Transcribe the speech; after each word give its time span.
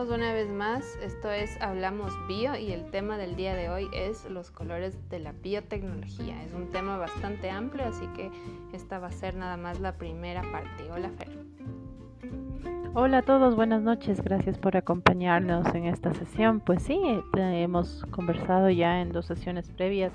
todos 0.00 0.16
una 0.16 0.32
vez 0.32 0.48
más. 0.48 0.96
Esto 1.02 1.30
es 1.30 1.60
Hablamos 1.60 2.14
Bio 2.26 2.56
y 2.56 2.72
el 2.72 2.90
tema 2.90 3.18
del 3.18 3.36
día 3.36 3.54
de 3.54 3.68
hoy 3.68 3.86
es 3.92 4.24
los 4.30 4.50
colores 4.50 4.96
de 5.10 5.18
la 5.18 5.32
biotecnología. 5.32 6.42
Es 6.42 6.54
un 6.54 6.70
tema 6.70 6.96
bastante 6.96 7.50
amplio, 7.50 7.86
así 7.86 8.06
que 8.16 8.30
esta 8.72 8.98
va 8.98 9.08
a 9.08 9.12
ser 9.12 9.34
nada 9.34 9.58
más 9.58 9.78
la 9.78 9.98
primera 9.98 10.40
parte. 10.52 10.90
Hola 10.90 11.10
Fer. 11.10 11.28
Hola 12.94 13.18
a 13.18 13.22
todos, 13.22 13.56
buenas 13.56 13.82
noches. 13.82 14.22
Gracias 14.22 14.56
por 14.56 14.74
acompañarnos 14.74 15.66
en 15.74 15.84
esta 15.84 16.14
sesión. 16.14 16.60
Pues 16.60 16.82
sí, 16.82 16.98
hemos 17.36 18.06
conversado 18.10 18.70
ya 18.70 19.02
en 19.02 19.12
dos 19.12 19.26
sesiones 19.26 19.68
previas 19.68 20.12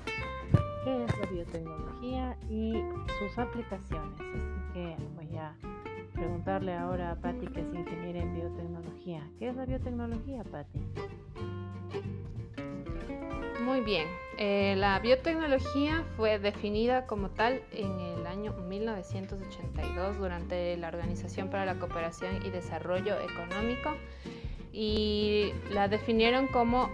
qué 0.82 1.04
es 1.04 1.18
la 1.18 1.26
biotecnología 1.26 2.36
y 2.50 2.82
sus 3.20 3.38
aplicaciones. 3.38 4.20
Así 4.20 4.72
que 4.74 4.96
voy 5.14 5.36
a 5.36 5.54
preguntarle 6.16 6.74
ahora 6.74 7.12
a 7.12 7.16
Patti, 7.16 7.46
que 7.46 7.60
es 7.60 7.66
ingeniera 7.74 8.20
en 8.20 8.34
biotecnología. 8.34 9.28
¿Qué 9.38 9.48
es 9.48 9.56
la 9.56 9.66
biotecnología, 9.66 10.42
Patti? 10.44 10.80
Muy 13.62 13.80
bien, 13.80 14.06
eh, 14.38 14.74
la 14.76 14.98
biotecnología 15.00 16.04
fue 16.16 16.38
definida 16.38 17.06
como 17.06 17.30
tal 17.30 17.60
en 17.72 18.00
el 18.00 18.26
año 18.26 18.52
1982 18.52 20.18
durante 20.18 20.76
la 20.76 20.88
Organización 20.88 21.50
para 21.50 21.66
la 21.66 21.78
Cooperación 21.78 22.46
y 22.46 22.50
Desarrollo 22.50 23.16
Económico 23.20 23.90
y 24.72 25.52
la 25.72 25.88
definieron 25.88 26.46
como 26.48 26.90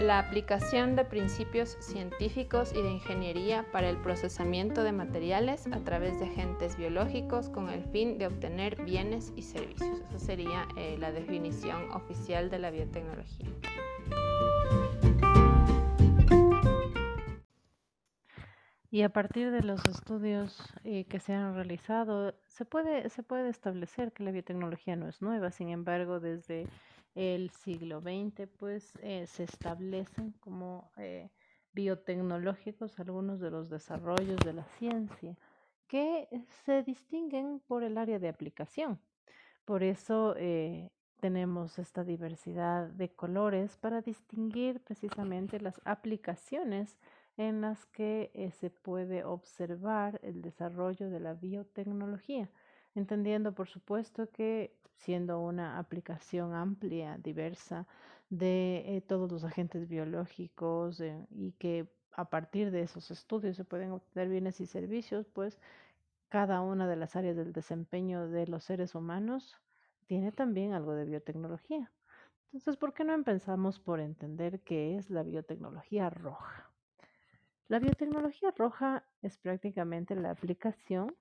la 0.00 0.18
aplicación 0.18 0.94
de 0.94 1.04
principios 1.04 1.76
científicos 1.80 2.72
y 2.72 2.82
de 2.82 2.90
ingeniería 2.90 3.64
para 3.72 3.88
el 3.88 3.96
procesamiento 3.96 4.82
de 4.82 4.92
materiales 4.92 5.66
a 5.68 5.80
través 5.80 6.18
de 6.18 6.26
agentes 6.26 6.76
biológicos 6.76 7.48
con 7.48 7.70
el 7.70 7.82
fin 7.84 8.18
de 8.18 8.26
obtener 8.26 8.82
bienes 8.84 9.32
y 9.36 9.42
servicios. 9.42 10.00
Esa 10.08 10.18
sería 10.18 10.68
eh, 10.76 10.96
la 10.98 11.12
definición 11.12 11.90
oficial 11.92 12.50
de 12.50 12.58
la 12.58 12.70
biotecnología. 12.70 13.48
Y 18.90 19.02
a 19.02 19.08
partir 19.10 19.50
de 19.50 19.62
los 19.62 19.84
estudios 19.86 20.72
eh, 20.84 21.04
que 21.04 21.20
se 21.20 21.34
han 21.34 21.54
realizado, 21.54 22.34
se 22.46 22.64
puede, 22.64 23.08
se 23.10 23.22
puede 23.22 23.48
establecer 23.48 24.12
que 24.12 24.24
la 24.24 24.30
biotecnología 24.30 24.96
no 24.96 25.08
es 25.08 25.20
nueva, 25.20 25.50
sin 25.50 25.68
embargo, 25.68 26.20
desde 26.20 26.66
el 27.16 27.50
siglo 27.50 28.02
XX, 28.02 28.46
pues 28.58 28.92
eh, 29.02 29.26
se 29.26 29.44
establecen 29.44 30.32
como 30.32 30.92
eh, 30.98 31.30
biotecnológicos 31.72 33.00
algunos 33.00 33.40
de 33.40 33.50
los 33.50 33.70
desarrollos 33.70 34.38
de 34.44 34.52
la 34.52 34.64
ciencia 34.78 35.36
que 35.88 36.28
se 36.64 36.82
distinguen 36.82 37.60
por 37.66 37.82
el 37.82 37.96
área 37.96 38.18
de 38.18 38.28
aplicación. 38.28 39.00
Por 39.64 39.82
eso 39.82 40.34
eh, 40.36 40.90
tenemos 41.18 41.78
esta 41.78 42.04
diversidad 42.04 42.88
de 42.88 43.08
colores 43.08 43.78
para 43.78 44.02
distinguir 44.02 44.80
precisamente 44.80 45.58
las 45.58 45.80
aplicaciones 45.86 46.98
en 47.38 47.62
las 47.62 47.86
que 47.86 48.52
se 48.60 48.70
puede 48.70 49.24
observar 49.24 50.20
el 50.22 50.42
desarrollo 50.42 51.08
de 51.08 51.20
la 51.20 51.34
biotecnología, 51.34 52.50
entendiendo 52.96 53.54
por 53.54 53.68
supuesto 53.68 54.28
que 54.30 54.74
siendo 54.96 55.40
una 55.40 55.78
aplicación 55.78 56.54
amplia, 56.54 57.18
diversa 57.18 57.86
de 58.30 58.96
eh, 58.96 59.00
todos 59.02 59.30
los 59.30 59.44
agentes 59.44 59.88
biológicos 59.88 61.00
eh, 61.00 61.26
y 61.30 61.52
que 61.52 61.86
a 62.12 62.28
partir 62.30 62.70
de 62.70 62.82
esos 62.82 63.10
estudios 63.10 63.56
se 63.56 63.64
pueden 63.64 63.92
obtener 63.92 64.28
bienes 64.28 64.60
y 64.60 64.66
servicios, 64.66 65.26
pues 65.26 65.58
cada 66.28 66.60
una 66.62 66.88
de 66.88 66.96
las 66.96 67.14
áreas 67.14 67.36
del 67.36 67.52
desempeño 67.52 68.26
de 68.26 68.46
los 68.46 68.64
seres 68.64 68.94
humanos 68.94 69.56
tiene 70.06 70.32
también 70.32 70.72
algo 70.72 70.94
de 70.94 71.04
biotecnología. 71.04 71.92
Entonces, 72.46 72.76
¿por 72.76 72.94
qué 72.94 73.04
no 73.04 73.12
empezamos 73.12 73.78
por 73.78 74.00
entender 74.00 74.60
qué 74.60 74.96
es 74.96 75.10
la 75.10 75.22
biotecnología 75.22 76.08
roja? 76.08 76.70
La 77.68 77.78
biotecnología 77.80 78.52
roja 78.56 79.04
es 79.22 79.36
prácticamente 79.36 80.14
la 80.14 80.30
aplicación 80.30 81.14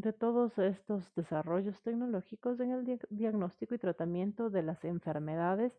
de 0.00 0.14
todos 0.14 0.56
estos 0.58 1.14
desarrollos 1.14 1.78
tecnológicos 1.82 2.58
en 2.60 2.70
el 2.70 2.98
diagnóstico 3.10 3.74
y 3.74 3.78
tratamiento 3.78 4.48
de 4.48 4.62
las 4.62 4.82
enfermedades 4.84 5.76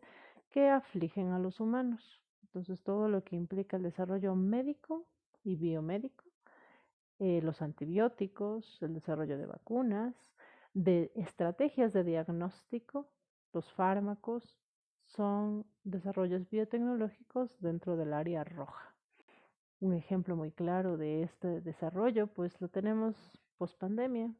que 0.50 0.68
afligen 0.68 1.32
a 1.32 1.40
los 1.40 1.58
humanos. 1.58 2.22
Entonces, 2.44 2.80
todo 2.84 3.08
lo 3.08 3.24
que 3.24 3.34
implica 3.34 3.76
el 3.76 3.82
desarrollo 3.82 4.36
médico 4.36 5.04
y 5.42 5.56
biomédico, 5.56 6.24
eh, 7.18 7.40
los 7.42 7.60
antibióticos, 7.60 8.80
el 8.82 8.94
desarrollo 8.94 9.36
de 9.36 9.46
vacunas, 9.46 10.14
de 10.74 11.10
estrategias 11.16 11.92
de 11.92 12.04
diagnóstico, 12.04 13.08
los 13.52 13.68
fármacos, 13.72 14.60
son 15.06 15.66
desarrollos 15.82 16.48
biotecnológicos 16.48 17.60
dentro 17.60 17.96
del 17.96 18.12
área 18.12 18.44
roja. 18.44 18.94
Un 19.80 19.94
ejemplo 19.94 20.36
muy 20.36 20.52
claro 20.52 20.96
de 20.96 21.24
este 21.24 21.60
desarrollo, 21.60 22.28
pues 22.28 22.60
lo 22.60 22.68
tenemos 22.68 23.16
pospandemia, 23.58 24.30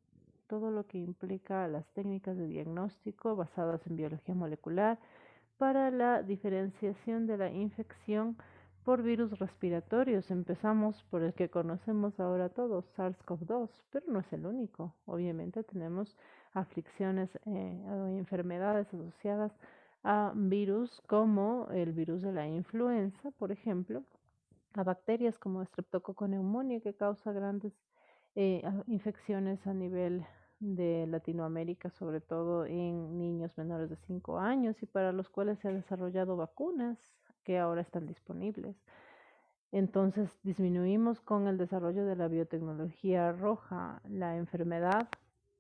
todo 0.47 0.71
lo 0.71 0.87
que 0.87 0.99
implica 0.99 1.67
las 1.69 1.87
técnicas 1.95 2.37
de 2.37 2.47
diagnóstico 2.47 3.37
basadas 3.37 3.87
en 3.87 3.97
biología 3.97 4.35
molecular 4.35 4.99
para 5.59 5.91
la 5.91 6.23
diferenciación 6.23 7.27
de 7.27 7.39
la 7.39 7.51
infección 7.51 8.37
por 8.85 9.03
virus 9.03 9.39
respiratorios. 9.39 10.31
Empezamos 10.31 11.03
por 11.05 11.23
el 11.23 11.33
que 11.33 11.49
conocemos 11.49 12.21
ahora 12.21 12.51
todos, 12.51 12.85
SARS-CoV-2, 12.97 13.71
pero 13.91 14.07
no 14.09 14.21
es 14.21 14.33
el 14.33 14.47
único. 14.47 14.95
Obviamente 15.07 15.63
tenemos 15.65 16.17
aflicciones 16.53 17.31
eh, 17.47 17.83
o 17.89 18.07
enfermedades 18.09 18.87
asociadas 18.93 19.53
a 20.03 20.33
virus 20.37 21.01
como 21.07 21.67
el 21.73 21.93
virus 21.93 22.21
de 22.21 22.33
la 22.33 22.47
influenza, 22.47 23.31
por 23.33 23.51
ejemplo, 23.51 24.03
a 24.75 24.83
bacterias 24.83 25.39
como 25.39 25.65
Streptococcus 25.65 26.29
pneumoniae 26.29 26.83
que 26.83 26.95
causa 26.95 27.33
grandes 27.33 27.73
eh, 28.35 28.63
infecciones 28.87 29.67
a 29.67 29.75
nivel 29.75 30.27
de 30.61 31.07
Latinoamérica, 31.07 31.91
sobre 31.91 32.21
todo 32.21 32.65
en 32.67 33.19
niños 33.19 33.57
menores 33.59 33.91
de 33.91 33.97
5 34.07 34.39
años 34.39 34.83
y 34.83 34.87
para 34.87 35.13
los 35.13 35.29
cuales 35.29 35.59
se 35.59 35.69
han 35.69 35.77
desarrollado 35.77 36.37
vacunas 36.37 36.99
que 37.45 37.59
ahora 37.59 37.83
están 37.83 38.07
disponibles. 38.07 38.77
Entonces 39.73 40.31
disminuimos 40.43 41.21
con 41.21 41.49
el 41.49 41.59
desarrollo 41.59 42.07
de 42.07 42.17
la 42.17 42.29
biotecnología 42.29 43.33
roja 43.33 44.01
la 44.09 44.37
enfermedad, 44.37 45.09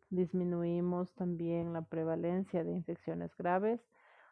disminuimos 0.08 1.12
también 1.14 1.72
la 1.72 1.82
prevalencia 1.82 2.64
de 2.64 2.72
infecciones 2.72 3.36
graves, 3.36 3.80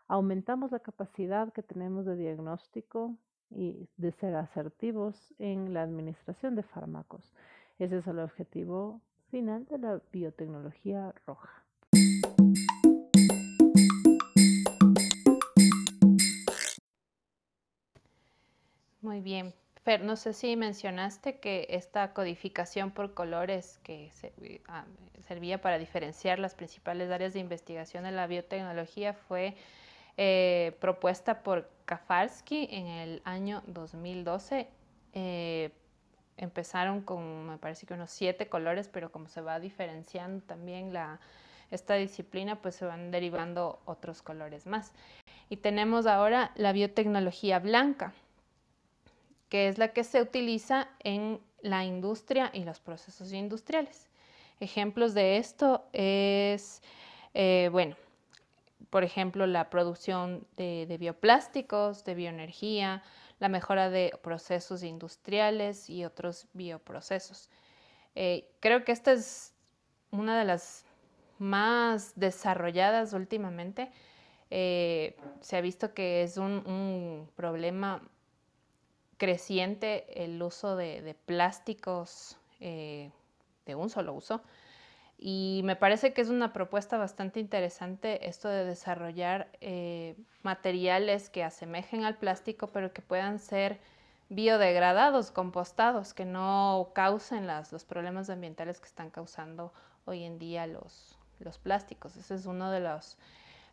aumentamos 0.07 0.71
la 0.71 0.81
capacidad 0.81 1.53
que 1.53 1.63
tenemos 1.63 2.07
de 2.07 2.17
diagnóstico 2.17 3.17
y 3.51 3.89
de 3.97 4.13
ser 4.13 4.37
asertivos 4.37 5.35
en 5.39 5.75
la 5.75 5.83
administración 5.83 6.55
de 6.55 6.63
fármacos. 6.63 7.35
Ese 7.83 7.99
es 7.99 8.07
el 8.07 8.21
objetivo 8.21 9.01
final 9.33 9.67
de 9.67 9.77
la 9.77 10.01
biotecnología 10.13 11.13
roja. 11.27 11.65
Muy 19.01 19.21
bien. 19.21 19.53
Fer, 19.83 20.05
no 20.05 20.15
sé 20.15 20.33
si 20.33 20.55
mencionaste 20.55 21.41
que 21.41 21.67
esta 21.71 22.13
codificación 22.13 22.93
por 22.93 23.15
colores 23.15 23.81
que 23.83 24.13
ah, 24.69 24.85
servía 25.27 25.61
para 25.61 25.79
diferenciar 25.79 26.39
las 26.39 26.55
principales 26.55 27.11
áreas 27.11 27.33
de 27.33 27.41
investigación 27.41 28.05
de 28.05 28.13
la 28.13 28.29
biotecnología 28.29 29.13
fue 29.13 29.57
eh, 30.17 30.77
propuesta 30.81 31.43
por 31.43 31.69
Kafarsky 31.87 32.69
en 32.71 32.87
el 32.87 33.23
año 33.25 33.65
2012 33.67 34.69
empezaron 36.37 37.03
con, 37.03 37.47
me 37.47 37.59
parece 37.59 37.87
que 37.87 37.95
unos 37.95 38.11
siete 38.11 38.49
colores, 38.49 38.89
pero 38.89 39.13
como 39.13 39.29
se 39.29 39.41
va 39.41 39.61
diferenciando 39.61 40.45
también 40.45 40.93
la, 40.93 41.21
esta 41.71 41.95
disciplina, 41.95 42.61
pues 42.61 42.77
se 42.77 42.85
van 42.85 43.11
derivando 43.11 43.81
otros 43.85 44.23
colores 44.23 44.67
más. 44.67 44.93
Y 45.49 45.57
tenemos 45.57 46.07
ahora 46.07 46.53
la 46.55 46.73
biotecnología 46.73 47.59
blanca, 47.59 48.13
que 49.49 49.69
es 49.69 49.79
la 49.79 49.89
que 49.89 50.05
se 50.05 50.21
utiliza 50.23 50.89
en 51.01 51.41
la 51.61 51.85
industria 51.85 52.51
y 52.53 52.65
los 52.65 52.81
procesos 52.81 53.33
industriales. 53.33 54.09
Ejemplos 54.61 55.15
de 55.15 55.39
esto 55.39 55.85
es, 55.93 56.83
eh, 57.35 57.69
bueno, 57.73 57.97
por 58.91 59.05
ejemplo, 59.05 59.47
la 59.47 59.71
producción 59.71 60.47
de 60.57 60.97
bioplásticos, 60.99 62.05
de 62.05 62.15
bioenergía, 62.15 63.03
la 63.43 63.49
mejora 63.49 63.91
de 63.91 64.17
procesos 64.23 64.85
industriales 64.85 65.91
y 65.91 66.05
otros 66.05 66.47
bioprocesos. 66.53 67.51
Eh, 68.15 68.49
creo 68.61 68.85
que 68.85 68.93
esta 68.93 69.11
es 69.11 69.53
una 70.13 70.39
de 70.39 70.45
las 70.45 70.85
más 71.41 72.13
desarrolladas 72.15 73.15
últimamente. 73.15 73.91
Eh, 74.51 75.17
se 75.41 75.57
ha 75.57 75.61
visto 75.61 75.93
que 75.93 76.23
es 76.23 76.37
un, 76.37 77.29
problema 77.35 78.01
creciente 79.17 80.23
el 80.23 80.41
uso 80.41 80.77
de, 80.77 81.17
plásticos 81.27 82.39
eh, 82.61 83.11
de 83.67 83.75
un 83.75 83.91
solo 83.91 84.13
uso 84.13 84.41
Y 85.25 85.61
me 85.63 85.77
parece 85.77 86.13
que 86.13 86.21
es 86.21 86.31
una 86.31 86.53
propuesta 86.53 86.99
bastante 86.99 87.39
interesante 87.39 88.29
esto 88.29 88.49
de 88.49 88.65
desarrollar 88.65 89.47
eh, 89.61 90.17
materiales 90.43 91.31
que 91.31 91.45
asemejen 91.45 92.03
al 92.03 92.17
plástico, 92.17 92.67
pero 92.67 92.93
que 92.93 93.03
puedan 93.03 93.39
ser 93.39 93.79
biodegradados, 94.31 95.31
compostados, 95.31 96.13
que 96.13 96.25
no 96.25 96.91
causen 96.93 97.47
los 97.47 97.85
problemas 97.85 98.31
ambientales 98.31 98.81
que 98.81 98.89
están 98.89 99.11
causando 99.11 99.73
hoy 100.07 100.25
en 100.25 100.41
día 100.41 100.67
los, 100.67 101.17
los 101.39 101.57
plásticos. 101.57 102.17
Ese 102.17 102.35
es 102.35 102.47
uno 102.47 102.73
de 102.73 102.81
los, 102.81 103.17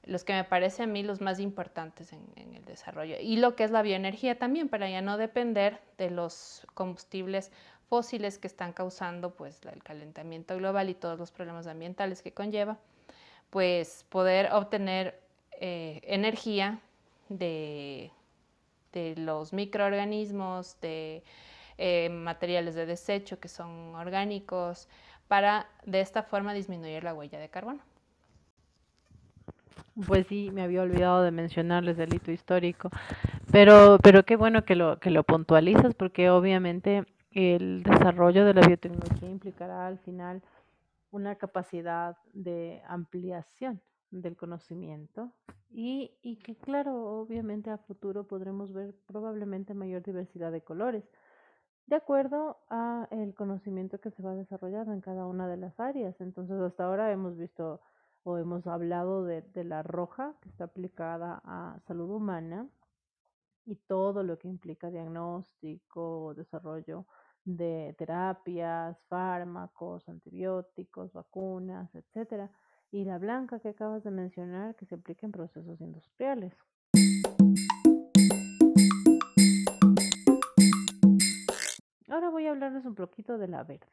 los 0.04 0.24
que 0.24 0.34
me 0.34 0.44
parece 0.44 0.84
a 0.84 0.86
mí 0.86 1.02
los 1.02 1.20
más 1.20 1.40
importantes 1.40 2.14
en, 2.14 2.28
en, 2.36 2.54
el 2.54 2.66
desarrollo. 2.66 3.16
Y 3.20 3.38
lo 3.38 3.56
que 3.56 3.64
es 3.64 3.72
la 3.72 3.82
bioenergía 3.82 4.38
también, 4.38 4.70
para 4.70 4.88
ya 4.88 5.02
no 5.02 5.18
depender 5.18 5.82
de 5.98 6.12
los 6.12 6.68
combustibles 6.76 7.52
fósiles 7.90 8.38
que 8.38 8.48
están 8.48 8.72
causando 8.72 9.32
pues 9.32 9.60
el 9.66 9.84
calentamiento 9.84 10.56
global 10.58 10.90
y 10.90 10.94
todos 10.94 11.18
los 11.18 11.32
problemas 11.32 11.66
ambientales 11.68 12.22
que 12.22 12.32
conlleva, 12.32 12.78
pues 13.50 14.06
poder 14.10 14.54
obtener 14.54 15.20
eh, 15.60 16.00
energía 16.04 16.80
de, 17.30 18.12
de, 18.94 19.16
los 19.18 19.54
microorganismos, 19.54 20.80
de 20.82 21.24
eh, 21.78 22.10
materiales 22.10 22.76
de 22.76 22.86
desecho 22.86 23.40
que 23.40 23.48
son 23.48 23.96
orgánicos, 23.96 24.88
para 25.28 25.68
de 25.86 26.02
esta 26.02 26.24
forma 26.24 26.54
disminuir 26.54 27.04
la 27.04 27.14
huella 27.14 27.40
de 27.40 27.50
carbono. 27.50 27.80
Pues 30.08 30.28
sí, 30.28 30.50
me 30.54 30.62
había 30.62 30.84
olvidado 30.84 31.24
de 31.24 31.32
mencionarles 31.32 31.98
el 32.00 32.14
hito 32.14 32.32
histórico, 32.32 32.90
pero, 33.52 33.98
pero 34.02 34.24
qué 34.24 34.36
bueno 34.36 34.64
que 34.64 34.76
lo, 34.76 35.00
que 35.00 35.10
lo 35.10 35.24
puntualizas 35.24 35.94
porque 35.96 36.30
obviamente 36.30 37.06
el 37.32 37.84
desarrollo 37.84 38.46
de 38.46 38.54
la 38.54 38.66
biotecnología 38.66 39.30
implicará 39.30 39.88
al 39.88 40.00
final 40.00 40.42
una 41.12 41.36
capacidad 41.36 42.18
de 42.34 42.82
ampliación 42.88 43.82
del 44.12 44.36
conocimiento 44.36 45.32
y, 45.70 46.12
y, 46.22 46.38
que 46.38 46.56
claro, 46.56 47.20
obviamente 47.20 47.70
a 47.70 47.78
futuro 47.78 48.26
podremos 48.26 48.74
ver 48.74 48.96
probablemente 49.06 49.74
mayor 49.74 50.02
diversidad 50.02 50.52
de 50.52 50.62
colores, 50.62 51.04
de 51.86 51.96
acuerdo 51.96 52.58
a 52.70 53.08
el 53.12 53.34
conocimiento 53.36 54.00
que 54.00 54.12
se 54.12 54.24
va 54.24 54.34
desarrollando 54.34 54.94
en 54.94 55.02
cada 55.02 55.26
una 55.26 55.48
de 55.48 55.58
las 55.58 55.80
áreas. 55.80 56.20
Entonces, 56.22 56.60
hasta 56.60 56.86
ahora 56.86 57.12
hemos 57.12 57.38
visto 57.38 57.82
o 58.24 58.38
hemos 58.38 58.68
hablado 58.68 59.24
de, 59.24 59.42
de 59.42 59.64
la 59.64 59.84
roja 59.84 60.34
que 60.42 60.50
está 60.50 60.66
aplicada 60.66 61.42
a 61.46 61.80
salud 61.88 62.10
humana 62.10 62.68
y 63.70 63.76
todo 63.76 64.24
lo 64.24 64.40
que 64.40 64.48
implica 64.48 64.90
diagnóstico, 64.90 66.34
desarrollo 66.34 67.06
de 67.46 67.94
terapias, 67.98 69.00
fármacos, 69.08 70.10
antibióticos, 70.10 71.14
vacunas, 71.14 71.94
etcétera, 71.94 72.52
y 72.92 73.06
la 73.06 73.20
blanca 73.20 73.60
que 73.60 73.70
acabas 73.70 74.04
de 74.04 74.10
mencionar 74.10 74.76
que 74.76 74.88
se 74.88 74.96
aplica 74.96 75.28
en 75.28 75.32
procesos 75.32 75.80
industriales. 75.82 76.54
Ahora 82.08 82.30
voy 82.30 82.48
a 82.48 82.52
hablarles 82.52 82.86
un 82.86 82.96
poquito 82.96 83.38
de 83.38 83.48
la 83.48 83.64
verde. 83.64 83.86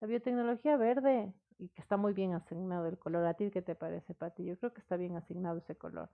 La 0.00 0.06
biotecnología 0.06 0.78
verde, 0.78 1.34
y 1.58 1.68
que 1.68 1.82
está 1.82 1.98
muy 1.98 2.14
bien 2.14 2.32
asignado 2.32 2.86
el 2.86 2.98
color, 2.98 3.26
¿a 3.26 3.34
ti 3.34 3.50
qué 3.50 3.60
te 3.60 3.74
parece, 3.74 4.14
Pati? 4.14 4.44
Yo 4.44 4.58
creo 4.58 4.72
que 4.72 4.80
está 4.80 4.96
bien 4.96 5.16
asignado 5.16 5.58
ese 5.58 5.76
color. 5.76 6.08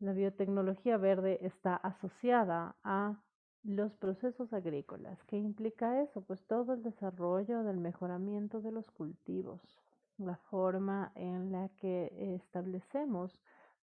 La 0.00 0.12
biotecnología 0.12 0.96
verde 0.96 1.40
está 1.42 1.74
asociada 1.74 2.76
a 2.84 3.16
los 3.64 3.92
procesos 3.96 4.52
agrícolas. 4.52 5.18
¿Qué 5.24 5.36
implica 5.36 6.00
eso? 6.02 6.20
Pues 6.20 6.40
todo 6.46 6.74
el 6.74 6.84
desarrollo 6.84 7.64
del 7.64 7.78
mejoramiento 7.78 8.60
de 8.60 8.70
los 8.70 8.88
cultivos, 8.92 9.60
la 10.16 10.36
forma 10.50 11.10
en 11.16 11.50
la 11.50 11.68
que 11.80 12.12
establecemos 12.36 13.40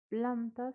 plantas 0.07 0.73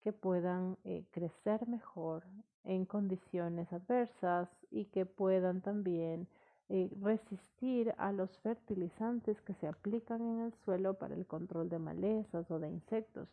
que 0.00 0.14
puedan 0.14 0.78
eh, 0.84 1.04
crecer 1.10 1.68
mejor 1.68 2.24
en 2.64 2.86
condiciones 2.86 3.70
adversas 3.70 4.48
y 4.70 4.86
que 4.86 5.04
puedan 5.04 5.60
también 5.60 6.28
eh, 6.70 6.90
resistir 7.00 7.94
a 7.98 8.12
los 8.12 8.30
fertilizantes 8.40 9.40
que 9.42 9.54
se 9.54 9.66
aplican 9.66 10.20
en 10.20 10.40
el 10.40 10.54
suelo 10.64 10.94
para 10.94 11.14
el 11.14 11.26
control 11.26 11.68
de 11.68 11.78
malezas 11.78 12.50
o 12.50 12.58
de 12.58 12.70
insectos. 12.70 13.28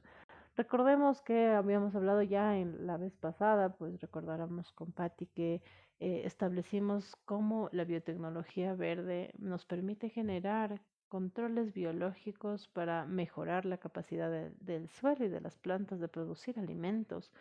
Recordemos 0.58 1.22
que 1.22 1.48
habíamos 1.48 1.96
hablado 1.96 2.22
ya 2.22 2.58
en 2.58 2.88
la 2.88 2.96
vez 2.96 3.18
pasada, 3.18 3.76
pues 3.76 4.00
recordáramos 4.00 4.72
con 4.72 4.94
Patti 4.94 5.28
que 5.28 5.62
eh, 6.00 6.22
establecimos 6.24 7.18
cómo 7.26 7.68
la 7.74 7.84
biotecnología 7.84 8.74
verde 8.74 9.34
nos 9.38 9.66
permite 9.66 10.10
generar 10.10 10.82
controles 11.10 11.74
biológicos 11.74 12.70
para 12.70 13.06
mejorar 13.06 13.66
la 13.66 13.80
capacidad 13.80 14.32
del 14.62 14.88
suelo 14.88 15.26
y 15.26 15.30
de 15.30 15.42
las 15.42 15.58
plantas 15.58 16.00
de 16.00 16.08
producir 16.08 16.58
alimentos. 16.58 17.34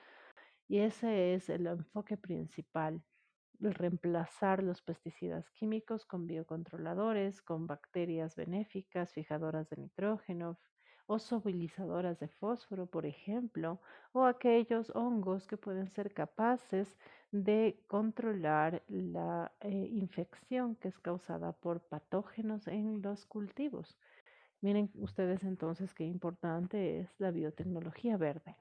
Y 0.66 0.78
ese 0.78 1.34
es 1.34 1.48
el 1.50 1.68
enfoque 1.68 2.16
principal, 2.16 3.00
reemplazar 3.60 4.60
los 4.64 4.82
pesticidas 4.82 5.48
químicos 5.50 6.04
con 6.04 6.26
biocontroladores, 6.26 7.42
con 7.42 7.68
bacterias 7.68 8.34
benéficas, 8.34 9.12
fijadoras 9.12 9.70
de 9.70 9.76
nitrógeno, 9.76 10.58
o 11.06 11.18
solubilizadoras 11.18 12.18
de 12.18 12.28
fósforo, 12.28 12.86
por 12.86 13.06
ejemplo, 13.06 13.80
o 14.12 14.24
aquellos 14.24 14.90
hongos 14.94 15.46
que 15.46 15.56
pueden 15.56 15.90
ser 15.90 16.12
capaces 16.14 16.96
de 17.30 17.78
controlar 17.88 18.82
la 18.88 19.52
eh, 19.60 19.70
infección 19.92 20.76
que 20.76 20.88
es 20.88 20.98
causada 20.98 21.52
por 21.52 21.80
patógenos 21.80 22.66
en 22.68 23.02
los 23.02 23.26
cultivos. 23.26 23.98
Miren 24.60 24.90
ustedes 24.94 25.42
entonces 25.44 25.92
qué 25.92 26.04
importante 26.04 27.00
es 27.00 27.10
la 27.18 27.30
biotecnología 27.30 28.16
verde. 28.16 28.56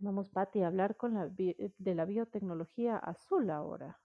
Vamos, 0.00 0.30
Patti, 0.30 0.62
a 0.62 0.68
hablar 0.68 0.96
con 0.96 1.14
la 1.14 1.28
de 1.28 1.94
la 1.94 2.04
biotecnología 2.04 2.96
azul 2.96 3.50
ahora. 3.50 4.00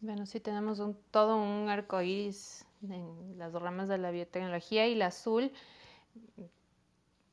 Bueno, 0.00 0.24
sí 0.24 0.40
tenemos 0.40 0.78
un, 0.78 0.96
todo 1.10 1.36
un 1.36 1.68
arco 1.68 2.00
iris 2.00 2.66
en 2.82 3.38
las 3.38 3.52
ramas 3.52 3.86
de 3.88 3.98
la 3.98 4.10
biotecnología 4.10 4.88
y 4.88 4.94
el 4.94 5.02
azul, 5.02 5.52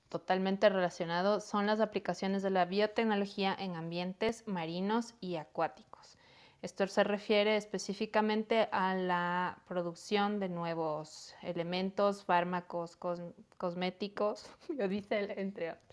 totalmente 0.09 0.67
relacionado, 0.69 1.39
son 1.39 1.65
las 1.65 1.79
aplicaciones 1.79 2.43
de 2.43 2.50
la 2.50 2.65
biotecnología 2.65 3.55
en 3.57 3.75
ambientes 3.75 4.45
marinos 4.47 5.15
y 5.21 5.38
acuáticos. 5.38 6.17
Esto 6.62 6.88
se 6.88 7.03
refiere 7.05 7.55
específicamente 7.55 8.67
a 8.71 8.95
la 8.95 9.59
producción 9.67 10.39
de 10.39 10.50
nuevos 10.50 11.36
elementos, 11.43 12.25
fármacos, 12.25 12.97
cosméticos, 13.57 14.50
biodiesel, 14.69 15.31
entre 15.38 15.71
otros. 15.71 15.87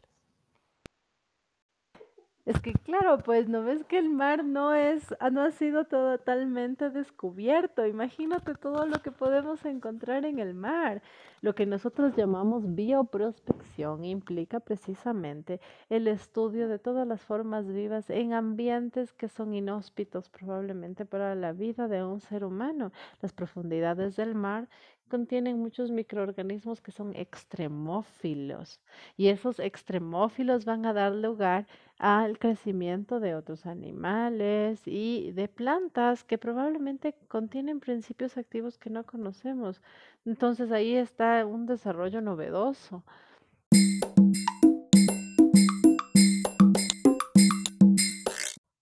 Es 2.46 2.60
que 2.60 2.74
claro, 2.74 3.16
pues 3.18 3.48
no 3.48 3.62
ves 3.64 3.84
que 3.84 3.96
el 3.96 4.10
mar 4.10 4.44
no 4.44 4.74
es, 4.74 5.14
ah, 5.18 5.30
no 5.30 5.40
ha 5.40 5.50
sido 5.50 5.86
totalmente 5.86 6.90
descubierto. 6.90 7.86
Imagínate 7.86 8.54
todo 8.54 8.84
lo 8.84 9.00
que 9.00 9.10
podemos 9.10 9.64
encontrar 9.64 10.26
en 10.26 10.38
el 10.38 10.52
mar. 10.52 11.00
Lo 11.40 11.54
que 11.54 11.64
nosotros 11.64 12.14
llamamos 12.14 12.74
bioprospección 12.74 14.04
implica 14.04 14.60
precisamente 14.60 15.58
el 15.88 16.06
estudio 16.06 16.68
de 16.68 16.78
todas 16.78 17.06
las 17.08 17.22
formas 17.22 17.66
vivas 17.66 18.10
en 18.10 18.34
ambientes 18.34 19.14
que 19.14 19.28
son 19.28 19.54
inhóspitos 19.54 20.28
probablemente 20.28 21.06
para 21.06 21.34
la 21.34 21.52
vida 21.52 21.88
de 21.88 22.04
un 22.04 22.20
ser 22.20 22.44
humano. 22.44 22.92
Las 23.22 23.32
profundidades 23.32 24.16
del 24.16 24.34
mar 24.34 24.68
contienen 25.08 25.58
muchos 25.58 25.90
microorganismos 25.90 26.80
que 26.80 26.92
son 26.92 27.14
extremófilos 27.14 28.80
y 29.16 29.28
esos 29.28 29.58
extremófilos 29.60 30.64
van 30.64 30.86
a 30.86 30.92
dar 30.92 31.12
lugar 31.12 31.66
al 31.98 32.38
crecimiento 32.38 33.20
de 33.20 33.34
otros 33.34 33.66
animales 33.66 34.82
y 34.86 35.32
de 35.32 35.48
plantas 35.48 36.24
que 36.24 36.38
probablemente 36.38 37.14
contienen 37.28 37.80
principios 37.80 38.36
activos 38.36 38.78
que 38.78 38.90
no 38.90 39.04
conocemos. 39.04 39.80
Entonces 40.24 40.72
ahí 40.72 40.96
está 40.96 41.44
un 41.46 41.66
desarrollo 41.66 42.20
novedoso. 42.20 43.04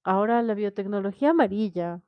Ahora 0.05 0.43
la 0.43 0.55
biotecnología 0.55 1.31
amarilla 1.31 2.01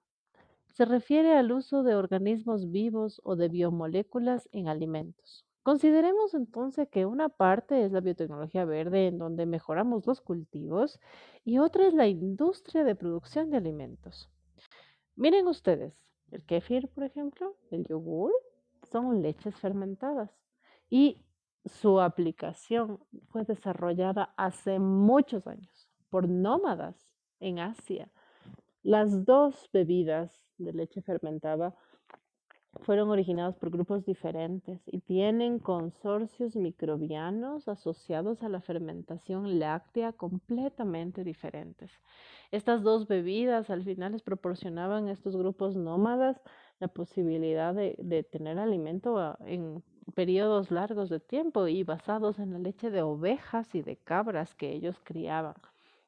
se 0.75 0.85
refiere 0.85 1.37
al 1.37 1.53
uso 1.53 1.85
de 1.85 1.95
organismos 1.95 2.71
vivos 2.71 3.21
o 3.25 3.37
de 3.37 3.49
biomoléculas 3.49 4.49
en 4.53 4.69
alimentos. 4.69 5.47
Consideremos 5.63 6.35
entonces 6.35 6.89
que 6.91 7.07
una 7.07 7.29
parte 7.29 7.85
es 7.85 7.93
la 7.93 8.01
biotecnología 8.01 8.65
verde 8.65 9.07
en 9.07 9.19
donde 9.19 9.47
mejoramos 9.47 10.07
los 10.07 10.21
cultivos 10.21 11.01
y 11.45 11.59
otra 11.59 11.87
es 11.87 11.95
la 11.95 12.09
industria 12.09 12.83
de 12.83 12.97
producción 12.97 13.51
de 13.51 13.57
alimentos. 13.57 14.29
Miren 15.15 15.47
ustedes, 15.47 15.95
el 16.33 16.45
kéfir, 16.45 16.89
por 16.89 17.05
ejemplo, 17.05 17.57
el 17.71 17.87
yogur, 17.87 18.33
son 18.91 19.23
leches 19.23 19.55
fermentadas 19.55 20.31
y 20.91 21.25
su 21.65 22.01
aplicación 22.01 22.99
fue 23.29 23.45
desarrollada 23.45 24.35
hace 24.37 24.81
muchos 24.81 25.47
años 25.47 25.89
por 26.11 26.29
nómadas 26.29 27.15
en 27.39 27.61
Asia. 27.61 28.11
Las 28.85 29.25
dos 29.25 29.71
bebidas 29.73 30.31
de 30.59 30.75
leche 30.75 31.01
fermentada 31.01 31.75
fueron 32.83 33.09
originadas 33.09 33.57
por 33.57 33.71
grupos 33.71 34.05
diferentes 34.05 34.83
y 34.87 35.01
tienen 35.01 35.59
consorcios 35.59 36.55
microbianos 36.55 37.67
asociados 37.67 38.43
a 38.43 38.51
la 38.51 38.61
fermentación 38.61 39.59
láctea 39.59 40.13
completamente 40.13 41.25
diferentes. 41.25 41.99
Estas 42.51 42.83
dos 42.83 43.09
bebidas 43.09 43.71
al 43.71 43.85
final 43.85 44.13
les 44.13 44.23
proporcionaban 44.23 45.09
a 45.09 45.13
estos 45.13 45.35
grupos 45.35 45.77
nómadas 45.77 46.43
la 46.79 46.89
posibilidad 46.89 47.73
de, 47.73 47.97
de 47.99 48.23
tener 48.23 48.59
alimento 48.59 49.35
en 49.47 49.83
periodos 50.15 50.71
largos 50.71 51.09
de 51.09 51.21
tiempo 51.21 51.69
y 51.69 51.85
basados 51.85 52.39
en 52.39 52.53
la 52.53 52.59
leche 52.59 52.91
de 52.91 53.01
ovejas 53.01 53.75
y 53.75 53.81
de 53.81 53.97
cabras 53.97 54.55
que 54.55 54.75
ellos 54.75 55.01
criaban. 55.03 55.55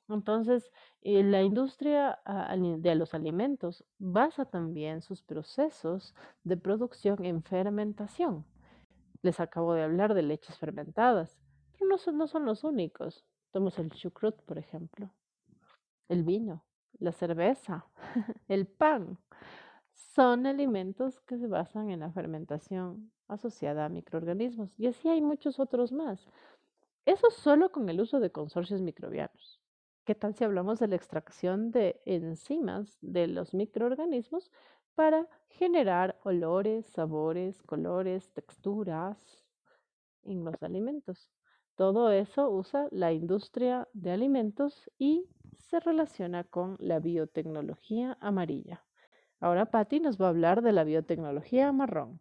Entonces, 0.09 0.71
eh, 1.03 1.23
la 1.25 1.43
industria 1.43 2.21
de 2.79 2.95
los 2.95 3.15
alimentos 3.15 3.85
basa 3.99 4.45
también 4.45 5.03
sus 5.03 5.23
procesos 5.23 6.15
de 6.45 6.57
producción 6.57 7.25
en 7.25 7.43
fermentación. 7.43 8.45
Les 9.23 9.41
acabo 9.41 9.75
de 9.75 9.83
hablar 9.83 10.15
de 10.15 10.23
leches 10.23 10.59
fermentadas, 10.59 11.41
pero 11.73 11.87
no 11.89 11.99
son, 11.99 12.19
no 12.19 12.29
son 12.29 12.45
los 12.45 12.63
únicos. 12.63 13.25
Tomamos 13.51 13.79
el 13.79 13.91
chucrut, 13.91 14.41
por 14.43 14.59
ejemplo, 14.59 15.11
el 16.09 16.23
vino, 16.23 16.65
la 16.99 17.13
cerveza, 17.13 17.87
el 18.49 18.67
pan. 18.67 19.19
Son 19.93 20.47
alimentos 20.47 21.21
que 21.21 21.39
se 21.39 21.47
basan 21.47 21.91
en 21.91 22.01
la 22.01 22.13
fermentación 22.13 23.11
asociada 23.29 23.87
a 23.87 23.89
microorganismos. 23.89 24.71
Y 24.79 24.87
así 24.87 25.09
hay 25.09 25.21
muchos 25.21 25.59
otros 25.59 25.91
más. 25.91 26.29
Eso 27.07 27.31
solo 27.31 27.71
con 27.73 27.89
el 27.89 28.01
uso 28.01 28.21
de 28.21 28.31
consorcios 28.31 28.83
microbianos. 28.83 29.61
¿Qué 30.07 30.15
tal 30.15 30.37
si 30.37 30.45
hablamos 30.45 30.79
de 30.79 30.87
la 30.87 30.95
extracción 30.95 31.73
de 31.73 32.01
enzimas 32.05 32.97
de 33.01 33.27
los 33.27 33.55
microorganismos 33.55 34.53
para 34.95 35.27
generar 35.49 36.17
olores, 36.23 36.87
sabores, 36.87 37.61
colores, 37.65 38.31
texturas 38.33 39.45
en 40.23 40.45
los 40.45 40.63
alimentos? 40.63 41.29
Todo 41.75 42.13
eso 42.13 42.49
usa 42.53 42.87
la 42.93 43.13
industria 43.13 43.89
de 43.95 44.13
alimentos 44.13 44.89
y 44.97 45.29
se 45.59 45.81
relaciona 45.81 46.45
con 46.45 46.77
la 46.79 47.01
biotecnología 47.01 48.17
amarilla. 48.21 48.85
Ahora 49.41 49.73
Patti 49.73 49.99
nos 49.99 50.23
va 50.23 50.27
a 50.27 50.29
hablar 50.29 50.63
de 50.63 50.71
la 50.71 50.85
biotecnología 50.85 51.73
marrón. 51.73 52.21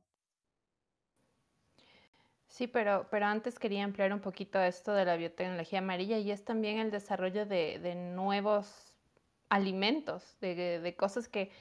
Sí, 2.55 2.67
pero, 2.67 3.05
pero 3.11 3.25
antes 3.25 3.59
quería 3.59 3.83
ampliar 3.83 4.13
un 4.13 4.21
poquito 4.21 4.61
esto 4.61 4.93
de 4.93 5.03
la 5.03 5.17
biotecnología 5.17 5.79
amarilla 5.79 6.19
y 6.19 6.31
es 6.31 6.45
también 6.45 6.79
el 6.79 6.89
desarrollo 6.89 7.45
de, 7.45 7.95
nuevos 8.15 8.93
alimentos, 9.49 10.37
de, 10.39 10.95
cosas 10.97 11.27
que 11.27 11.51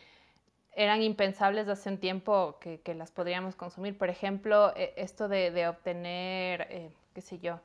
eran 0.70 1.02
impensables 1.02 1.66
hace 1.66 1.88
un 1.88 1.98
tiempo 1.98 2.60
que, 2.60 2.94
las 2.94 3.10
podríamos 3.10 3.56
consumir. 3.56 3.98
Por 3.98 4.08
ejemplo, 4.08 4.72
e, 4.76 4.94
esto 4.96 5.26
de, 5.26 5.66
obtener, 5.66 6.68
eh, 6.70 6.92
qué 7.12 7.20
sé 7.22 7.40
yo, 7.40 7.58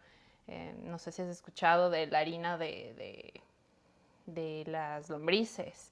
eh, 0.48 0.74
no 0.86 0.98
sé 0.98 1.12
si 1.12 1.22
has 1.22 1.28
escuchado 1.28 1.92
de 1.92 2.08
la 2.08 2.18
harina 2.18 2.58
de, 2.58 3.44
de 4.26 4.64
las 4.66 5.08
lombrices 5.08 5.92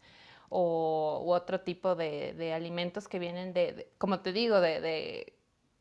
o 0.50 1.24
otro 1.28 1.62
tipo 1.62 1.96
de, 1.96 2.52
alimentos 2.56 3.08
que 3.08 3.20
vienen 3.20 3.54
de, 3.54 3.92
como 4.00 4.22
te 4.22 4.34
digo, 4.34 4.60
de 4.60 5.34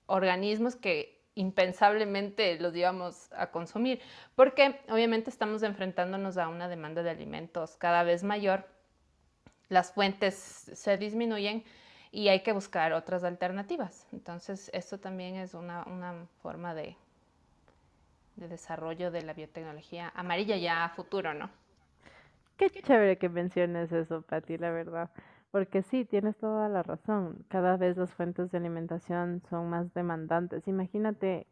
organismos 0.05 0.77
que 0.77 1.16
impensablemente 1.37 2.59
los 2.59 2.75
íbamos 2.75 3.31
a 3.33 3.51
consumir, 3.53 4.01
porque 4.35 4.81
obviamente 4.89 5.31
estamos 5.31 5.63
enfrentándonos 5.63 6.39
a 6.39 6.49
una 6.49 6.67
demanda 6.67 7.03
de 7.03 7.11
alimentos 7.11 7.77
cada 7.77 8.03
vez 8.03 8.25
mayor, 8.25 8.67
las 9.69 9.93
fuentes 9.93 10.35
se 10.35 10.97
disminuyen 10.97 11.63
y 12.11 12.29
hay 12.29 12.41
que 12.41 12.53
buscar 12.53 12.93
otras 12.95 13.23
alternativas. 13.23 14.07
Entonces, 14.13 14.71
esto 14.73 14.99
también 14.99 15.37
es 15.37 15.55
una, 15.55 15.85
forma 16.41 16.75
de, 16.75 16.97
de 18.37 18.49
desarrollo 18.49 19.11
de 19.11 19.23
la 19.23 19.35
biotecnología 19.35 20.11
amarilla 20.15 20.57
ya 20.57 20.85
a 20.85 20.89
futuro, 20.89 21.35
¿no? 21.35 21.51
Qué 22.57 22.71
chévere 22.71 23.19
que 23.19 23.29
menciones 23.29 23.93
eso, 23.93 24.23
Patti, 24.23 24.57
la 24.57 24.71
verdad. 24.71 25.11
Porque 25.57 25.81
sí, 25.83 26.05
tienes 26.05 26.37
toda 26.37 26.69
la 26.69 26.83
razón. 26.83 27.47
Cada 27.49 27.79
vez 27.79 27.97
las 27.97 28.13
fuentes 28.13 28.51
de 28.51 28.59
alimentación 28.59 29.41
son 29.49 29.71
más 29.71 29.95
demandantes. 29.95 30.69
Imagínate 30.69 31.47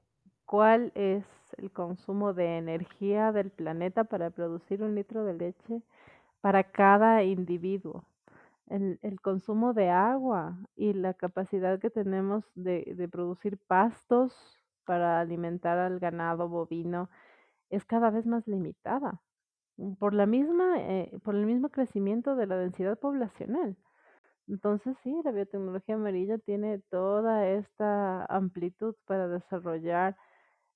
cuál 0.44 0.92
es 0.94 1.24
el 1.56 1.70
consumo 1.72 2.34
de 2.34 2.58
energía 2.58 3.32
del 3.32 3.48
planeta 3.48 4.04
para 4.04 4.28
producir 4.28 4.82
un 4.82 4.94
litro 4.94 5.24
de 5.24 5.32
leche 5.32 5.82
para 6.42 6.64
cada 6.64 7.22
individuo. 7.22 8.04
El, 8.68 8.98
consumo 9.22 9.72
de 9.72 9.88
agua 9.88 10.58
y 10.76 10.92
la 10.92 11.14
capacidad 11.14 11.80
que 11.80 11.88
tenemos 11.88 12.44
de, 12.54 12.92
de 12.98 13.08
producir 13.08 13.56
pastos 13.56 14.36
para 14.84 15.20
alimentar 15.20 15.78
al 15.78 15.98
ganado 15.98 16.46
bovino 16.50 17.08
es 17.70 17.86
cada 17.86 18.10
vez 18.10 18.26
más 18.26 18.46
limitada 18.46 19.22
por 19.98 20.12
la 20.14 20.26
misma, 20.26 20.74
eh, 20.78 21.10
por 21.22 21.34
el 21.34 21.46
mismo 21.46 21.70
crecimiento 21.70 22.36
de 22.36 22.46
la 22.46 22.56
densidad 22.58 22.98
poblacional. 22.98 23.76
Entonces 24.48 24.96
sí, 25.02 25.14
la 25.24 25.32
biotecnología 25.32 25.94
amarilla 25.94 26.38
tiene 26.38 26.78
toda 26.90 27.48
esta 27.48 28.24
amplitud 28.26 28.94
para 29.06 29.28
desarrollar 29.28 30.16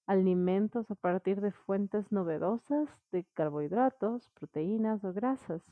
alimentos 0.06 0.90
a 0.90 0.94
partir 0.94 1.40
de 1.40 1.52
fuentes 1.52 2.10
novedosas 2.10 2.88
de 3.12 3.25
carbohidratos, 3.34 4.30
proteínas 4.30 5.04
o 5.04 5.12
grasas. 5.12 5.62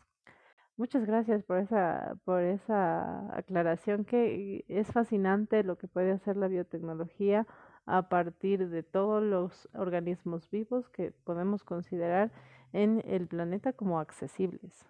Muchas 0.76 1.06
gracias 1.06 1.42
por 1.42 1.56
esa, 1.56 2.16
por 2.24 2.42
esa 2.42 3.34
aclaración 3.34 4.04
que 4.04 4.66
es 4.68 4.86
fascinante 4.92 5.64
lo 5.64 5.78
que 5.78 5.88
puede 5.88 6.12
hacer 6.12 6.36
la 6.36 6.48
biotecnología 6.48 7.46
a 7.86 8.10
partir 8.10 8.68
de 8.68 8.82
todos 8.82 9.22
los 9.22 9.70
organismos 9.72 10.50
vivos 10.50 10.86
que 10.90 11.12
podemos 11.24 11.64
considerar 11.64 12.30
en 12.74 13.02
el 13.06 13.26
planeta 13.26 13.72
como 13.72 14.00
accesibles. 14.00 14.86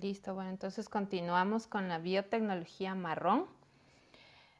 Listo, 0.00 0.34
bueno, 0.34 0.50
entonces 0.50 0.88
continuamos 0.88 1.66
con 1.66 1.88
la 1.88 1.98
biotecnología 1.98 2.94
marrón. 2.94 3.46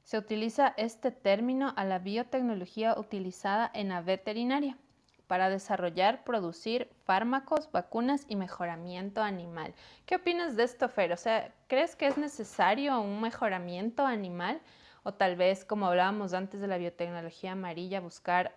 Se 0.03 0.17
utiliza 0.17 0.73
este 0.77 1.11
término 1.11 1.75
a 1.77 1.85
la 1.85 1.99
biotecnología 1.99 2.99
utilizada 2.99 3.71
en 3.75 3.91
la 3.91 4.01
veterinaria 4.01 4.79
para 5.27 5.51
desarrollar, 5.51 6.25
producir 6.25 6.89
fármacos, 7.05 7.71
vacunas 7.71 8.25
y 8.29 8.37
mejoramiento 8.37 9.23
animal. 9.23 9.75
¿Qué 10.07 10.17
opinas 10.17 10.57
de 10.57 10.63
esto, 10.63 10.89
Fer? 10.89 11.13
O 11.13 11.17
sea, 11.17 11.53
¿crees 11.67 11.97
que 11.97 12.07
es 12.07 12.17
necesario 12.17 12.99
un 13.01 13.21
mejoramiento 13.21 14.07
animal? 14.07 14.61
O 15.03 15.13
tal 15.13 15.37
vez, 15.37 15.65
como 15.65 15.87
hablábamos 15.87 16.33
antes 16.33 16.61
de 16.61 16.69
la 16.69 16.79
biotecnología 16.79 17.53
amarilla, 17.53 18.01
buscar 18.01 18.57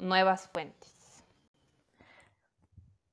nuevas 0.00 0.48
fuentes. 0.48 0.97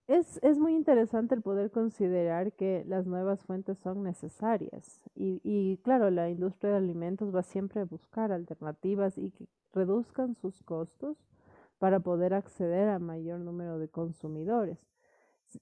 Es, 0.07 0.39
es, 0.43 0.59
muy 0.59 0.75
interesante 0.75 1.33
el 1.33 1.41
poder 1.41 1.71
considerar 1.71 2.53
que 2.53 2.85
las 2.87 3.07
nuevas 3.07 3.43
fuentes 3.43 3.79
son 3.79 4.03
necesarias 4.03 5.01
y, 5.15 5.41
y, 5.43 5.77
claro, 5.77 6.11
la 6.11 6.29
industria 6.29 6.71
de 6.71 6.77
alimentos 6.77 7.33
va 7.33 7.41
siempre 7.41 7.81
a 7.81 7.85
buscar 7.85 8.31
alternativas 8.31 9.17
y 9.17 9.31
que 9.31 9.47
reduzcan 9.73 10.35
sus 10.35 10.61
costos 10.61 11.17
para 11.79 11.99
poder 12.01 12.35
acceder 12.35 12.87
a 12.89 12.99
mayor 12.99 13.39
número 13.39 13.79
de 13.79 13.89
consumidores. 13.89 14.77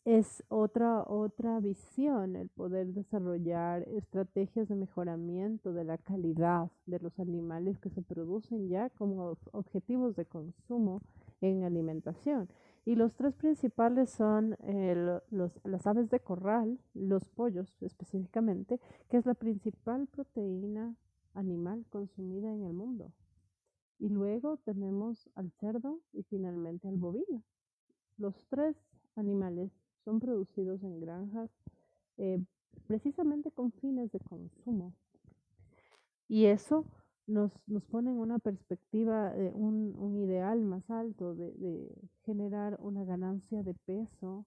Es 0.06 0.44
otra, 0.50 1.04
otra 1.04 1.60
visión 1.60 2.36
el 2.36 2.50
poder 2.50 2.88
desarrollar 2.88 3.84
estrategias 3.90 4.68
de 4.68 4.76
mejoramiento 4.76 5.72
de 5.72 5.84
la 5.84 5.98
calidad 5.98 6.70
de 6.86 7.00
los 7.00 7.18
animales 7.20 7.80
que 7.80 7.90
se 7.90 8.02
producen 8.02 8.70
ya 8.70 8.90
como 8.90 9.38
objetivos 9.52 10.16
de 10.16 10.26
consumo 10.26 11.02
en 11.42 11.64
alimentación. 11.64 12.50
Y 12.86 12.96
los 12.96 13.14
tres 13.16 13.34
principales 13.36 14.10
son 14.10 14.58
los, 15.32 15.60
las 15.64 15.88
aves 15.88 16.10
de 16.10 16.20
corral, 16.20 16.80
los 16.94 17.30
pollos 17.30 17.74
específicamente, 17.82 18.80
que 19.10 19.18
es 19.18 19.26
la 19.26 19.36
principal 19.36 20.08
proteína 20.08 20.96
animal 21.34 21.86
consumida 21.90 22.54
en 22.54 22.64
el 22.64 22.74
mundo. 22.74 23.12
Y 24.00 24.10
luego 24.10 24.58
tenemos 24.58 25.30
al 25.36 25.52
cerdo 25.52 26.02
y 26.12 26.24
finalmente 26.24 26.90
al 26.90 26.98
bovino. 26.98 27.44
Los 28.18 28.36
tres 28.50 28.76
animales 29.16 29.72
son 30.04 30.20
producidos 30.20 30.84
en 30.84 31.00
granjas 31.00 31.50
eh, 32.18 32.44
precisamente 32.88 33.52
con 33.52 33.72
fines 33.72 34.12
de 34.12 34.20
consumo. 34.20 34.94
Y 36.28 36.46
eso 36.46 36.86
nos, 37.28 37.52
nos 37.68 37.84
pone 37.86 38.12
en 38.12 38.18
una 38.18 38.40
perspectiva, 38.40 39.34
un, 39.54 39.96
un, 39.98 40.18
ideal 40.18 40.62
más 40.62 40.90
alto 40.90 41.36
de, 41.36 41.90
generar 42.26 42.78
una 42.82 43.04
ganancia 43.06 43.64
de 43.64 43.74
peso 43.74 44.46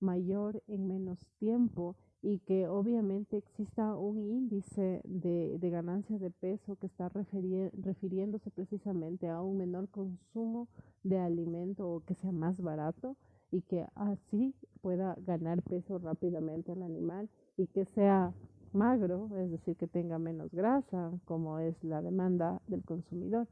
mayor 0.00 0.62
en 0.66 0.86
menos 0.86 1.18
tiempo 1.38 1.96
y 2.22 2.38
que 2.40 2.66
obviamente 2.68 3.36
exista 3.36 3.94
un 3.94 4.18
índice 4.18 5.00
de, 5.04 5.58
de 5.58 5.70
ganancia 5.70 6.18
de 6.18 6.30
peso 6.30 6.76
que 6.76 6.86
está 6.86 7.10
refiriéndose 7.10 8.50
precisamente 8.50 9.28
a 9.28 9.42
un 9.42 9.58
menor 9.58 9.88
consumo 9.90 10.68
de 11.02 11.18
alimento 11.18 11.88
o 11.88 12.00
que 12.00 12.14
sea 12.14 12.32
más 12.32 12.60
barato 12.60 13.16
y 13.50 13.60
que 13.62 13.86
así 13.94 14.54
pueda 14.80 15.16
ganar 15.26 15.62
peso 15.62 15.98
rápidamente 15.98 16.72
el 16.72 16.82
animal 16.82 17.28
y 17.56 17.66
que 17.66 17.84
sea 17.84 18.32
magro, 18.74 19.28
es 19.38 19.50
decir, 19.50 19.76
que 19.76 19.86
tenga 19.86 20.18
menos 20.18 20.50
grasa, 20.52 21.10
como 21.24 21.58
es 21.58 21.82
la 21.82 22.02
demanda 22.02 22.60
del 22.66 22.84
consumidor. 22.84 23.46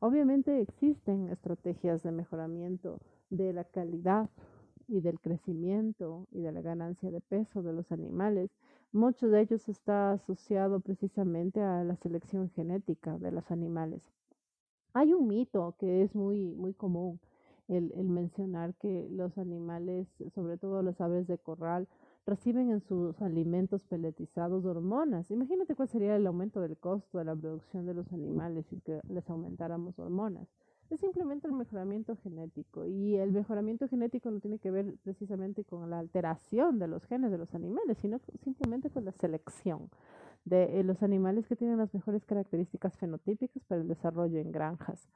Obviamente 0.00 0.60
existen 0.60 1.30
estrategias 1.30 2.02
de 2.02 2.12
mejoramiento 2.12 2.98
de 3.30 3.52
la 3.52 3.64
calidad 3.64 4.28
y 4.88 5.00
del 5.00 5.18
crecimiento 5.20 6.26
y 6.30 6.40
de 6.40 6.52
la 6.52 6.60
ganancia 6.60 7.10
de 7.10 7.20
peso 7.20 7.62
de 7.62 7.72
los 7.72 7.90
animales. 7.90 8.50
Muchos 8.92 9.30
de 9.30 9.40
ellos 9.40 9.68
está 9.68 10.12
asociado 10.12 10.80
precisamente 10.80 11.60
a 11.60 11.82
la 11.82 11.96
selección 11.96 12.50
genética 12.50 13.18
de 13.18 13.32
los 13.32 13.50
animales. 13.50 14.02
Hay 14.92 15.12
un 15.12 15.28
mito 15.28 15.74
que 15.78 16.02
es 16.02 16.14
muy, 16.14 16.54
muy 16.54 16.72
común, 16.72 17.18
el, 17.68 17.92
el 17.96 18.08
mencionar 18.08 18.74
que 18.74 19.08
los 19.10 19.36
animales, 19.38 20.06
sobre 20.34 20.56
todo 20.56 20.82
las 20.82 21.00
aves 21.00 21.26
de 21.26 21.38
corral, 21.38 21.88
reciben 22.26 22.70
en 22.70 22.80
sus 22.80 23.20
alimentos 23.22 23.84
peletizados 23.84 24.64
hormonas. 24.64 25.30
Imagínate 25.30 25.76
cuál 25.76 25.88
sería 25.88 26.16
el 26.16 26.26
aumento 26.26 26.60
del 26.60 26.76
costo 26.76 27.18
de 27.18 27.24
la 27.24 27.36
producción 27.36 27.86
de 27.86 27.94
los 27.94 28.12
animales 28.12 28.66
si 28.66 28.80
que 28.80 29.00
les 29.08 29.28
aumentáramos 29.30 29.98
hormonas. 29.98 30.48
Es 30.90 31.00
simplemente 31.00 31.46
el 31.48 31.52
mejoramiento 31.52 32.16
genético 32.16 32.86
y 32.86 33.16
el 33.16 33.32
mejoramiento 33.32 33.88
genético 33.88 34.30
no 34.30 34.40
tiene 34.40 34.58
que 34.58 34.70
ver 34.70 34.94
precisamente 35.02 35.64
con 35.64 35.88
la 35.90 35.98
alteración 35.98 36.78
de 36.78 36.86
los 36.86 37.04
genes 37.06 37.30
de 37.30 37.38
los 37.38 37.54
animales, 37.54 37.98
sino 37.98 38.20
simplemente 38.42 38.90
con 38.90 39.04
la 39.04 39.12
selección 39.12 39.90
de 40.44 40.80
eh, 40.80 40.84
los 40.84 41.02
animales 41.02 41.46
que 41.48 41.56
tienen 41.56 41.78
las 41.78 41.92
mejores 41.92 42.24
características 42.24 42.96
fenotípicas 42.98 43.64
para 43.64 43.80
el 43.80 43.88
desarrollo 43.88 44.38
en 44.38 44.52
granjas. 44.52 45.08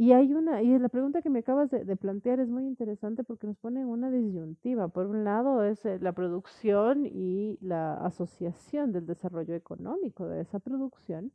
Y 0.00 0.12
hay 0.12 0.32
una, 0.32 0.62
y 0.62 0.78
la 0.78 0.88
pregunta 0.88 1.22
que 1.22 1.28
me 1.28 1.40
acabas 1.40 1.70
de, 1.70 1.96
plantear 1.96 2.38
es 2.38 2.48
muy 2.48 2.64
interesante 2.64 3.24
porque 3.24 3.48
nos 3.48 3.56
pone 3.56 3.80
en 3.80 3.88
una 3.88 4.12
disyuntiva. 4.12 4.86
Por 4.86 5.06
un 5.06 5.24
lado 5.24 5.64
es 5.64 5.84
eh, 5.84 5.98
la 6.00 6.12
producción 6.12 7.04
y 7.04 7.58
la 7.60 7.94
asociación 7.94 8.92
del 8.92 9.06
desarrollo 9.06 9.56
económico 9.56 10.28
de 10.28 10.42
esa 10.42 10.60
producción. 10.60 11.32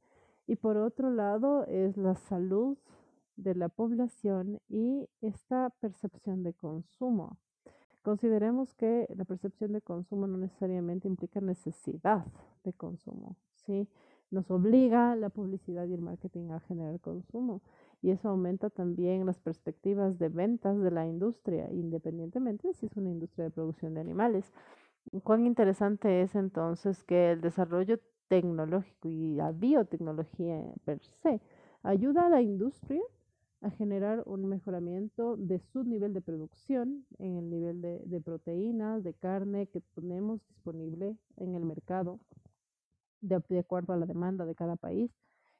Y 0.48 0.55
por 0.55 0.77
otro 0.77 1.12
lado 1.12 1.65
es 1.65 1.98
la 1.98 2.15
salud 2.15 2.77
de 3.36 3.53
la 3.53 3.67
población 3.67 4.62
y 4.70 5.10
esta 5.20 5.70
percepción 5.82 6.43
de 6.43 6.53
consumo. 6.53 7.38
Consideremos 8.01 8.74
que 8.75 9.10
la 9.13 9.25
percepción 9.25 9.74
de 9.74 9.82
consumo 9.82 10.25
no 10.25 10.38
necesariamente 10.38 11.10
implica 11.10 11.41
necesidad 11.41 12.25
de 12.63 12.72
consumo, 12.72 13.36
¿sí? 13.65 13.89
Nos 14.32 14.50
obliga 14.50 15.15
la 15.15 15.29
publicidad 15.29 15.86
y 15.86 15.93
el 15.93 16.01
marketing 16.01 16.51
a 16.51 16.60
generar 16.62 17.00
consumo 17.01 17.62
y 18.03 18.12
eso 18.12 18.29
aumenta 18.29 18.69
también 18.69 19.25
las 19.25 19.39
perspectivas 19.39 20.19
de 20.19 20.27
ventas 20.27 20.77
de 20.79 20.91
la 20.91 21.07
industria, 21.07 21.72
independientemente 21.72 22.67
de 22.67 22.74
si 22.74 22.86
es 22.86 22.98
una 22.98 23.10
industria 23.10 23.45
de 23.45 23.51
producción 23.51 23.93
de 23.93 24.01
animales. 24.01 24.51
Cuán 25.24 25.45
interesante 25.45 26.22
es 26.22 26.36
entonces 26.36 27.01
que 27.05 27.31
el 27.31 27.41
desarrollo 27.41 28.01
tecnológico 28.27 29.07
y 29.07 29.36
la 29.36 29.53
biotecnología 29.53 30.62
per 30.83 31.00
se 31.22 31.39
ayuda 31.81 32.25
a 32.25 32.29
la 32.29 32.41
industria 32.41 33.01
a 33.62 33.69
generar 33.69 34.24
un 34.25 34.48
mejoramiento 34.48 35.38
de 35.38 35.60
su 35.60 35.86
nivel 35.86 36.13
de 36.13 36.19
producción 36.19 37.05
en 37.19 37.38
el 37.38 37.50
nivel 37.50 37.81
de, 37.81 38.22
proteínas, 38.22 39.01
de 39.01 39.13
carne 39.13 39.67
que 39.67 39.79
tenemos 39.95 40.45
disponible 40.50 41.15
en 41.38 41.55
el 41.55 41.63
mercado 41.63 42.19
de 43.22 43.60
acuerdo 43.60 43.93
a 43.93 43.98
la 43.98 44.05
demanda 44.05 44.45
de 44.45 44.55
cada 44.55 44.75
país 44.75 45.10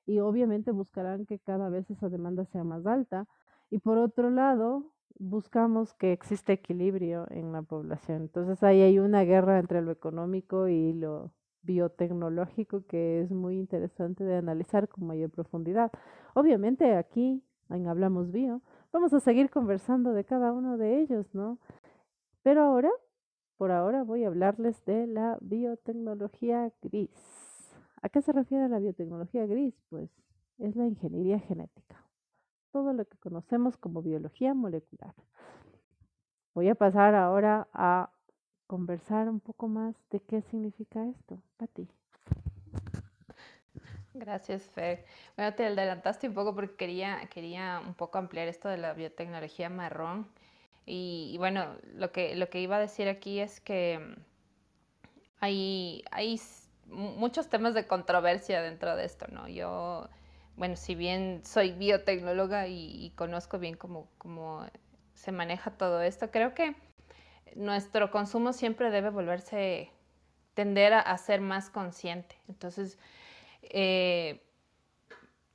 y 0.06 0.20
obviamente 0.20 0.72
buscarán 0.72 1.26
que 1.26 1.40
cada 1.40 1.70
vez 1.70 1.90
esa 1.90 2.10
demanda 2.10 2.46
sea 2.46 2.64
más 2.64 2.86
alta. 2.86 3.28
Y 3.70 3.80
por 3.80 3.98
otro 3.98 4.30
lado, 4.30 4.94
buscamos 5.18 5.94
que 5.94 6.12
exista 6.12 6.54
equilibrio 6.54 7.26
en 7.30 7.52
la 7.52 7.62
población. 7.62 8.24
Entonces 8.24 8.64
ahí 8.64 8.82
hay 8.82 9.00
una 9.00 9.24
guerra 9.24 9.60
entre 9.60 9.82
lo 9.82 9.92
económico 9.92 10.68
y 10.68 10.94
lo 10.94 11.32
biotecnológico 11.64 12.86
que 12.86 13.22
es 13.22 13.32
muy 13.32 13.58
interesante 13.58 14.24
de 14.24 14.36
analizar 14.36 14.88
con 14.90 15.08
mayor 15.08 15.30
profundidad. 15.30 15.92
Obviamente 16.34 16.96
aquí, 16.96 17.42
en 17.70 17.88
Hablamos 17.88 18.32
Bio, 18.32 18.62
vamos 18.92 19.14
a 19.14 19.20
seguir 19.20 19.50
conversando 19.50 20.14
de 20.14 20.26
cada 20.26 20.52
uno 20.52 20.78
de 20.78 21.00
ellos, 21.02 21.34
¿no? 21.34 21.60
Pero 22.44 22.64
ahora, 22.64 22.92
por 23.58 23.72
ahora 23.72 24.04
voy 24.04 24.26
a 24.26 24.28
hablarles 24.28 24.84
de 24.86 25.08
la 25.08 25.38
biotecnología 25.42 26.72
gris. 26.82 27.43
¿A 28.04 28.10
qué 28.10 28.22
se 28.22 28.34
refiere 28.34 28.68
la 28.68 28.80
biotecnología 28.80 29.46
gris? 29.46 29.74
Pues 29.90 30.10
es 30.60 30.76
la 30.76 30.86
ingeniería 30.86 31.40
genética, 31.40 32.06
todo 32.74 32.92
lo 32.92 33.06
que 33.06 33.18
conocemos 33.18 33.78
como 33.78 34.02
biología 34.02 34.54
molecular. 34.54 35.16
Voy 36.54 36.68
a 36.68 36.76
pasar 36.76 37.16
ahora 37.16 37.70
a 37.74 38.12
conversar 38.68 39.30
un 39.30 39.40
poco 39.40 39.70
más 39.70 39.96
de 40.12 40.20
qué 40.20 40.42
significa 40.42 41.08
esto. 41.08 41.42
Pati. 41.56 41.88
Gracias, 44.14 44.64
Fer. 44.64 45.06
Bueno, 45.38 45.56
te 45.56 45.66
adelantaste 45.66 46.28
un 46.28 46.34
poco 46.34 46.54
porque 46.54 46.76
quería, 46.76 47.28
quería 47.34 47.82
un 47.88 47.94
poco 47.94 48.18
ampliar 48.18 48.50
esto 48.50 48.68
de 48.68 48.78
la 48.78 48.94
biotecnología 48.94 49.70
marrón. 49.70 50.28
Y, 50.86 51.32
y 51.34 51.38
bueno, 51.38 51.78
lo 51.96 52.12
que, 52.12 52.36
lo 52.36 52.50
que 52.50 52.62
iba 52.62 52.76
a 52.76 52.80
decir 52.80 53.08
aquí 53.08 53.40
es 53.40 53.62
que 53.62 54.18
hay, 55.40 56.04
hay 56.12 56.38
muchos 56.88 57.50
temas 57.50 57.74
de 57.74 57.88
controversia 57.88 58.62
dentro 58.62 58.96
de 58.96 59.06
esto, 59.06 59.26
¿no? 59.30 59.48
Yo, 59.48 60.10
bueno, 60.56 60.76
si 60.76 60.96
bien 60.96 61.42
soy 61.46 61.72
biotecnóloga 61.72 62.68
y, 62.68 63.12
conozco 63.16 63.60
bien 63.60 63.76
cómo, 63.76 64.08
cómo, 64.18 64.66
se 65.14 65.32
maneja 65.32 65.72
todo 65.72 66.02
esto, 66.02 66.32
creo 66.32 66.54
que 66.54 66.76
nuestro 67.56 68.12
consumo 68.12 68.54
siempre 68.54 68.90
debe 68.90 69.10
volverse, 69.10 69.92
tender 70.54 70.94
a, 70.94 71.18
ser 71.18 71.42
más 71.42 71.70
consciente. 71.70 72.36
Entonces, 72.48 72.98
eh, 73.62 74.44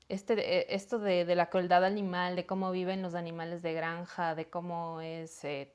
este, 0.09 0.35
eh, 0.39 0.67
esto 0.71 0.99
de, 0.99 1.25
la 1.35 1.51
crueldad 1.51 1.85
animal, 1.85 2.37
de 2.37 2.47
cómo 2.47 2.71
viven 2.71 3.03
los 3.03 3.15
animales 3.15 3.63
de 3.63 3.75
granja, 3.75 4.35
de 4.35 4.49
cómo 4.49 5.01
es 5.01 5.45
eh, 5.45 5.73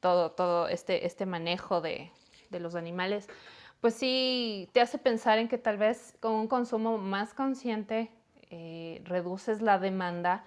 todo, 0.00 0.32
todo 0.32 0.68
este, 0.68 1.06
este 1.06 1.26
manejo 1.26 1.80
de, 1.80 2.10
de 2.50 2.60
los 2.60 2.74
animales, 2.74 3.28
pues 3.82 3.94
sí 3.94 4.70
te 4.72 4.80
hace 4.80 4.96
pensar 4.96 5.38
en 5.38 5.48
que 5.48 5.58
tal 5.58 5.76
vez 5.76 6.16
con 6.20 6.34
un 6.34 6.46
consumo 6.46 6.98
más 6.98 7.34
consciente 7.34 8.12
eh, 8.48 9.02
reduces 9.04 9.60
la 9.60 9.80
demanda, 9.80 10.44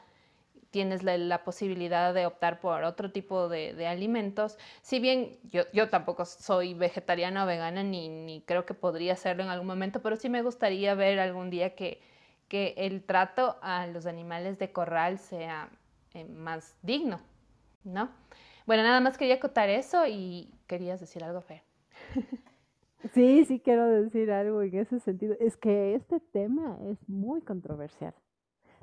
tienes 0.71 1.03
la, 1.03 1.43
posibilidad 1.43 2.13
de 2.13 2.27
optar 2.27 2.61
por 2.61 2.83
otro 2.85 3.11
tipo 3.11 3.49
de, 3.49 3.87
alimentos. 3.87 4.57
Si 4.81 4.99
bien 4.99 5.37
yo, 5.51 5.89
tampoco 5.89 6.23
soy 6.23 6.75
vegetariana 6.75 7.43
o 7.43 7.45
vegana, 7.45 7.83
ni, 7.83 8.07
ni, 8.07 8.39
creo 8.39 8.65
que 8.65 8.73
podría 8.73 9.13
hacerlo 9.13 9.43
en 9.43 9.49
algún 9.49 9.67
momento, 9.67 10.01
pero 10.01 10.15
sí 10.15 10.29
me 10.29 10.41
gustaría 10.41 10.95
ver 10.95 11.19
algún 11.19 11.49
día 11.49 11.75
que, 11.75 12.01
que 12.47 12.73
el 12.77 13.03
trato 13.03 13.57
a 13.61 13.85
los 13.87 14.05
animales 14.05 14.59
de 14.59 14.71
corral 14.71 15.19
sea 15.19 15.69
eh, 16.13 16.23
más 16.23 16.77
digno, 16.83 17.19
¿no? 17.83 18.09
Bueno, 18.65 18.83
nada 18.83 19.01
más 19.01 19.17
quería 19.17 19.35
acotar 19.35 19.69
eso 19.69 20.07
y 20.07 20.53
querías 20.67 21.01
decir 21.01 21.21
algo, 21.21 21.41
Fer. 21.41 21.64
Sí, 23.13 23.45
sí 23.45 23.59
quiero 23.59 23.87
decir 23.87 24.31
algo 24.31 24.61
en 24.61 24.75
ese 24.75 24.99
sentido. 24.99 25.35
Es 25.39 25.57
que 25.57 25.95
este 25.95 26.19
tema 26.19 26.77
es 26.85 26.97
muy 27.07 27.41
controversial. 27.41 28.13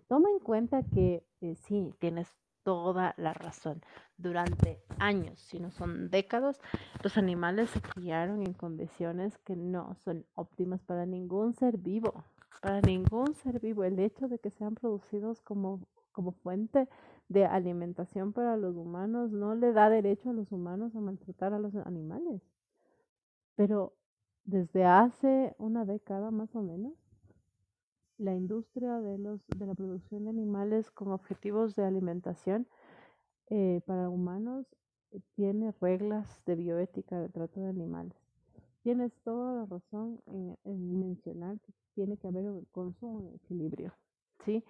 Toma 0.08 0.30
en 0.30 0.38
cuenta 0.38 0.82
que 0.94 1.24
eh, 1.40 1.54
sí, 1.56 1.92
tienes 1.98 2.28
toda 2.62 3.14
la 3.16 3.32
razón. 3.32 3.82
Durante 4.16 4.80
años, 4.98 5.40
si 5.40 5.58
no 5.58 5.70
son 5.72 6.10
décadas, 6.10 6.60
los 7.02 7.18
animales 7.18 7.70
se 7.70 7.80
criaron 7.80 8.42
en 8.42 8.52
condiciones 8.52 9.36
que 9.38 9.56
no 9.56 9.96
son 10.04 10.24
óptimas 10.34 10.80
para 10.82 11.06
ningún 11.06 11.54
ser 11.54 11.78
vivo. 11.78 12.24
Para 12.60 12.80
ningún 12.80 13.34
ser 13.34 13.58
vivo. 13.58 13.82
El 13.82 13.98
hecho 13.98 14.28
de 14.28 14.38
que 14.38 14.50
sean 14.50 14.76
producidos 14.76 15.40
como, 15.40 15.80
como 16.12 16.32
fuente 16.32 16.88
de 17.28 17.46
alimentación 17.46 18.32
para 18.32 18.56
los 18.56 18.76
humanos 18.76 19.32
no 19.32 19.54
le 19.54 19.72
da 19.72 19.90
derecho 19.90 20.30
a 20.30 20.34
los 20.34 20.52
humanos 20.52 20.94
a 20.94 21.00
maltratar 21.00 21.54
a 21.54 21.58
los 21.58 21.74
animales. 21.74 22.40
Pero 23.56 23.94
desde 24.44 24.84
hace 24.84 25.54
una 25.58 25.84
década 25.84 26.30
más 26.30 26.54
o 26.54 26.62
menos, 26.62 26.92
la 28.18 28.34
industria 28.34 29.00
de, 29.00 29.18
los, 29.18 29.40
de 29.56 29.66
la 29.66 29.74
producción 29.74 30.24
de 30.24 30.30
animales 30.30 30.90
con 30.90 31.12
objetivos 31.12 31.74
de 31.74 31.84
alimentación 31.84 32.66
eh, 33.50 33.80
para 33.86 34.08
humanos 34.08 34.66
eh, 35.10 35.20
tiene 35.34 35.72
reglas 35.80 36.42
de 36.46 36.54
bioética 36.54 37.18
de 37.20 37.28
trato 37.28 37.60
de 37.60 37.68
animales. 37.68 38.14
Tienes 38.82 39.12
toda 39.24 39.54
la 39.54 39.66
razón 39.66 40.20
en, 40.26 40.56
en 40.64 41.00
mencionar 41.00 41.58
que 41.60 41.72
tiene 41.94 42.16
que 42.16 42.28
haber 42.28 42.44
un 42.44 42.64
consumo 42.72 43.20
en 43.20 43.34
equilibrio, 43.34 43.92
¿sí? 44.44 44.64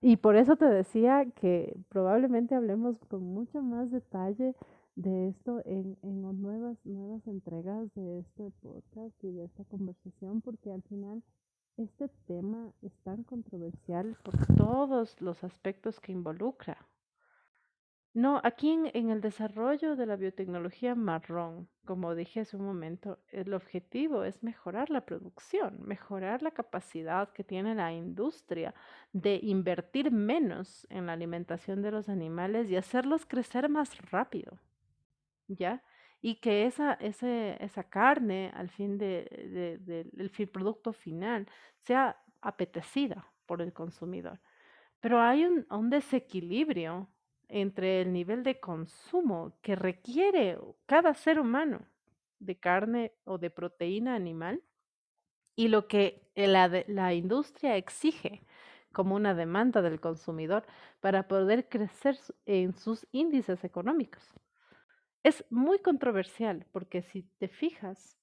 Y 0.00 0.18
por 0.18 0.36
eso 0.36 0.56
te 0.56 0.66
decía 0.66 1.24
que 1.34 1.78
probablemente 1.88 2.54
hablemos 2.54 2.98
con 3.08 3.22
mucho 3.22 3.62
más 3.62 3.90
detalle 3.90 4.54
de 4.96 5.28
esto 5.28 5.62
en, 5.64 5.98
en 6.02 6.22
nuevas, 6.40 6.78
nuevas 6.84 7.26
entregas 7.26 7.92
de 7.94 8.20
este 8.20 8.50
podcast 8.62 9.24
y 9.24 9.32
de 9.32 9.44
esta 9.44 9.64
conversación, 9.64 10.40
porque 10.40 10.70
al 10.72 10.82
final 10.82 11.22
este 11.76 12.08
tema 12.26 12.72
es 12.82 12.92
tan 13.02 13.24
controversial 13.24 14.16
por 14.22 14.34
todos 14.56 15.20
los 15.20 15.42
aspectos 15.42 15.98
que 15.98 16.12
involucra. 16.12 16.78
No, 18.14 18.40
aquí 18.44 18.70
en, 18.70 19.10
el 19.10 19.20
desarrollo 19.20 19.96
de 19.96 20.06
la 20.06 20.14
biotecnología 20.14 20.94
marrón, 20.94 21.68
como 21.84 22.14
dije 22.14 22.40
hace 22.40 22.56
un 22.56 22.64
momento, 22.64 23.18
el 23.32 23.52
objetivo 23.52 24.22
es 24.22 24.40
mejorar 24.40 24.88
la 24.88 25.04
producción, 25.04 25.80
mejorar 25.82 26.40
la 26.40 26.52
capacidad 26.52 27.32
que 27.32 27.42
tiene 27.42 27.74
la 27.74 27.92
industria 27.92 28.72
de 29.12 29.40
invertir 29.42 30.12
menos 30.12 30.86
en 30.90 31.06
la 31.06 31.14
alimentación 31.14 31.82
de 31.82 31.90
los 31.90 32.08
animales 32.08 32.70
y 32.70 32.76
hacerlos 32.76 33.26
crecer 33.26 33.68
más 33.68 34.00
rápido. 34.12 34.60
¿Ya? 35.48 35.82
Y 36.20 36.36
que 36.36 36.66
esa, 36.66 36.94
ese, 36.94 37.62
esa 37.62 37.84
carne, 37.84 38.50
al 38.54 38.70
fin 38.70 38.96
de, 38.98 39.78
del 39.80 40.48
producto 40.50 40.92
final, 40.92 41.46
sea 41.80 42.16
apetecida 42.40 43.26
por 43.46 43.60
el 43.60 43.72
consumidor. 43.72 44.40
Pero 45.00 45.20
hay 45.20 45.44
un 45.44 45.90
desequilibrio 45.90 47.08
entre 47.48 48.00
el 48.00 48.12
nivel 48.12 48.42
de 48.42 48.58
consumo 48.58 49.56
que 49.62 49.76
requiere 49.76 50.58
cada 50.86 51.14
ser 51.14 51.38
humano 51.38 51.86
de 52.38 52.56
carne 52.56 53.12
o 53.24 53.38
de 53.38 53.50
proteína 53.50 54.14
animal 54.14 54.62
y 55.56 55.68
lo 55.68 55.86
que 55.86 56.28
la, 56.34 56.68
la 56.88 57.14
industria 57.14 57.76
exige 57.76 58.42
como 58.92 59.14
una 59.14 59.34
demanda 59.34 59.82
del 59.82 60.00
consumidor 60.00 60.64
para 61.00 61.28
poder 61.28 61.68
crecer 61.68 62.18
en 62.46 62.74
sus 62.74 63.06
índices 63.12 63.64
económicos. 63.64 64.22
Es 65.24 65.44
muy 65.50 65.80
controversial 65.80 66.66
porque 66.70 67.02
si 67.02 67.22
te 67.38 67.48
fijas, 67.48 68.16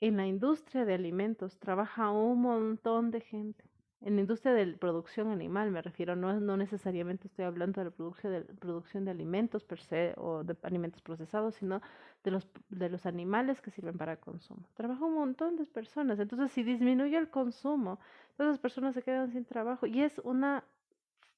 en 0.00 0.18
la 0.18 0.26
industria 0.26 0.84
de 0.84 0.92
alimentos 0.92 1.58
trabaja 1.58 2.10
un 2.10 2.42
montón 2.42 3.10
de 3.10 3.22
gente 3.22 3.64
en 4.04 4.16
la 4.16 4.20
industria 4.20 4.52
de 4.52 4.66
producción 4.76 5.28
animal 5.28 5.70
me 5.70 5.80
refiero, 5.80 6.14
no, 6.14 6.38
no 6.38 6.58
necesariamente 6.58 7.26
estoy 7.26 7.46
hablando 7.46 7.80
de 7.80 7.86
la 7.86 7.90
producción 7.90 8.32
de, 8.34 8.42
producción 8.42 9.04
de 9.06 9.10
alimentos 9.10 9.64
per 9.64 9.80
se 9.80 10.12
o 10.18 10.44
de 10.44 10.54
alimentos 10.62 11.00
procesados, 11.00 11.54
sino 11.54 11.80
de 12.22 12.30
los, 12.30 12.46
de 12.68 12.90
los 12.90 13.06
animales 13.06 13.62
que 13.62 13.70
sirven 13.70 13.96
para 13.96 14.20
consumo. 14.20 14.68
Trabaja 14.74 15.06
un 15.06 15.14
montón 15.14 15.56
de 15.56 15.64
personas, 15.64 16.18
entonces 16.18 16.52
si 16.52 16.62
disminuye 16.62 17.16
el 17.16 17.30
consumo, 17.30 17.98
todas 18.36 18.52
las 18.52 18.58
personas 18.58 18.94
se 18.94 19.02
quedan 19.02 19.32
sin 19.32 19.46
trabajo 19.46 19.86
y 19.86 20.02
es 20.02 20.20
una, 20.22 20.64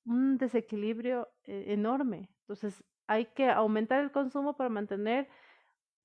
un 0.05 0.37
desequilibrio 0.37 1.29
eh, 1.45 1.67
enorme. 1.69 2.29
Entonces 2.41 2.83
hay 3.07 3.27
que 3.27 3.49
aumentar 3.51 4.01
el 4.01 4.11
consumo 4.11 4.57
para 4.57 4.71
mantener 4.71 5.29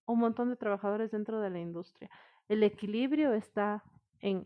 un 0.06 0.20
montón 0.20 0.50
de 0.50 0.56
trabajadores 0.56 1.12
dentro 1.12 1.40
de 1.42 1.50
la 1.50 1.60
industria. 1.60 2.10
El 2.48 2.64
equilibrio 2.64 3.34
está 3.34 3.84
en, 4.20 4.46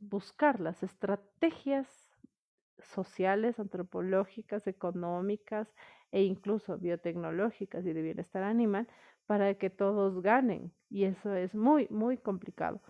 buscar 0.00 0.60
las 0.60 0.82
estrategias 0.82 2.10
sociales, 2.78 3.58
antropológicas, 3.58 4.66
económicas 4.66 5.72
e 6.10 6.22
incluso 6.22 6.78
biotecnológicas 6.78 7.86
y 7.86 7.92
de 7.92 8.02
bienestar 8.02 8.42
animal 8.42 8.88
para 9.26 9.54
que 9.54 9.70
todos 9.70 10.20
ganen. 10.20 10.72
Y 10.90 11.04
eso 11.04 11.34
es 11.34 11.54
muy, 11.54 11.86
muy 11.90 12.18
complicado. 12.18 12.80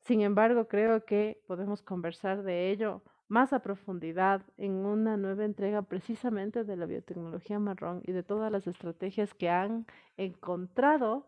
Sin 0.00 0.20
embargo, 0.20 0.68
creo 0.68 1.04
que 1.04 1.42
podemos 1.46 1.82
conversar 1.82 2.42
de 2.42 2.70
ello 2.70 3.02
más 3.28 3.52
a 3.52 3.60
profundidad 3.60 4.42
en 4.56 4.72
una 4.72 5.16
nueva 5.16 5.44
entrega 5.44 5.82
precisamente 5.82 6.64
de 6.64 6.76
la 6.76 6.86
biotecnología 6.86 7.58
marrón 7.58 8.02
y 8.06 8.12
de 8.12 8.22
todas 8.22 8.50
las 8.50 8.66
estrategias 8.66 9.34
que 9.34 9.50
han 9.50 9.86
encontrado 10.16 11.26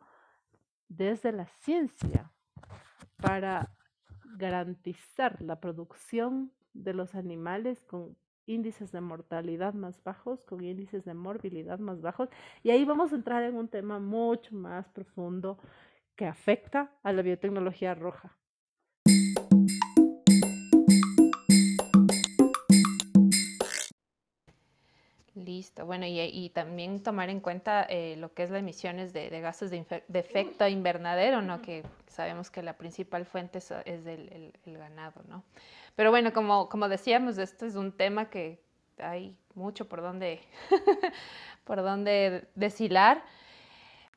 desde 0.88 1.32
la 1.32 1.46
ciencia 1.60 2.32
para 3.16 3.70
garantizar 4.36 5.40
la 5.42 5.60
producción 5.60 6.52
de 6.72 6.94
los 6.94 7.14
animales 7.14 7.82
con 7.82 8.16
índices 8.46 8.90
de 8.92 9.00
mortalidad 9.00 9.74
más 9.74 10.02
bajos, 10.02 10.42
con 10.42 10.64
índices 10.64 11.04
de 11.04 11.14
morbilidad 11.14 11.78
más 11.78 12.00
bajos. 12.00 12.28
Y 12.62 12.70
ahí 12.70 12.84
vamos 12.84 13.12
a 13.12 13.16
entrar 13.16 13.42
en 13.44 13.56
un 13.56 13.68
tema 13.68 13.98
mucho 13.98 14.54
más 14.54 14.88
profundo 14.88 15.58
que 16.16 16.26
afecta 16.26 16.90
a 17.02 17.12
la 17.12 17.22
biotecnología 17.22 17.94
roja. 17.94 18.39
Listo, 25.36 25.86
bueno, 25.86 26.06
y, 26.08 26.50
también 26.52 27.04
tomar 27.04 27.30
en 27.30 27.38
cuenta 27.38 27.86
eh, 27.88 28.16
lo 28.18 28.34
que 28.34 28.42
es 28.42 28.50
las 28.50 28.58
emisiones 28.60 29.12
de, 29.12 29.28
gases 29.40 29.70
de, 29.70 29.84
efecto 30.14 30.66
invernadero, 30.66 31.40
¿no? 31.40 31.62
Que 31.62 31.84
sabemos 32.08 32.50
que 32.50 32.64
la 32.64 32.76
principal 32.76 33.24
fuente 33.24 33.58
es, 33.58 33.70
el, 33.70 34.52
ganado, 34.66 35.22
¿no? 35.28 35.44
Pero 35.94 36.10
bueno, 36.10 36.32
como, 36.32 36.68
como 36.68 36.88
decíamos, 36.88 37.38
esto 37.38 37.64
es 37.64 37.76
un 37.76 37.92
tema 37.92 38.28
que 38.28 38.60
hay 38.98 39.36
mucho 39.54 39.88
por 39.88 40.02
donde, 40.02 40.40
por 41.64 41.80
donde 41.80 42.48
deshilar, 42.56 43.22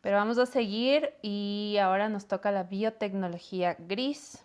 pero 0.01 0.17
vamos 0.17 0.39
a 0.39 0.47
seguir 0.47 1.13
y 1.21 1.77
ahora 1.79 2.09
nos 2.09 2.27
toca 2.27 2.49
la 2.51 2.63
biotecnología 2.63 3.75
gris 3.77 4.43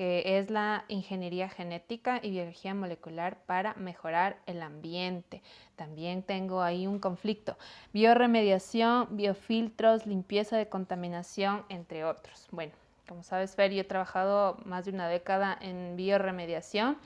que 0.00 0.38
es 0.38 0.48
la 0.48 0.86
ingeniería 0.88 1.50
genética 1.50 2.20
y 2.22 2.30
biología 2.30 2.72
molecular 2.72 3.36
para 3.44 3.74
mejorar 3.74 4.38
el 4.46 4.62
ambiente. 4.62 5.42
También 5.76 6.22
tengo 6.22 6.62
ahí 6.62 6.86
un 6.86 6.98
conflicto. 6.98 7.58
Bioremediación, 7.92 9.08
biofiltros, 9.10 10.06
limpieza 10.06 10.56
de 10.56 10.70
contaminación, 10.70 11.66
entre 11.68 12.06
otros. 12.06 12.46
Bueno, 12.50 12.72
como 13.06 13.22
sabes, 13.22 13.54
Fer, 13.54 13.72
yo 13.72 13.82
he 13.82 13.84
trabajado 13.84 14.56
más 14.64 14.86
de 14.86 14.92
una 14.92 15.06
década 15.06 15.58
en 15.60 15.96
bioremediación. 15.96 16.96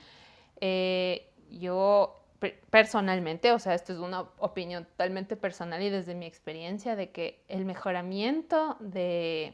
Eh, 0.61 1.29
yo 1.51 2.23
personalmente, 2.69 3.51
o 3.51 3.59
sea, 3.59 3.73
esto 3.73 3.91
es 3.91 3.99
una 3.99 4.21
opinión 4.37 4.85
totalmente 4.85 5.35
personal 5.35 5.83
y 5.83 5.89
desde 5.89 6.15
mi 6.15 6.27
experiencia 6.27 6.95
de 6.95 7.11
que 7.11 7.43
el 7.49 7.65
mejoramiento 7.65 8.77
de 8.79 9.51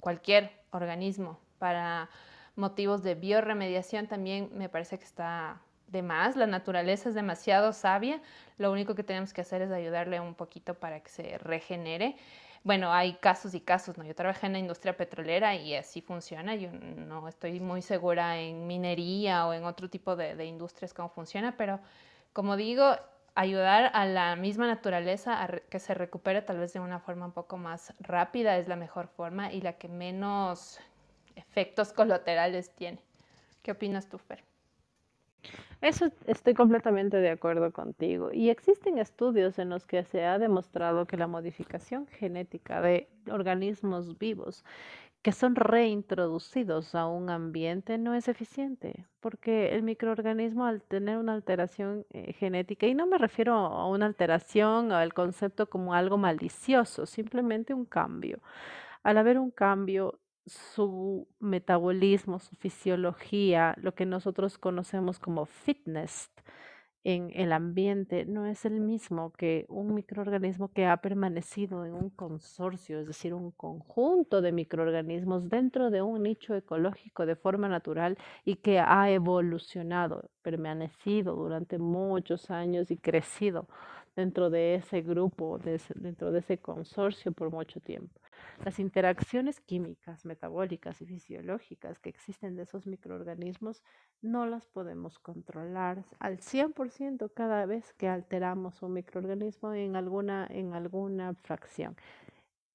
cualquier 0.00 0.50
organismo 0.72 1.38
para 1.60 2.10
motivos 2.58 3.02
de 3.02 3.14
bioremediación 3.14 4.06
también 4.06 4.50
me 4.52 4.68
parece 4.68 4.98
que 4.98 5.04
está 5.04 5.60
de 5.86 6.02
más. 6.02 6.36
La 6.36 6.46
naturaleza 6.46 7.08
es 7.08 7.14
demasiado 7.14 7.72
sabia. 7.72 8.20
Lo 8.58 8.70
único 8.72 8.94
que 8.94 9.04
tenemos 9.04 9.32
que 9.32 9.40
hacer 9.40 9.62
es 9.62 9.70
ayudarle 9.70 10.20
un 10.20 10.34
poquito 10.34 10.74
para 10.74 11.00
que 11.00 11.08
se 11.08 11.38
regenere. 11.38 12.16
Bueno, 12.64 12.92
hay 12.92 13.14
casos 13.14 13.54
y 13.54 13.60
casos, 13.60 13.96
¿no? 13.96 14.04
Yo 14.04 14.14
trabajé 14.14 14.46
en 14.46 14.52
la 14.52 14.58
industria 14.58 14.96
petrolera 14.96 15.54
y 15.54 15.74
así 15.74 16.02
funciona. 16.02 16.56
Yo 16.56 16.70
no 16.72 17.28
estoy 17.28 17.60
muy 17.60 17.80
segura 17.80 18.38
en 18.38 18.66
minería 18.66 19.46
o 19.46 19.52
en 19.52 19.64
otro 19.64 19.88
tipo 19.88 20.16
de, 20.16 20.34
de 20.34 20.44
industrias 20.44 20.92
cómo 20.92 21.08
funciona, 21.08 21.56
pero 21.56 21.78
como 22.32 22.56
digo, 22.56 22.96
ayudar 23.36 23.92
a 23.94 24.04
la 24.04 24.34
misma 24.34 24.66
naturaleza 24.66 25.42
a 25.42 25.46
que 25.46 25.78
se 25.78 25.94
recupere 25.94 26.42
tal 26.42 26.58
vez 26.58 26.72
de 26.72 26.80
una 26.80 26.98
forma 26.98 27.26
un 27.26 27.32
poco 27.32 27.56
más 27.56 27.94
rápida 28.00 28.58
es 28.58 28.66
la 28.66 28.74
mejor 28.74 29.06
forma 29.06 29.52
y 29.52 29.60
la 29.60 29.74
que 29.74 29.88
menos 29.88 30.80
efectos 31.38 31.92
colaterales 31.92 32.70
tiene. 32.74 32.98
¿Qué 33.62 33.72
opinas 33.72 34.08
tú, 34.08 34.18
Fer? 34.18 34.42
Eso 35.80 36.10
estoy 36.26 36.54
completamente 36.54 37.18
de 37.18 37.30
acuerdo 37.30 37.72
contigo. 37.72 38.30
Y 38.32 38.50
existen 38.50 38.98
estudios 38.98 39.58
en 39.60 39.68
los 39.68 39.86
que 39.86 40.02
se 40.02 40.24
ha 40.24 40.38
demostrado 40.38 41.06
que 41.06 41.16
la 41.16 41.28
modificación 41.28 42.08
genética 42.08 42.80
de 42.80 43.08
organismos 43.30 44.18
vivos 44.18 44.64
que 45.22 45.32
son 45.32 45.56
reintroducidos 45.56 46.94
a 46.94 47.06
un 47.06 47.28
ambiente 47.28 47.98
no 47.98 48.14
es 48.14 48.28
eficiente, 48.28 49.04
porque 49.20 49.74
el 49.74 49.82
microorganismo 49.82 50.64
al 50.64 50.82
tener 50.82 51.18
una 51.18 51.34
alteración 51.34 52.06
eh, 52.10 52.32
genética, 52.34 52.86
y 52.86 52.94
no 52.94 53.06
me 53.06 53.18
refiero 53.18 53.54
a 53.54 53.88
una 53.88 54.06
alteración 54.06 54.92
al 54.92 55.12
concepto 55.14 55.68
como 55.68 55.92
algo 55.92 56.18
malicioso, 56.18 57.04
simplemente 57.04 57.74
un 57.74 57.84
cambio. 57.84 58.38
Al 59.02 59.18
haber 59.18 59.38
un 59.38 59.50
cambio, 59.50 60.18
su 60.48 61.28
metabolismo, 61.40 62.38
su 62.38 62.56
fisiología, 62.56 63.74
lo 63.78 63.94
que 63.94 64.06
nosotros 64.06 64.58
conocemos 64.58 65.18
como 65.18 65.46
fitness 65.46 66.30
en 67.04 67.30
el 67.34 67.52
ambiente, 67.52 68.24
no 68.26 68.44
es 68.46 68.64
el 68.64 68.80
mismo 68.80 69.32
que 69.32 69.64
un 69.68 69.94
microorganismo 69.94 70.68
que 70.72 70.84
ha 70.84 70.96
permanecido 70.98 71.86
en 71.86 71.94
un 71.94 72.10
consorcio, 72.10 72.98
es 73.00 73.06
decir, 73.06 73.32
un 73.34 73.50
conjunto 73.52 74.42
de 74.42 74.52
microorganismos 74.52 75.48
dentro 75.48 75.90
de 75.90 76.02
un 76.02 76.24
nicho 76.24 76.54
ecológico 76.54 77.24
de 77.24 77.36
forma 77.36 77.68
natural 77.68 78.18
y 78.44 78.56
que 78.56 78.80
ha 78.80 79.10
evolucionado, 79.10 80.28
permanecido 80.42 81.34
durante 81.34 81.78
muchos 81.78 82.50
años 82.50 82.90
y 82.90 82.96
crecido 82.96 83.68
dentro 84.18 84.50
de 84.50 84.74
ese 84.74 85.00
grupo, 85.00 85.60
dentro 85.94 86.32
de 86.32 86.40
ese 86.40 86.58
consorcio 86.58 87.30
por 87.30 87.52
mucho 87.52 87.78
tiempo. 87.78 88.20
Las 88.64 88.80
interacciones 88.80 89.60
químicas, 89.60 90.24
metabólicas 90.24 91.00
y 91.00 91.06
fisiológicas 91.06 92.00
que 92.00 92.08
existen 92.08 92.56
de 92.56 92.64
esos 92.64 92.84
microorganismos 92.84 93.84
no 94.20 94.44
las 94.44 94.66
podemos 94.66 95.20
controlar 95.20 96.04
al 96.18 96.38
100% 96.40 97.32
cada 97.32 97.64
vez 97.66 97.92
que 97.92 98.08
alteramos 98.08 98.82
un 98.82 98.94
microorganismo 98.94 99.72
en 99.72 99.94
alguna, 99.94 100.48
en 100.50 100.74
alguna 100.74 101.34
fracción. 101.34 101.94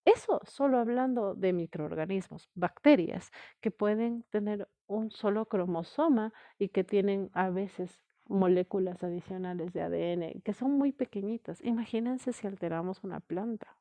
Eso 0.06 0.40
solo 0.46 0.78
hablando 0.78 1.36
de 1.36 1.52
microorganismos, 1.52 2.50
bacterias, 2.56 3.32
que 3.60 3.70
pueden 3.70 4.24
tener 4.30 4.70
un 4.88 5.12
solo 5.12 5.46
cromosoma 5.48 6.32
y 6.58 6.70
que 6.70 6.86
tienen 6.86 7.30
a 7.34 7.50
veces 7.50 8.02
moléculas 8.28 9.04
adicionales 9.04 9.74
de 9.74 9.82
ADN 9.82 10.42
que 10.42 10.54
son 10.54 10.72
muy 10.78 10.92
pequeñitas. 10.92 11.64
Imagínense 11.64 12.34
si 12.34 12.48
alteramos 12.48 13.04
una 13.04 13.20
planta, 13.20 13.76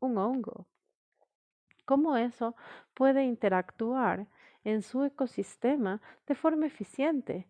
un 0.00 0.18
hongo. 0.18 0.66
¿Cómo 1.84 2.16
eso 2.16 2.54
puede 2.94 3.24
interactuar 3.24 4.26
en 4.64 4.82
su 4.82 5.04
ecosistema 5.04 6.00
de 6.26 6.34
forma 6.34 6.66
eficiente? 6.66 7.46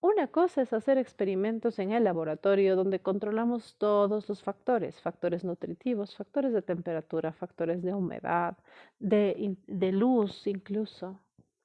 Una 0.00 0.28
cosa 0.28 0.62
es 0.62 0.72
hacer 0.72 0.96
experimentos 0.96 1.80
en 1.80 1.90
el 1.90 2.04
laboratorio 2.04 2.76
donde 2.76 3.00
controlamos 3.00 3.74
todos 3.78 4.28
los 4.28 4.44
factores, 4.44 5.00
factores 5.00 5.42
nutritivos, 5.44 6.14
factores 6.16 6.52
de 6.52 6.62
temperatura, 6.62 7.32
factores 7.32 7.82
de 7.82 7.94
humedad, 7.94 8.56
de, 9.00 9.56
luz 9.92 10.46
incluso, 10.46 11.18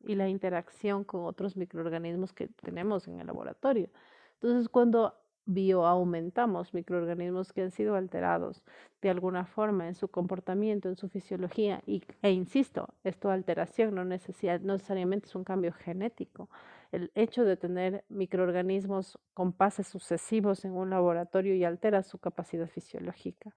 y 0.04 0.16
la 0.16 0.28
interacción 0.28 1.04
con 1.04 1.26
otros 1.26 1.56
microorganismos 1.58 2.34
que 2.34 2.48
tenemos 2.48 3.08
en 3.08 3.20
el 3.20 3.28
laboratorio. 3.28 3.90
Entonces, 4.36 4.70
cuando 4.70 5.16
bioaumentamos 5.46 6.74
microorganismos 6.74 7.52
que 7.52 7.64
han 7.64 7.72
sido 7.72 7.96
alterados 7.96 8.64
de 9.02 9.10
alguna 9.10 9.46
forma 9.46 9.88
en 9.88 9.96
su 9.96 10.08
comportamiento, 10.08 10.88
en 10.88 10.96
su 10.96 11.10
fisiología, 11.10 11.82
y, 11.86 12.04
e 12.22 12.32
insisto, 12.32 12.94
esto 13.04 13.30
alteración 13.30 13.96
no, 13.96 14.04
no 14.06 14.10
necesariamente 14.10 15.28
es 15.28 15.36
un 15.36 15.44
cambio 15.44 15.74
genético, 15.74 16.50
el 16.92 17.12
hecho 17.16 17.44
de 17.44 17.58
tener 17.58 18.06
microorganismos 18.10 19.20
con 19.34 19.52
pases 19.52 19.88
sucesivos 19.88 20.64
en 20.64 20.74
un 20.74 20.90
laboratorio 20.90 21.56
y 21.56 21.64
altera 21.64 22.04
su 22.04 22.20
capacidad 22.20 22.68
fisiológica. 22.68 23.54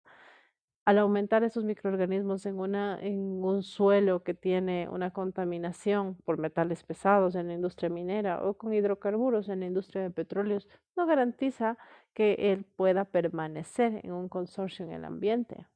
Al 0.86 0.98
aumentar 0.98 1.42
esos 1.42 1.64
microorganismos 1.64 2.46
en, 2.46 2.60
un 2.60 3.62
suelo 3.64 4.22
que 4.22 4.34
tiene 4.34 4.88
una 4.88 5.10
contaminación 5.10 6.14
por 6.24 6.38
metales 6.38 6.84
pesados 6.84 7.34
en 7.34 7.48
la 7.48 7.54
industria 7.54 7.90
minera 7.90 8.44
o 8.44 8.54
con 8.54 8.72
hidrocarburos 8.72 9.48
en 9.48 9.60
la 9.60 9.66
industria 9.66 10.02
de 10.02 10.12
petróleos, 10.12 10.68
no 10.94 11.04
garantiza 11.04 11.76
que 12.14 12.52
él 12.52 12.64
pueda 12.76 13.04
permanecer 13.04 14.00
en 14.04 14.12
un 14.12 14.28
consorcio 14.28 14.84
en 14.86 14.92
el 14.92 15.04
ambiente. 15.04 15.66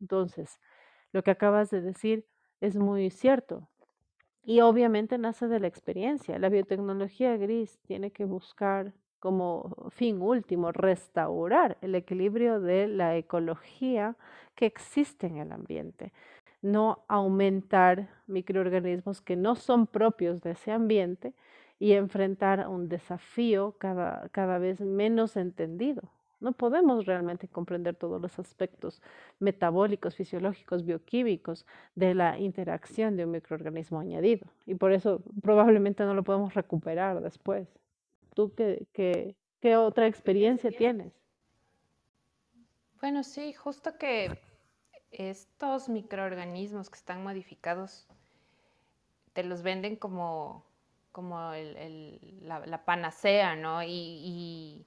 Entonces, 0.00 0.58
lo 1.12 1.22
que 1.22 1.32
acabas 1.32 1.68
de 1.68 1.82
decir 1.82 2.26
es 2.62 2.76
muy 2.76 3.10
cierto. 3.10 3.68
Y 4.42 4.62
obviamente 4.62 5.18
nace 5.18 5.48
de 5.48 5.60
la 5.60 5.66
experiencia. 5.66 6.38
La 6.38 6.48
biotecnología 6.48 7.36
gris 7.36 7.78
tiene 7.82 8.10
que 8.10 8.24
buscar 8.24 8.94
como 9.20 9.90
fin 9.90 10.20
último 10.20 10.72
restaurar 10.72 11.76
el 11.82 11.94
equilibrio 11.94 12.60
de 12.60 12.88
la 12.88 13.16
ecología 13.16 14.16
que 14.54 14.66
existe 14.66 15.26
en 15.26 15.36
el 15.36 15.52
ambiente, 15.52 16.12
no 16.62 17.04
aumentar 17.08 18.08
microorganismos 18.26 19.20
que 19.20 19.36
no 19.36 19.54
son 19.54 19.86
propios 19.86 20.42
de 20.42 20.52
ese 20.52 20.72
ambiente 20.72 21.32
y 21.78 21.92
enfrentar 21.92 22.68
un 22.68 22.88
desafío 22.88 23.74
cada, 23.78 24.28
cada 24.30 24.58
vez 24.58 24.80
menos 24.80 25.36
entendido. 25.36 26.02
No 26.40 26.52
podemos 26.52 27.04
realmente 27.04 27.48
comprender 27.48 27.96
todos 27.96 28.20
los 28.20 28.38
aspectos 28.38 29.02
metabólicos, 29.38 30.16
fisiológicos, 30.16 30.86
bioquímicos 30.86 31.66
de 31.94 32.14
la 32.14 32.38
interacción 32.38 33.16
de 33.16 33.26
un 33.26 33.32
microorganismo 33.32 34.00
añadido. 34.00 34.46
Y 34.66 34.74
por 34.74 34.92
eso 34.92 35.22
probablemente 35.42 36.04
no 36.04 36.14
lo 36.14 36.22
podemos 36.22 36.54
recuperar 36.54 37.20
después. 37.20 37.68
¿Tú 38.40 38.54
qué, 38.54 38.86
qué, 38.94 39.36
qué 39.60 39.76
otra 39.76 40.06
experiencia 40.06 40.70
tienes? 40.70 41.12
Bueno, 42.98 43.22
sí, 43.22 43.52
justo 43.52 43.98
que 43.98 44.40
estos 45.10 45.90
microorganismos 45.90 46.88
que 46.88 46.96
están 46.96 47.22
modificados 47.22 48.06
te 49.34 49.44
los 49.44 49.62
venden 49.62 49.96
como, 49.96 50.64
como 51.12 51.52
la, 52.40 52.84
panacea, 52.86 53.56
¿no? 53.56 53.82
y 53.82 54.86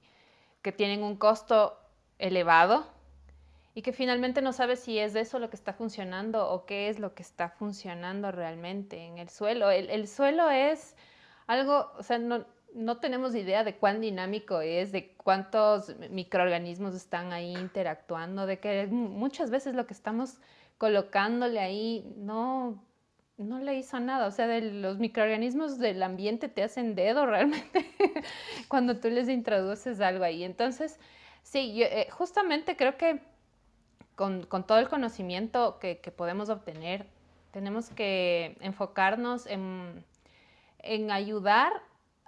que 0.60 0.72
tienen 0.72 1.04
un 1.04 1.16
costo 1.16 1.78
elevado 2.18 2.84
y 3.74 3.82
que 3.82 3.92
finalmente 3.92 4.40
no 4.40 4.52
sabes 4.52 4.80
si 4.80 4.98
es 4.98 5.14
eso 5.16 5.40
lo 5.40 5.50
que 5.50 5.56
está 5.56 5.72
funcionando 5.72 6.48
o 6.48 6.64
qué 6.64 6.88
es 6.88 7.00
lo 7.00 7.14
que 7.14 7.22
está 7.22 7.50
funcionando 7.50 8.30
realmente 8.30 9.04
en 9.04 9.18
el 9.18 9.28
suelo. 9.28 9.70
El, 9.70 10.06
suelo 10.06 10.48
es 10.48 10.96
algo, 11.48 11.90
o 11.98 12.02
sea, 12.04 12.18
no, 12.18 12.46
no 12.74 12.98
tenemos 12.98 13.34
idea 13.34 13.64
de 13.64 13.76
cuán 13.76 14.00
dinámico 14.00 14.60
es, 14.60 14.92
de 14.92 15.14
cuántos 15.16 15.94
microorganismos 16.10 16.94
están 16.94 17.32
ahí 17.32 17.54
interactuando, 17.56 18.46
de 18.46 18.58
que 18.58 18.86
muchas 18.88 19.50
veces 19.50 19.74
lo 19.74 19.86
que 19.86 19.94
estamos 19.94 20.38
colocándole 20.78 21.60
ahí 21.60 22.12
no, 22.16 22.82
no 23.38 23.58
le 23.58 23.74
hizo 23.76 24.00
nada. 24.00 24.26
O 24.26 24.30
sea, 24.30 24.46
los 24.60 24.98
microorganismos 24.98 25.78
del 25.78 26.02
ambiente 26.02 26.48
te 26.48 26.62
hacen 26.62 26.94
dedo 26.94 27.26
realmente 27.26 27.90
cuando 28.68 28.98
tú 28.98 29.08
les 29.08 29.28
introduces 29.28 30.00
algo 30.00 30.24
ahí. 30.24 30.44
Entonces, 30.44 30.98
sí, 31.42 31.82
eh, 31.82 32.08
justamente 32.10 32.76
creo 32.76 32.96
que 32.96 33.20
con, 34.14 34.46
todo 34.66 34.78
el 34.78 34.88
conocimiento 34.88 35.78
que, 35.78 35.96
podemos 36.16 36.48
obtener, 36.48 37.06
tenemos 37.50 37.90
que 37.90 38.56
enfocarnos 38.60 39.46
en, 39.46 40.04
ayudar 41.10 41.72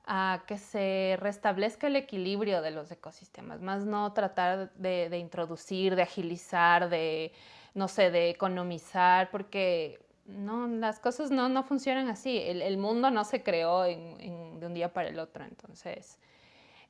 a 0.07 0.45
que 0.47 0.57
se 0.59 1.17
restablezca 1.21 1.89
el 1.89 1.97
equilibrio 1.97 2.63
de 2.63 2.71
los 2.71 2.91
ecosistemas, 2.91 3.61
más 3.61 3.85
no 3.85 4.13
tratar 4.13 4.73
de, 4.75 5.09
de 5.09 5.19
introducir, 5.19 5.97
de 5.97 6.03
agilizar, 6.03 6.89
de, 6.89 7.33
no 7.75 7.89
sé, 7.89 8.11
de 8.11 8.31
economizar, 8.31 9.31
porque 9.31 9.99
no, 10.27 10.67
las 10.67 10.99
cosas 10.99 11.31
no, 11.31 11.49
no 11.49 11.63
funcionan 11.63 12.09
así. 12.09 12.39
El, 12.39 12.77
mundo 12.79 13.11
no 13.11 13.25
se 13.25 13.43
creó 13.43 13.83
de 13.83 14.61
un 14.63 14.75
día 14.75 14.93
para 14.93 15.09
el 15.09 15.19
otro. 15.19 15.45
Entonces, 15.45 16.19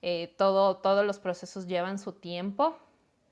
eh, 0.03 0.35
todo, 0.37 0.79
todos 0.79 1.05
los 1.05 1.19
procesos 1.19 1.67
llevan 1.67 1.99
su 1.99 2.13
tiempo. 2.13 2.77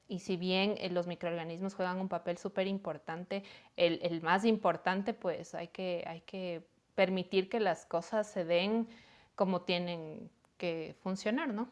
Y 0.06 0.18
si 0.18 0.36
bien 0.36 0.74
eh, 0.78 0.90
los 0.90 1.06
microorganismos 1.06 1.74
juegan 1.74 1.98
un 1.98 2.08
papel 2.08 2.36
súper 2.36 2.66
importante, 2.66 3.42
el, 3.76 4.20
más 4.22 4.44
importante, 4.44 5.14
pues 5.14 5.54
hay 5.54 5.68
que, 5.68 6.04
hay 6.06 6.20
que 6.20 6.66
permitir 6.94 7.48
que 7.48 7.60
las 7.60 7.86
cosas 7.86 8.30
se 8.30 8.44
den 8.44 8.86
como 9.34 9.62
tienen 9.62 10.30
que 10.56 10.96
funcionar, 11.02 11.52
¿no? 11.52 11.68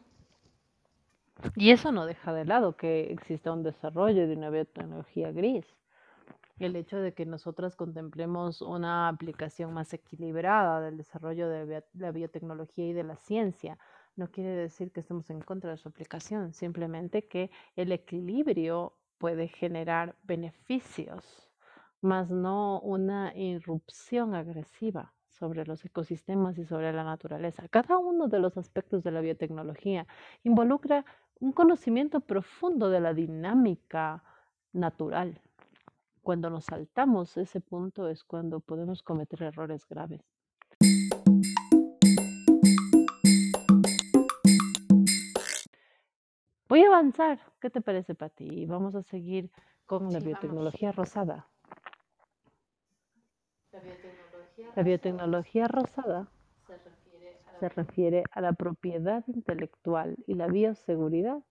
Y 1.55 1.71
eso 1.71 1.91
no 1.91 2.05
deja 2.05 2.33
de 2.33 2.45
lado 2.45 2.77
que 2.77 3.11
exista 3.11 3.51
un 3.51 3.63
desarrollo 3.63 4.27
de 4.27 4.35
una 4.35 4.49
biotecnología 4.49 5.31
gris 5.31 5.65
el 6.59 6.75
hecho 6.75 6.97
de 6.97 7.13
que 7.13 7.25
nosotras 7.25 7.75
contemplemos 7.75 8.61
una 8.61 9.07
aplicación 9.07 9.73
más 9.73 9.93
equilibrada 9.93 10.81
del 10.81 10.97
desarrollo 10.97 11.49
de 11.49 11.83
la 11.93 12.11
biotecnología 12.11 12.87
y 12.87 12.93
de 12.93 13.03
la 13.03 13.15
ciencia 13.17 13.77
no 14.15 14.29
quiere 14.29 14.51
decir 14.51 14.91
que 14.91 14.99
estemos 14.99 15.29
en 15.31 15.41
contra 15.41 15.71
de 15.71 15.77
su 15.77 15.89
aplicación, 15.89 16.53
simplemente 16.53 17.27
que 17.27 17.49
el 17.75 17.91
equilibrio 17.91 18.93
puede 19.17 19.47
generar 19.47 20.15
beneficios, 20.21 21.49
más 22.01 22.29
no 22.29 22.79
una 22.81 23.35
irrupción 23.35 24.35
agresiva 24.35 25.13
sobre 25.43 25.65
los 25.65 25.83
ecosistemas 25.83 26.57
y 26.57 26.63
sobre 26.63 26.93
la 26.93 27.03
naturaleza. 27.03 27.67
Cada 27.67 27.97
uno 27.97 28.29
de 28.29 28.39
los 28.39 28.57
aspectos 28.57 29.03
de 29.03 29.11
la 29.11 29.19
biotecnología 29.19 30.07
involucra 30.45 31.03
un 31.41 31.51
conocimiento 31.51 32.21
profundo 32.21 32.89
de 32.89 33.01
la 33.01 33.13
dinámica 33.13 34.23
natural 34.71 35.41
cuando 36.21 36.49
nos 36.49 36.63
saltamos 36.63 37.35
ese 37.35 37.59
punto 37.59 38.07
es 38.07 38.23
cuando 38.23 38.61
podemos 38.61 39.03
cometer 39.03 39.43
errores 39.43 39.85
graves. 39.85 40.21
Voy 46.69 46.83
a 46.83 46.87
avanzar. 46.87 47.37
¿Qué 47.59 47.69
te 47.69 47.81
parece, 47.81 48.15
Pati? 48.15 48.65
Vamos 48.65 48.95
a 48.95 49.03
seguir 49.03 49.51
con 49.85 50.09
la 50.13 50.19
biotecnología 50.19 50.93
rosada. 50.93 51.49
La 53.73 53.79
biotecnología, 53.81 54.22
rosada 55.67 56.27
se 57.59 57.69
refiere 57.69 58.23
a 58.31 58.41
la 58.41 58.53
propiedad 58.53 59.23
intelectual 59.27 60.17
y 60.27 60.33
la 60.33 60.47
bioseguridad 60.47 61.43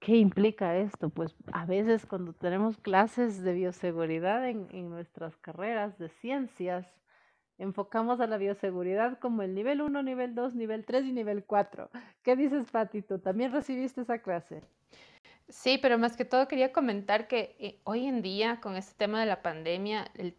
¿Qué 0.00 0.16
implica 0.16 0.78
esto? 0.78 1.10
Pues 1.10 1.36
a 1.52 1.66
veces 1.66 2.06
cuando 2.06 2.32
tenemos 2.32 2.78
clases 2.78 3.42
de 3.42 3.52
bioseguridad 3.52 4.48
en, 4.48 4.88
nuestras 4.88 5.36
carreras 5.36 5.98
de 5.98 6.08
ciencias, 6.08 6.86
enfocamos 7.58 8.18
a 8.20 8.26
la 8.26 8.38
bioseguridad 8.38 9.18
como 9.18 9.42
el 9.42 9.54
nivel 9.54 9.82
1, 9.82 10.02
nivel 10.02 10.34
2, 10.34 10.54
nivel 10.54 10.86
3 10.86 11.04
y 11.04 11.12
nivel 11.12 11.44
4. 11.44 11.90
¿Qué 12.22 12.34
dices, 12.34 12.70
Patito? 12.70 13.20
¿También 13.20 13.52
recibiste 13.52 14.00
esa 14.00 14.20
clase? 14.20 14.62
Sí, 15.50 15.78
pero 15.82 15.98
más 15.98 16.16
que 16.16 16.24
todo 16.24 16.48
quería 16.48 16.72
comentar 16.72 17.28
que 17.28 17.54
eh, 17.58 17.80
hoy 17.84 18.06
en 18.06 18.22
día, 18.22 18.58
con 18.62 18.76
este 18.76 18.94
tema 18.96 19.20
de 19.20 19.26
la 19.26 19.42
pandemia, 19.42 20.10
el, 20.14 20.34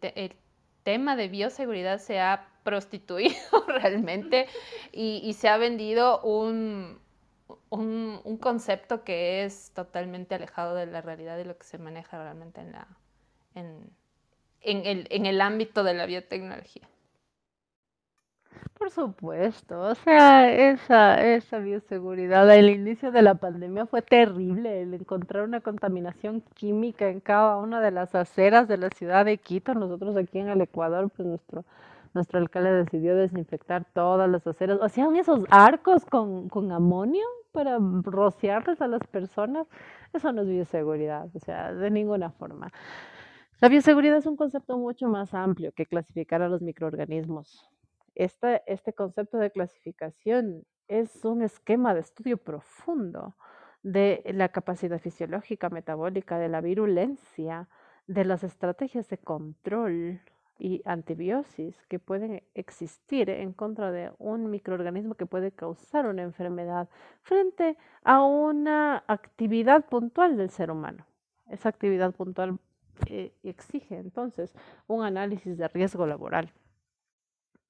tema 0.82 1.16
de 1.16 1.28
bioseguridad 1.28 1.98
se 1.98 2.20
ha 2.20 2.48
prostituido 2.62 3.36
realmente 3.66 4.46
y, 4.92 5.32
se 5.34 5.48
ha 5.48 5.56
vendido 5.56 6.20
un, 6.22 7.00
un, 7.70 8.38
concepto 8.38 9.04
que 9.04 9.44
es 9.44 9.72
totalmente 9.74 10.34
alejado 10.34 10.74
de 10.74 10.86
la 10.86 11.00
realidad 11.00 11.36
de 11.36 11.44
lo 11.44 11.56
que 11.56 11.64
se 11.64 11.78
maneja 11.78 12.22
realmente 12.22 12.60
en, 12.60 12.72
la, 12.72 12.88
en, 13.54 13.90
el, 14.62 15.06
en 15.10 15.26
el 15.26 15.40
ámbito 15.40 15.82
de 15.82 15.94
la 15.94 16.06
biotecnología. 16.06 16.88
Por 18.82 18.90
supuesto, 18.90 19.80
o 19.80 19.94
sea, 19.94 20.50
esa, 20.50 21.14
esa 21.24 21.58
bioseguridad 21.58 22.50
al 22.50 22.68
inicio 22.68 23.12
de 23.12 23.22
la 23.22 23.36
pandemia 23.36 23.86
fue 23.86 24.02
terrible, 24.02 24.82
el 24.82 24.94
encontrar 24.94 25.44
una 25.44 25.60
contaminación 25.60 26.42
química 26.54 27.08
en 27.08 27.20
cada 27.20 27.58
una 27.58 27.80
de 27.80 27.92
las 27.92 28.16
aceras 28.16 28.66
de 28.66 28.78
la 28.78 28.88
ciudad 28.90 29.24
de 29.24 29.38
Quito. 29.38 29.74
Nosotros 29.74 30.16
aquí 30.16 30.40
en 30.40 30.48
el 30.48 30.60
Ecuador, 30.62 31.10
pues 31.16 31.28
nuestro, 31.28 31.64
nuestro 32.12 32.40
alcalde 32.40 32.72
decidió 32.72 33.14
desinfectar 33.14 33.84
todas 33.94 34.28
las 34.28 34.44
aceras. 34.48 34.80
Hacían 34.82 35.14
esos 35.14 35.44
arcos 35.50 36.04
con, 36.04 36.48
con 36.48 36.72
amonio 36.72 37.24
para 37.52 37.78
rociarles 37.78 38.80
a 38.82 38.88
las 38.88 39.06
personas. 39.06 39.68
Eso 40.12 40.32
no 40.32 40.42
es 40.42 40.48
bioseguridad, 40.48 41.28
o 41.34 41.38
sea, 41.38 41.72
de 41.72 41.88
ninguna 41.88 42.30
forma. 42.32 42.72
La 43.60 43.68
bioseguridad 43.68 44.16
es 44.16 44.26
un 44.26 44.36
concepto 44.36 44.76
mucho 44.76 45.06
más 45.06 45.34
amplio 45.34 45.70
que 45.70 45.86
clasificar 45.86 46.42
a 46.42 46.48
los 46.48 46.62
microorganismos 46.62 47.70
este 48.14 48.92
concepto 48.92 49.38
de 49.38 49.50
clasificación 49.50 50.64
es 50.88 51.24
un 51.24 51.42
esquema 51.42 51.94
de 51.94 52.00
estudio 52.00 52.36
profundo 52.36 53.34
de 53.82 54.22
la 54.34 54.50
capacidad 54.50 54.98
fisiológica, 54.98 55.70
metabólica, 55.70 56.38
de 56.38 56.48
la 56.48 56.60
virulencia, 56.60 57.68
de 58.06 58.24
las 58.24 58.44
estrategias 58.44 59.08
de 59.08 59.18
control 59.18 60.20
y 60.58 60.82
antibiosis 60.84 61.76
que 61.86 61.98
pueden 61.98 62.42
existir 62.54 63.30
en 63.30 63.52
contra 63.52 63.90
de 63.90 64.12
un 64.18 64.50
microorganismo 64.50 65.14
que 65.14 65.26
puede 65.26 65.50
causar 65.50 66.06
una 66.06 66.22
enfermedad 66.22 66.88
frente 67.22 67.76
a 68.04 68.22
una 68.22 69.02
actividad 69.08 69.86
puntual 69.86 70.36
del 70.36 70.50
ser 70.50 70.70
humano. 70.70 71.06
Esa 71.48 71.68
actividad 71.68 72.12
puntual 72.14 72.58
eh, 73.06 73.34
exige 73.42 73.96
entonces 73.96 74.54
un 74.86 75.04
análisis 75.04 75.58
de 75.58 75.66
riesgo 75.68 76.06
laboral 76.06 76.52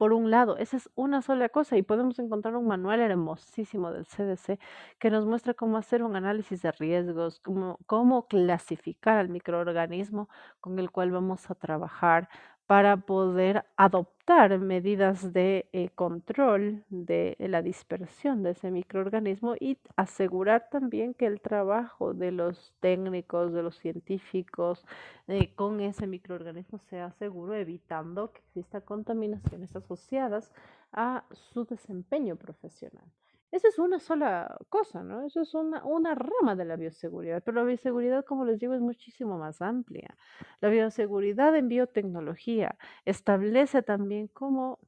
por 0.02 0.14
un 0.14 0.32
lado. 0.32 0.56
Esa 0.56 0.78
es 0.78 0.90
una 0.96 1.22
sola 1.22 1.48
cosa 1.48 1.76
y 1.76 1.82
podemos 1.82 2.18
encontrar 2.18 2.56
un 2.56 2.66
manual 2.66 2.98
hermosísimo 2.98 3.92
del 3.92 4.04
CDC 4.04 4.58
que 4.98 5.10
nos 5.12 5.26
muestra 5.26 5.54
cómo 5.54 5.76
hacer 5.76 6.02
un 6.02 6.16
análisis 6.16 6.60
de 6.60 6.72
riesgos, 6.72 7.38
cómo, 7.38 8.26
clasificar 8.26 9.18
al 9.18 9.28
microorganismo 9.28 10.28
con 10.60 10.80
el 10.80 10.90
cual 10.90 11.12
vamos 11.12 11.48
a 11.52 11.54
trabajar, 11.54 12.28
para 12.66 12.96
poder 12.96 13.64
adoptar 13.76 14.58
medidas 14.58 15.32
de 15.32 15.66
eh, 15.72 15.90
control 15.94 16.84
de 16.88 17.36
la 17.38 17.60
dispersión 17.60 18.42
de 18.42 18.50
ese 18.50 18.70
microorganismo 18.70 19.54
y 19.58 19.78
asegurar 19.96 20.68
también 20.70 21.12
que 21.14 21.26
el 21.26 21.40
trabajo 21.40 22.14
de 22.14 22.30
los 22.30 22.72
técnicos, 22.80 23.52
de 23.52 23.62
los 23.62 23.76
científicos 23.78 24.86
eh, 25.28 25.54
con 25.54 25.80
ese 25.80 26.06
microorganismo 26.06 26.78
sea 26.78 27.10
seguro, 27.12 27.54
evitando 27.54 28.32
que 28.32 28.40
existan 28.40 28.82
contaminaciones 28.82 29.74
asociadas 29.74 30.52
a 30.92 31.24
su 31.32 31.64
desempeño 31.64 32.36
profesional. 32.36 33.04
Esa 33.52 33.68
es 33.68 33.78
una 33.78 34.00
sola 34.00 34.56
cosa, 34.70 35.04
¿no? 35.04 35.26
Eso 35.26 35.42
es 35.42 35.54
una, 35.54 35.84
una 35.84 36.14
rama 36.14 36.56
de 36.56 36.64
la 36.64 36.76
bioseguridad, 36.76 37.42
pero 37.44 37.58
la 37.58 37.64
bioseguridad, 37.64 38.24
como 38.24 38.44
les 38.46 38.58
digo, 38.58 38.74
es 38.74 38.80
muchísimo 38.80 39.38
más 39.38 39.60
amplia. 39.62 40.16
La 40.60 40.70
bioseguridad 40.70 41.54
en 41.54 41.68
biotecnología 41.68 42.76
establece 43.04 43.82
también 43.82 44.28
cómo 44.28 44.80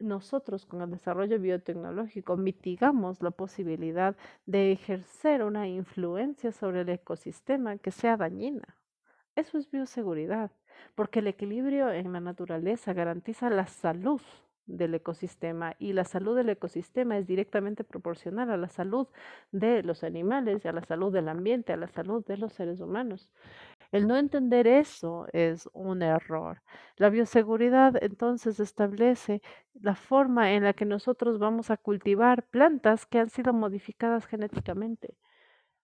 nosotros 0.00 0.66
con 0.66 0.82
el 0.82 0.90
desarrollo 0.90 1.38
biotecnológico 1.38 2.36
mitigamos 2.36 3.22
la 3.22 3.30
posibilidad 3.30 4.16
de 4.46 4.72
ejercer 4.72 5.42
una 5.44 5.68
influencia 5.68 6.52
sobre 6.52 6.80
el 6.82 6.88
ecosistema 6.88 7.78
que 7.78 7.92
sea 7.92 8.16
dañina. 8.16 8.76
Eso 9.36 9.58
es 9.58 9.70
bioseguridad, 9.70 10.50
porque 10.94 11.20
el 11.20 11.28
equilibrio 11.28 11.90
en 11.90 12.12
la 12.12 12.20
naturaleza 12.20 12.92
garantiza 12.92 13.48
la 13.48 13.66
salud 13.66 14.20
del 14.66 14.94
ecosistema 14.94 15.74
y 15.78 15.92
la 15.92 16.04
salud 16.04 16.36
del 16.36 16.50
ecosistema 16.50 17.18
es 17.18 17.26
directamente 17.26 17.84
proporcional 17.84 18.50
a 18.50 18.56
la 18.56 18.68
salud 18.68 19.08
de 19.50 19.82
los 19.82 20.04
animales, 20.04 20.64
a 20.66 20.72
la 20.72 20.82
salud 20.84 21.12
del 21.12 21.28
ambiente, 21.28 21.72
a 21.72 21.76
la 21.76 21.88
salud 21.88 22.24
de 22.26 22.36
los 22.36 22.52
seres 22.52 22.80
humanos. 22.80 23.30
El 23.90 24.06
no 24.06 24.16
entender 24.16 24.66
eso 24.66 25.26
es 25.32 25.68
un 25.72 26.02
error. 26.02 26.62
La 26.96 27.10
bioseguridad 27.10 28.02
entonces 28.02 28.60
establece 28.60 29.42
la 29.74 29.94
forma 29.94 30.52
en 30.52 30.64
la 30.64 30.72
que 30.72 30.84
nosotros 30.84 31.38
vamos 31.38 31.70
a 31.70 31.76
cultivar 31.76 32.46
plantas 32.48 33.06
que 33.06 33.18
han 33.18 33.30
sido 33.30 33.52
modificadas 33.52 34.26
genéticamente. 34.26 35.16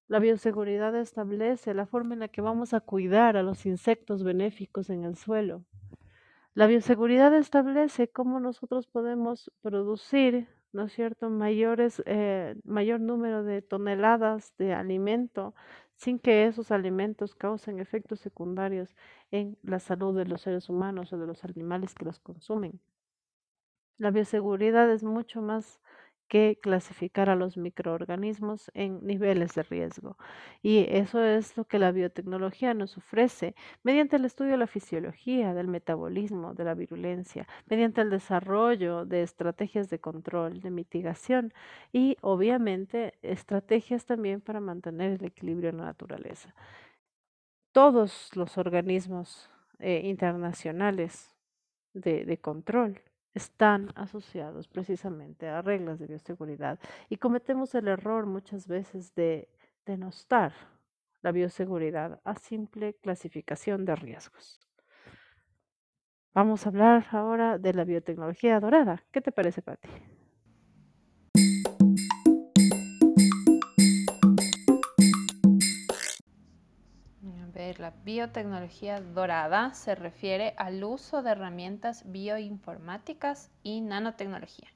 La 0.09 0.21
bioseguridad 0.21 0.97
establece 0.97 1.75
la 1.75 1.87
forma 1.87 2.14
en 2.14 2.21
la 2.21 2.29
que 2.29 2.41
vamos 2.41 2.73
a 2.73 2.81
cuidar 2.81 3.37
a 3.37 3.43
los 3.43 3.67
insectos 3.67 4.25
benéficos 4.25 4.88
en 4.88 5.05
el 5.05 5.17
suelo. 5.17 5.64
La 6.57 6.67
bioseguridad 6.67 7.35
establece 7.35 8.09
cómo 8.09 8.41
nosotros 8.41 8.87
podemos 8.87 9.51
producir, 9.63 10.49
¿no 10.73 10.85
es 10.85 10.93
cierto?, 10.93 11.31
mayores, 11.31 12.03
eh, 12.07 12.57
mayor 12.65 13.01
número 13.01 13.45
de 13.45 13.63
toneladas 13.63 14.55
de 14.59 14.75
alimento 14.75 15.55
sin 15.97 16.19
que 16.19 16.47
esos 16.47 16.71
alimentos 16.71 17.35
causen 17.35 17.81
efectos 17.81 18.21
secundarios 18.21 18.97
en 19.31 19.59
la 19.63 19.79
salud 19.79 20.17
de 20.17 20.27
los 20.27 20.43
seres 20.43 20.69
humanos 20.69 21.13
o 21.13 21.19
de 21.19 21.27
los 21.27 21.45
animales 21.45 21.95
que 21.95 22.05
los 22.05 22.19
consumen. 22.21 22.81
La 23.99 24.13
bioseguridad 24.13 24.91
es 24.93 25.03
mucho 25.03 25.43
más 25.43 25.81
que 26.29 26.59
clasificar 26.62 27.31
a 27.31 27.37
los 27.37 27.57
microorganismos 27.57 28.71
en 28.75 29.05
niveles 29.07 29.55
de 29.55 29.62
riesgo. 29.62 30.17
Y 30.62 30.87
eso 30.88 31.23
es 31.25 31.57
lo 31.57 31.64
que 31.64 31.79
la 31.79 31.91
biotecnología 31.91 32.75
nos 32.75 32.97
ofrece 32.99 33.55
mediante 33.83 34.17
el 34.17 34.25
estudio 34.25 34.53
de 34.53 34.59
la 34.59 34.67
fisiología, 34.67 35.55
del 35.55 35.69
metabolismo, 35.69 36.55
de 36.55 36.64
la 36.64 36.75
virulencia, 36.75 37.49
mediante 37.67 38.03
el 38.03 38.11
desarrollo 38.11 39.07
de 39.07 39.23
estrategias 39.23 39.91
de 39.91 39.99
control, 40.01 40.61
de 40.61 40.71
mitigación 40.71 41.53
y 41.93 42.17
obviamente 42.21 43.14
estrategias 43.23 44.05
también 44.05 44.41
para 44.41 44.61
mantener 44.61 45.12
el 45.12 45.25
equilibrio 45.25 45.71
en 45.71 45.79
la 45.79 45.85
naturaleza. 45.85 46.55
Todos 47.73 48.31
los 48.37 48.59
organismos 48.59 49.51
eh, 49.79 50.03
internacionales 50.05 51.35
de 51.95 52.38
control 52.38 53.01
están 53.38 53.90
asociados 53.94 54.68
precisamente 54.68 55.48
a 55.48 55.62
reglas 55.62 55.98
de 55.98 56.07
bioseguridad 56.07 56.79
y 57.09 57.16
cometemos 57.16 57.74
el 57.74 57.88
error 57.88 58.27
muchas 58.27 58.66
veces 58.66 59.14
de 59.14 59.48
denostar 59.87 60.53
la 61.22 61.33
bioseguridad 61.33 62.20
a 62.24 62.35
simple 62.35 62.94
clasificación 62.94 63.85
de 63.85 63.96
riesgos. 63.96 64.61
Vamos 66.35 66.66
a 66.66 66.68
hablar 66.68 67.07
ahora 67.11 67.59
de 67.59 67.74
la 67.74 67.85
biotecnología 67.85 68.61
dorada. 68.61 69.03
¿Qué 69.11 69.20
te 69.20 69.33
parece, 69.33 69.62
La 77.74 77.90
biotecnología 77.90 79.00
dorada 79.00 79.74
se 79.74 79.94
refiere 79.94 80.54
al 80.57 80.83
uso 80.83 81.22
de 81.22 81.33
herramientas 81.33 82.02
bioinformáticas 82.07 83.50
y 83.62 83.83
nanotecnología, 83.83 84.68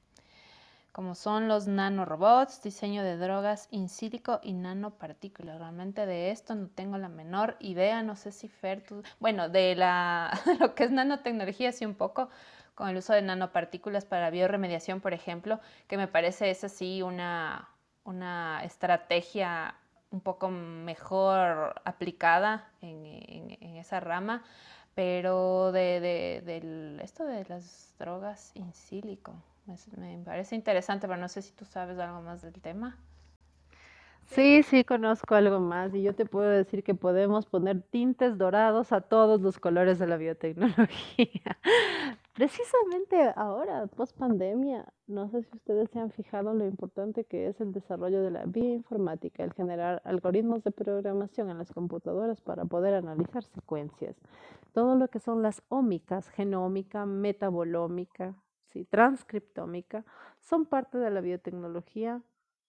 como 0.91 1.15
son 1.15 1.47
los 1.47 1.67
nanorobots, 1.67 2.61
diseño 2.61 3.01
de 3.01 3.17
drogas 3.17 3.67
in 3.71 3.89
silico 3.89 4.39
y 4.43 4.53
nanopartículas. 4.53 5.57
Realmente 5.57 6.05
de 6.05 6.29
esto 6.29 6.53
no 6.53 6.67
tengo 6.67 6.99
la 6.99 7.09
menor 7.09 7.57
idea, 7.59 8.03
no 8.03 8.15
sé 8.15 8.31
si 8.31 8.47
Fer, 8.47 8.83
bueno, 9.19 9.49
de 9.49 9.75
la, 9.75 10.39
lo 10.59 10.75
que 10.75 10.83
es 10.83 10.91
nanotecnología 10.91 11.71
sí 11.71 11.85
un 11.85 11.95
poco, 11.95 12.29
con 12.75 12.89
el 12.89 12.97
uso 12.97 13.13
de 13.13 13.23
nanopartículas 13.23 14.05
para 14.05 14.29
bioremediación, 14.29 15.01
por 15.01 15.13
ejemplo, 15.13 15.59
que 15.87 15.97
me 15.97 16.07
parece 16.07 16.51
es 16.51 16.63
así 16.63 17.01
una, 17.01 17.69
una 18.03 18.63
estrategia 18.63 19.75
un 20.13 20.21
poco 20.21 20.49
mejor 20.49 21.81
aplicada 21.83 22.69
en, 22.81 23.57
esa 23.77 23.99
rama, 23.99 24.43
pero 24.95 25.71
de, 25.73 26.37
esto 27.03 27.25
de 27.25 27.43
las 27.49 27.93
drogas 27.99 28.51
in 28.53 28.71
sílico, 28.73 29.33
me, 29.97 30.19
parece 30.23 30.55
interesante, 30.55 31.07
pero 31.07 31.19
no 31.19 31.27
sé 31.27 31.41
si 31.41 31.51
tú 31.51 31.65
sabes 31.65 31.97
algo 31.97 32.21
más 32.21 32.41
del 32.43 32.53
tema. 32.61 32.95
Sí, 34.25 34.63
sí, 34.63 34.83
conozco 34.83 35.35
algo 35.35 35.59
más 35.59 35.93
y 35.93 36.03
yo 36.03 36.15
te 36.15 36.25
puedo 36.25 36.49
decir 36.49 36.83
que 36.83 36.95
podemos 36.95 37.45
poner 37.45 37.81
tintes 37.81 38.37
dorados 38.37 38.93
a 38.93 39.01
todos 39.01 39.41
los 39.41 39.59
colores 39.59 39.99
de 39.99 40.07
la 40.07 40.17
biotecnología. 40.17 41.57
Precisamente 42.33 43.31
ahora, 43.35 43.85
post 43.85 44.17
pandemia, 44.17 44.91
no 45.05 45.29
sé 45.29 45.43
si 45.43 45.55
ustedes 45.55 45.91
se 45.91 45.99
han 45.99 46.09
fijado 46.09 46.55
lo 46.55 46.65
importante 46.65 47.25
que 47.25 47.45
es 47.47 47.61
el 47.61 47.71
desarrollo 47.71 48.23
de 48.23 48.31
la 48.31 48.45
bioinformática, 48.45 49.43
el 49.43 49.53
generar 49.53 50.01
algoritmos 50.03 50.63
de 50.63 50.71
programación 50.71 51.51
en 51.51 51.59
las 51.59 51.71
computadoras 51.71 52.41
para 52.41 52.65
poder 52.65 52.95
analizar 52.95 53.43
secuencias. 53.43 54.15
Todo 54.73 54.95
lo 54.95 55.09
que 55.09 55.19
son 55.19 55.43
las 55.43 55.61
ómicas, 55.69 56.27
genómica, 56.29 57.05
metabolómica, 57.05 58.35
¿sí? 58.71 58.83
transcriptómica, 58.85 60.03
son 60.39 60.65
parte 60.65 60.97
de 60.97 61.11
la 61.11 61.21
biotecnología 61.21 62.23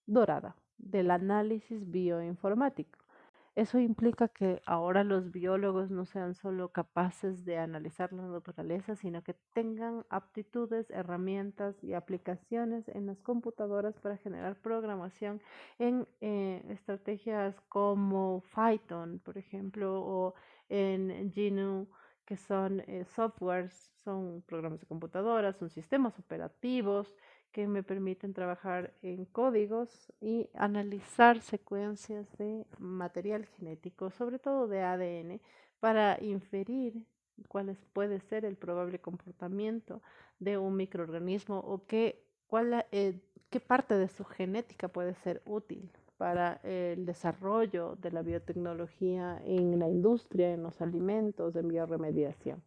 dorada, 0.05 0.57
del 0.77 1.11
análisis 1.11 1.91
bioinformático. 1.91 3.04
Eso 3.57 3.79
implica 3.79 4.27
que 4.27 4.61
ahora 4.67 5.05
los 5.05 5.31
biólogos 5.31 5.89
no 5.89 6.07
sean 6.07 6.35
solo 6.35 6.71
capaces 6.71 7.45
de 7.45 7.59
analizar 7.59 8.13
la 8.13 8.27
naturaleza, 8.27 8.97
sino 8.97 9.23
que 9.23 9.35
tengan 9.53 10.05
aptitudes, 10.11 10.91
herramientas 10.91 11.77
y 11.85 11.93
aplicaciones 11.93 12.89
en 12.89 13.07
las 13.07 13.21
computadoras 13.23 13.97
para 14.01 14.17
generar 14.17 14.57
programación 14.57 15.41
en 15.79 16.09
eh, 16.21 16.65
estrategias 16.69 17.55
como 17.69 18.43
Python, 18.57 19.21
por 19.25 19.39
ejemplo, 19.39 20.03
o 20.03 20.35
en 20.69 21.31
GNU, 21.31 21.89
que 22.25 22.37
son 22.37 22.81
eh, 22.81 23.05
softwares, 23.05 23.93
son 24.03 24.43
programas 24.49 24.81
de 24.81 24.87
computadoras, 24.87 25.57
son 25.59 25.71
sistemas 25.71 26.19
operativos 26.19 27.15
que 27.55 27.69
me 27.69 27.85
permiten 27.85 28.35
trabajar 28.35 28.93
en 29.01 29.27
códigos 29.27 30.13
y 30.21 30.51
analizar 30.55 31.41
secuencias 31.41 32.27
de 32.37 32.67
material 32.81 33.47
genético, 33.47 34.11
sobre 34.11 34.41
todo 34.41 34.67
de 34.67 34.83
ADN, 34.83 35.41
para 35.79 36.19
inferir 36.21 37.07
cuál 37.47 37.79
puede 37.93 38.19
ser 38.19 38.45
el 38.45 38.57
probable 38.57 38.99
comportamiento 38.99 40.03
de 40.41 40.59
un 40.59 40.75
microorganismo 40.75 41.61
o 41.61 41.87
qué, 41.87 42.27
cuál, 42.49 42.87
eh, 42.91 43.21
qué 43.51 43.61
parte 43.61 43.97
de 43.97 44.09
su 44.09 44.25
genética 44.25 44.89
puede 44.89 45.15
ser 45.15 45.41
útil 45.47 45.89
para 46.17 46.61
el 46.65 47.07
desarrollo 47.07 47.95
de 48.03 48.11
la 48.11 48.23
biotecnología 48.23 49.41
en 49.45 49.79
la 49.79 49.89
industria, 49.89 50.53
en 50.53 50.65
los 50.65 50.81
alimentos, 50.83 51.55
en 51.55 51.69
bioremediación. 51.69 52.65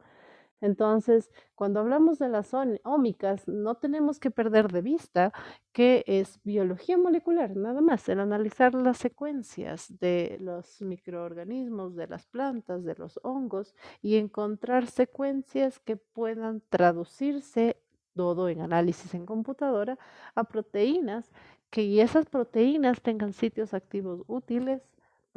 Entonces, 0.61 1.31
cuando 1.55 1.79
hablamos 1.79 2.19
de 2.19 2.29
las 2.29 2.51
ómicas, 2.83 3.47
no 3.47 3.75
tenemos 3.75 4.19
que 4.19 4.31
perder 4.31 4.71
de 4.71 4.81
vista 4.81 5.31
que 5.71 6.03
es 6.07 6.39
biología 6.43 6.97
molecular, 6.97 7.55
nada 7.55 7.81
más, 7.81 8.09
el 8.09 8.19
analizar 8.19 8.73
las 8.73 8.97
secuencias 8.97 9.99
de 9.99 10.37
los 10.39 10.81
microorganismos, 10.81 11.95
de 11.95 12.07
las 12.07 12.25
plantas, 12.25 12.83
de 12.83 12.95
los 12.95 13.19
hongos 13.23 13.75
y 14.01 14.15
encontrar 14.15 14.87
secuencias 14.87 15.79
que 15.79 15.97
puedan 15.97 16.61
traducirse 16.69 17.77
todo 18.15 18.49
en 18.49 18.61
análisis 18.61 19.13
en 19.13 19.25
computadora 19.27 19.99
a 20.33 20.43
proteínas, 20.45 21.31
que 21.69 22.01
esas 22.01 22.25
proteínas 22.25 23.01
tengan 23.01 23.33
sitios 23.33 23.73
activos 23.73 24.23
útiles 24.27 24.81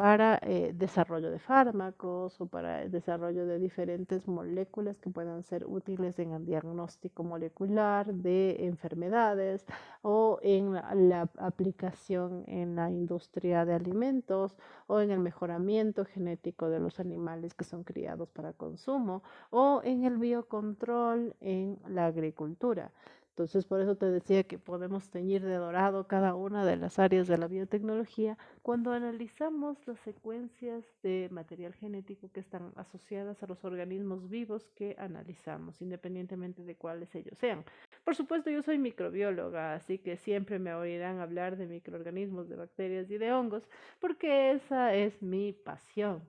para 0.00 0.38
eh, 0.44 0.72
desarrollo 0.74 1.30
de 1.30 1.38
fármacos 1.38 2.40
o 2.40 2.46
para 2.46 2.80
el 2.80 2.90
desarrollo 2.90 3.44
de 3.44 3.58
diferentes 3.58 4.26
moléculas 4.26 4.98
que 4.98 5.10
puedan 5.10 5.42
ser 5.42 5.66
útiles 5.66 6.18
en 6.18 6.32
el 6.32 6.46
diagnóstico 6.46 7.22
molecular 7.22 8.06
de 8.06 8.64
enfermedades 8.64 9.66
o 10.00 10.38
en 10.40 10.72
la, 10.72 11.28
aplicación 11.36 12.44
en 12.46 12.76
la 12.76 12.90
industria 12.90 13.66
de 13.66 13.74
alimentos 13.74 14.56
o 14.86 15.00
en 15.00 15.10
el 15.10 15.18
mejoramiento 15.18 16.06
genético 16.06 16.70
de 16.70 16.80
los 16.80 16.98
animales 16.98 17.52
que 17.52 17.64
son 17.64 17.84
criados 17.84 18.30
para 18.30 18.54
consumo 18.54 19.22
o 19.50 19.82
en 19.84 20.04
el 20.04 20.16
biocontrol 20.16 21.36
en 21.42 21.78
la 21.86 22.06
agricultura. 22.06 22.90
Entonces, 23.30 23.64
por 23.64 23.80
eso 23.80 23.96
te 23.96 24.06
decía 24.06 24.44
que 24.44 24.58
podemos 24.58 25.08
teñir 25.10 25.42
de 25.42 25.54
dorado 25.54 26.06
cada 26.06 26.34
una 26.34 26.64
de 26.66 26.76
las 26.76 26.98
áreas 26.98 27.26
de 27.28 27.38
la 27.38 27.46
biotecnología 27.48 28.36
cuando 28.62 28.92
analizamos 28.92 29.78
las 29.86 29.98
secuencias 30.00 30.84
de 31.02 31.28
material 31.30 31.72
genético 31.74 32.30
que 32.30 32.40
están 32.40 32.72
asociadas 32.76 33.42
a 33.42 33.46
los 33.46 33.64
organismos 33.64 34.28
vivos 34.28 34.68
que 34.74 34.94
analizamos, 34.98 35.80
independientemente 35.80 36.64
de 36.64 36.76
cuáles 36.76 37.14
ellos 37.14 37.38
sean. 37.38 37.64
Por 38.04 38.14
supuesto, 38.16 38.50
yo 38.50 38.62
soy 38.62 38.78
microbióloga, 38.78 39.74
así 39.74 39.98
que 39.98 40.16
siempre 40.16 40.58
me 40.58 40.74
oirán 40.74 41.20
hablar 41.20 41.56
de 41.56 41.66
microorganismos, 41.66 42.48
de 42.48 42.56
bacterias 42.56 43.10
y 43.10 43.18
de 43.18 43.32
hongos, 43.32 43.68
porque 44.00 44.52
esa 44.52 44.94
es 44.94 45.22
mi 45.22 45.52
pasión. 45.52 46.26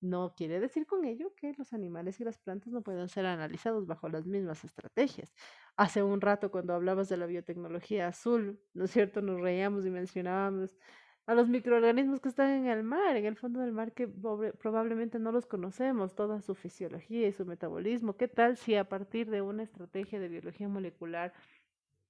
No 0.00 0.34
quiere 0.36 0.60
decir 0.60 0.86
con 0.86 1.04
ello 1.04 1.34
que 1.34 1.52
los 1.58 1.72
animales 1.72 2.20
y 2.20 2.24
las 2.24 2.38
plantas 2.38 2.72
no 2.72 2.82
puedan 2.82 3.08
ser 3.08 3.26
analizados 3.26 3.86
bajo 3.86 4.08
las 4.08 4.26
mismas 4.26 4.62
estrategias. 4.64 5.34
Hace 5.76 6.04
un 6.04 6.20
rato 6.20 6.52
cuando 6.52 6.72
hablabas 6.74 7.08
de 7.08 7.16
la 7.16 7.26
biotecnología 7.26 8.06
azul, 8.06 8.60
¿no 8.74 8.84
es 8.84 8.92
cierto? 8.92 9.22
Nos 9.22 9.40
reíamos 9.40 9.84
y 9.86 9.90
mencionábamos 9.90 10.78
a 11.26 11.34
los 11.34 11.48
microorganismos 11.48 12.20
que 12.20 12.28
están 12.28 12.50
en 12.50 12.66
el 12.68 12.84
mar, 12.84 13.16
en 13.16 13.26
el 13.26 13.36
fondo 13.36 13.60
del 13.60 13.72
mar, 13.72 13.92
que 13.92 14.08
probablemente 14.08 15.18
no 15.18 15.32
los 15.32 15.46
conocemos, 15.46 16.14
toda 16.14 16.40
su 16.40 16.54
fisiología 16.54 17.26
y 17.28 17.32
su 17.32 17.44
metabolismo. 17.44 18.16
¿Qué 18.16 18.28
tal 18.28 18.56
si 18.56 18.76
a 18.76 18.88
partir 18.88 19.28
de 19.30 19.42
una 19.42 19.64
estrategia 19.64 20.20
de 20.20 20.28
biología 20.28 20.68
molecular 20.68 21.34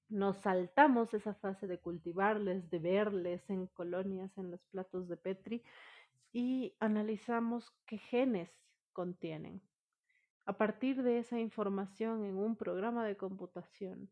nos 0.09 0.39
saltamos 0.39 1.15
esa 1.15 1.35
fase 1.35 1.67
de 1.67 1.81
cultivarles, 1.81 2.71
de 2.71 2.79
verles 2.79 3.49
en 3.51 3.67
colonias 3.67 4.37
en 4.39 4.51
los 4.51 4.65
platos 4.67 5.09
de 5.09 5.17
Petri? 5.17 5.65
Y 6.39 6.77
analizamos 6.79 7.73
qué 7.85 7.99
genes 7.99 8.49
contienen. 8.93 9.61
A 10.47 10.57
partir 10.57 11.03
de 11.03 11.19
esa 11.19 11.41
información 11.41 12.25
en 12.25 12.39
un 12.39 12.55
programa 12.55 13.05
de 13.05 13.17
computación, 13.17 14.09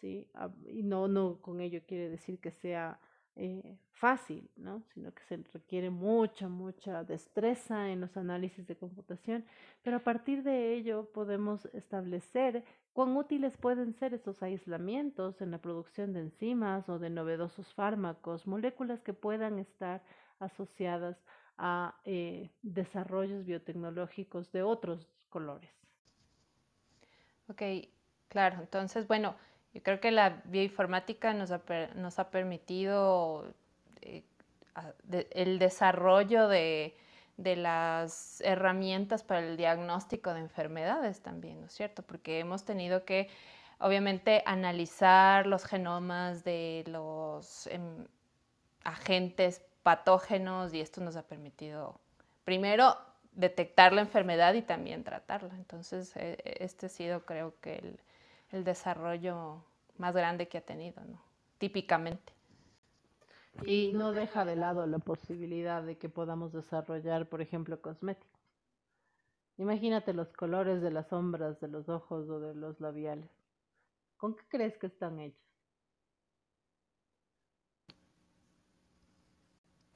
¿sí? 0.00 0.30
y 0.68 0.84
no, 0.84 1.08
no 1.08 1.40
con 1.40 1.60
ello 1.60 1.80
quiere 1.84 2.08
decir 2.08 2.38
que 2.38 2.52
sea 2.52 3.00
eh, 3.34 3.80
fácil, 3.90 4.48
¿no? 4.54 4.84
sino 4.94 5.12
que 5.12 5.24
se 5.24 5.38
requiere 5.52 5.90
mucha, 5.90 6.48
mucha 6.48 7.02
destreza 7.02 7.90
en 7.90 8.00
los 8.00 8.16
análisis 8.16 8.64
de 8.68 8.76
computación, 8.76 9.44
pero 9.82 9.96
a 9.96 10.04
partir 10.04 10.44
de 10.44 10.72
ello 10.72 11.10
podemos 11.12 11.64
establecer 11.74 12.62
cuán 12.92 13.16
útiles 13.16 13.56
pueden 13.56 13.92
ser 13.92 14.14
esos 14.14 14.40
aislamientos 14.40 15.40
en 15.40 15.50
la 15.50 15.58
producción 15.58 16.12
de 16.12 16.20
enzimas 16.20 16.88
o 16.88 17.00
de 17.00 17.10
novedosos 17.10 17.74
fármacos, 17.74 18.46
moléculas 18.46 19.02
que 19.02 19.14
puedan 19.14 19.58
estar 19.58 20.04
asociadas 20.38 21.18
eh, 22.04 22.50
desarrollos 22.62 23.44
biotecnológicos 23.46 24.52
de 24.52 24.62
otros 24.62 25.08
colores. 25.30 25.70
Ok, 27.48 27.62
claro. 28.28 28.58
Entonces, 28.60 29.06
bueno, 29.06 29.36
yo 29.72 29.82
creo 29.82 30.00
que 30.00 30.10
la 30.10 30.42
bioinformática 30.46 31.34
nos 31.34 31.50
ha, 31.50 32.30
permitido 32.30 33.44
eh, 34.00 34.24
el 35.30 35.58
desarrollo 35.58 36.48
de, 36.48 36.96
de, 37.36 37.56
las 37.56 38.40
herramientas 38.40 39.22
para 39.22 39.40
el 39.40 39.56
diagnóstico 39.56 40.32
de 40.32 40.40
enfermedades 40.40 41.20
también, 41.20 41.60
¿no 41.60 41.66
es 41.66 41.72
cierto? 41.72 42.02
Porque 42.02 42.38
hemos 42.38 42.64
tenido 42.64 43.04
que, 43.04 43.28
obviamente, 43.78 44.42
analizar 44.46 45.46
los 45.46 45.64
genomas 45.64 46.42
de 46.42 46.84
los 46.86 47.66
em, 47.66 48.06
agentes 48.82 49.62
patógenos 49.86 50.74
y 50.74 50.80
esto 50.80 51.00
nos 51.00 51.14
ha 51.14 51.22
permitido, 51.22 52.00
primero, 52.44 52.96
detectar 53.30 53.92
la 53.92 54.00
enfermedad 54.00 54.54
y 54.54 54.62
también 54.62 55.04
tratarla. 55.04 55.54
Entonces, 55.54 56.16
e, 56.16 56.32
e, 56.32 56.64
este 56.64 56.86
ha 56.86 56.88
sido, 56.88 57.24
creo 57.24 57.54
que, 57.60 57.96
el, 58.50 58.64
desarrollo 58.64 59.62
más 59.96 60.12
grande 60.12 60.48
que 60.48 60.58
ha 60.58 60.60
tenido. 60.60 61.00
Típicamente. 61.58 62.32
Y 63.64 63.92
no 63.94 64.10
deja 64.10 64.44
de 64.44 64.56
lado 64.56 64.84
la 64.88 64.98
posibilidad 64.98 65.84
de 65.84 65.96
que 65.96 66.08
podamos 66.08 66.52
desarrollar, 66.52 67.28
por 67.28 67.40
ejemplo, 67.40 67.80
cosméticos. 67.80 68.40
Imagínate 69.56 70.14
los 70.14 70.32
colores 70.32 70.82
de 70.82 70.90
las 70.90 71.06
sombras 71.06 71.60
de 71.60 71.68
los 71.68 71.88
ojos 71.88 72.28
o 72.28 72.40
de 72.40 72.56
los 72.56 72.80
labiales. 72.80 73.30
¿Con 74.16 74.34
qué 74.34 74.42
crees 74.48 74.76
que 74.78 74.88
están 74.88 75.20
hechos? 75.20 75.55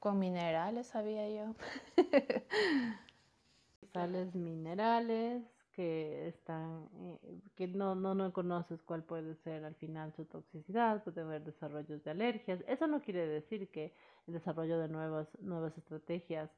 Con 0.01 0.17
minerales, 0.17 0.87
sabía 0.87 1.29
yo. 1.29 1.53
Sales 3.93 4.33
minerales 4.33 5.43
que 5.73 6.27
están, 6.27 6.89
eh, 6.95 7.39
que 7.55 7.67
no, 7.67 7.93
no, 7.93 8.15
no 8.15 8.33
conoces 8.33 8.81
cuál 8.81 9.03
puede 9.03 9.35
ser 9.43 9.63
al 9.63 9.75
final 9.75 10.11
su 10.15 10.25
toxicidad, 10.25 11.03
puede 11.03 11.21
haber 11.21 11.43
desarrollos 11.43 12.03
de 12.03 12.09
alergias. 12.09 12.63
Eso 12.67 12.87
no 12.87 12.99
quiere 13.03 13.27
decir 13.27 13.69
que 13.69 13.93
el 14.25 14.33
desarrollo 14.33 14.79
de 14.79 14.87
nuevas, 14.87 15.27
nuevas 15.39 15.77
estrategias 15.77 16.49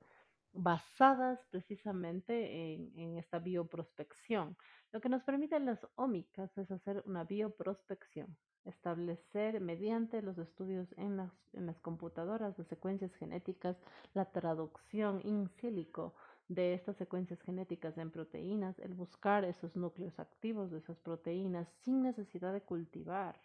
basadas 0.54 1.46
precisamente 1.52 2.76
en, 2.76 2.98
en 2.98 3.18
esta 3.18 3.40
bioprospección. 3.40 4.56
Lo 4.94 5.02
que 5.02 5.10
nos 5.10 5.22
permiten 5.24 5.66
las 5.66 5.86
ómicas 5.96 6.58
es 6.58 6.72
hacer 6.72 7.04
una 7.06 7.26
bioprospección 7.26 8.38
establecer 8.66 9.60
mediante 9.62 10.22
los 10.22 10.38
estudios 10.38 10.88
en 10.98 11.18
las, 11.18 11.32
en 11.54 11.66
las 11.66 11.80
computadoras 11.80 12.56
de 12.58 12.64
secuencias 12.66 13.14
genéticas 13.16 13.78
la 14.14 14.26
traducción 14.26 15.22
in 15.24 15.50
silico 15.60 16.16
de 16.48 16.74
estas 16.74 16.98
secuencias 16.98 17.42
genéticas 17.42 17.98
en 17.98 18.12
proteínas, 18.12 18.78
el 18.80 18.94
buscar 18.94 19.46
esos 19.46 19.76
núcleos 19.76 20.18
activos 20.20 20.72
de 20.72 20.80
esas 20.80 21.00
proteínas 21.00 21.68
sin 21.84 22.04
necesidad 22.04 22.54
de 22.54 22.62
cultivar. 22.62 23.40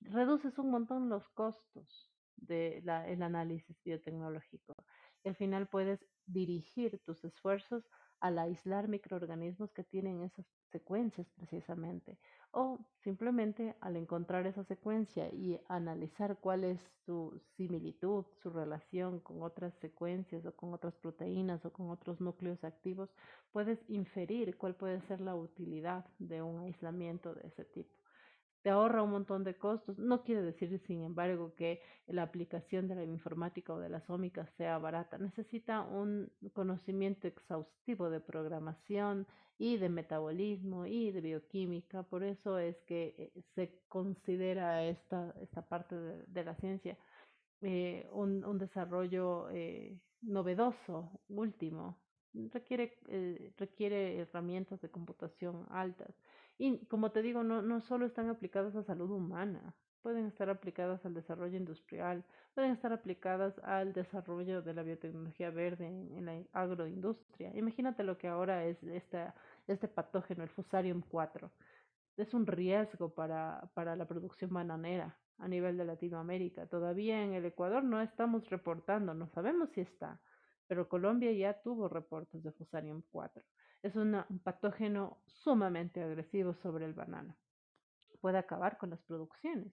Reduces 0.00 0.58
un 0.58 0.70
montón 0.70 1.08
los 1.08 1.28
costos 1.30 2.10
del 2.36 2.88
análisis 3.22 3.76
biotecnológico. 3.84 4.74
Al 5.24 5.36
final 5.36 5.68
puedes 5.68 6.00
dirigir 6.26 7.00
tus 7.04 7.24
esfuerzos 7.24 7.84
al 8.20 8.38
aislar 8.38 8.88
microorganismos 8.88 9.72
que 9.72 9.84
tienen 9.84 10.22
esas 10.22 10.46
secuencias 10.70 11.28
precisamente 11.36 12.18
o 12.52 12.78
simplemente 13.02 13.74
al 13.80 13.96
encontrar 13.96 14.46
esa 14.46 14.64
secuencia 14.64 15.28
y 15.28 15.60
analizar 15.68 16.38
cuál 16.38 16.64
es 16.64 16.80
su 17.04 17.40
similitud, 17.56 18.24
su 18.42 18.50
relación 18.50 19.20
con 19.20 19.42
otras 19.42 19.74
secuencias 19.80 20.44
o 20.46 20.54
con 20.54 20.72
otras 20.74 20.94
proteínas 20.96 21.64
o 21.64 21.72
con 21.72 21.90
otros 21.90 22.20
núcleos 22.20 22.62
activos, 22.62 23.10
puedes 23.52 23.78
inferir 23.88 24.56
cuál 24.56 24.76
puede 24.76 25.00
ser 25.02 25.20
la 25.20 25.34
utilidad 25.34 26.06
de 26.18 26.42
un 26.42 26.60
aislamiento 26.60 27.34
de 27.34 27.48
ese 27.48 27.64
tipo 27.64 28.02
te 28.62 28.70
ahorra 28.70 29.02
un 29.02 29.10
montón 29.10 29.44
de 29.44 29.56
costos. 29.56 29.98
No 29.98 30.22
quiere 30.22 30.42
decir, 30.42 30.80
sin 30.86 31.02
embargo, 31.02 31.54
que 31.56 31.80
la 32.06 32.22
aplicación 32.22 32.88
de 32.88 32.94
la 32.94 33.04
informática 33.04 33.72
o 33.72 33.80
de 33.80 33.88
las 33.88 34.08
ómicas 34.08 34.48
sea 34.56 34.78
barata. 34.78 35.18
Necesita 35.18 35.80
un 35.82 36.32
conocimiento 36.52 37.26
exhaustivo 37.26 38.08
de 38.08 38.20
programación 38.20 39.26
y 39.62 39.76
de 39.76 39.88
metabolismo 39.88 40.86
y 40.86 41.12
de 41.12 41.20
bioquímica. 41.20 42.02
Por 42.02 42.24
eso 42.24 42.58
es 42.58 42.76
que 42.82 43.14
eh, 43.16 43.42
se 43.54 43.78
considera 43.86 44.82
esta, 44.84 45.32
esta 45.40 45.62
parte 45.62 45.94
de, 45.94 46.44
la 46.44 46.56
ciencia 46.56 46.98
eh, 47.60 48.08
un, 48.10 48.44
un, 48.44 48.58
desarrollo 48.58 49.48
eh, 49.50 49.96
novedoso, 50.20 51.20
último. 51.28 51.96
Requiere, 52.34 52.98
requiere 53.56 54.18
herramientas 54.18 54.80
de 54.80 54.90
computación 54.90 55.66
altas 55.70 56.12
y 56.58 56.84
como 56.86 57.12
te 57.12 57.22
digo, 57.22 57.44
no, 57.44 57.62
no 57.62 57.80
solo 57.82 58.06
están 58.06 58.30
aplicadas 58.30 58.74
a 58.74 58.82
salud 58.82 59.10
humana, 59.10 59.76
pueden 60.02 60.26
estar 60.26 60.50
aplicadas 60.50 61.04
al 61.06 61.14
desarrollo 61.14 61.56
industrial, 61.56 62.24
pueden 62.54 62.72
estar 62.72 62.92
aplicadas 62.92 63.58
al 63.60 63.92
desarrollo 63.92 64.60
de 64.62 64.74
la 64.74 64.82
biotecnología 64.82 65.50
verde 65.50 65.86
en, 65.86 66.26
la 66.26 66.42
agroindustria. 66.52 67.52
Imagínate 67.54 68.02
lo 68.02 68.18
que 68.18 68.28
ahora 68.28 68.64
es 68.64 68.82
esta, 68.82 69.34
este 69.66 69.88
patógeno, 69.88 70.42
el 70.42 70.50
Fusarium 70.50 71.02
4. 71.08 71.52
Es 72.16 72.34
un 72.34 72.46
riesgo 72.46 73.14
para, 73.14 73.70
para 73.74 73.96
la 73.96 74.06
producción 74.06 74.52
bananera 74.52 75.18
a 75.38 75.48
nivel 75.48 75.76
de 75.76 75.84
Latinoamérica. 75.84 76.66
Todavía 76.66 77.22
en 77.22 77.34
el 77.34 77.44
Ecuador 77.46 77.82
no 77.84 78.00
estamos 78.00 78.48
reportando, 78.50 79.14
no 79.14 79.28
sabemos 79.28 79.70
si 79.70 79.80
está, 79.80 80.20
pero 80.66 80.88
Colombia 80.88 81.32
ya 81.32 81.60
tuvo 81.62 81.88
reportes 81.88 82.42
de 82.42 82.52
Fusarium 82.52 83.02
4 83.10 83.42
es 83.82 83.96
un 83.96 84.22
patógeno 84.44 85.18
sumamente 85.26 86.02
agresivo 86.02 86.54
sobre 86.54 86.86
el 86.86 86.94
banano. 86.94 87.36
Puede 88.20 88.38
acabar 88.38 88.78
con 88.78 88.90
las 88.90 89.02
producciones. 89.02 89.72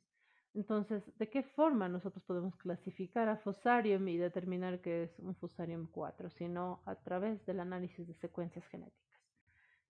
Entonces, 0.56 1.04
¿de 1.20 1.30
qué 1.30 1.44
forma 1.44 1.88
nosotros 1.88 2.24
podemos 2.24 2.56
clasificar 2.56 3.30
a 3.30 3.38
Fusarium 3.38 4.08
y 4.08 4.18
determinar 4.18 4.82
que 4.82 5.04
es 5.04 5.20
un 5.20 5.36
Fusarium 5.36 5.88
4? 5.92 6.32
Sino 6.32 6.82
a 6.86 6.96
través 6.96 7.46
del 7.46 7.60
análisis 7.60 8.08
de 8.08 8.16
secuencias 8.16 8.66
genéticas. 8.68 9.09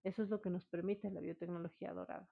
Eso 0.04 0.22
es 0.22 0.30
lo 0.30 0.40
que 0.40 0.50
nos 0.50 0.64
permite 0.66 1.10
la 1.10 1.20
biotecnología 1.20 1.92
dorada. 1.92 2.28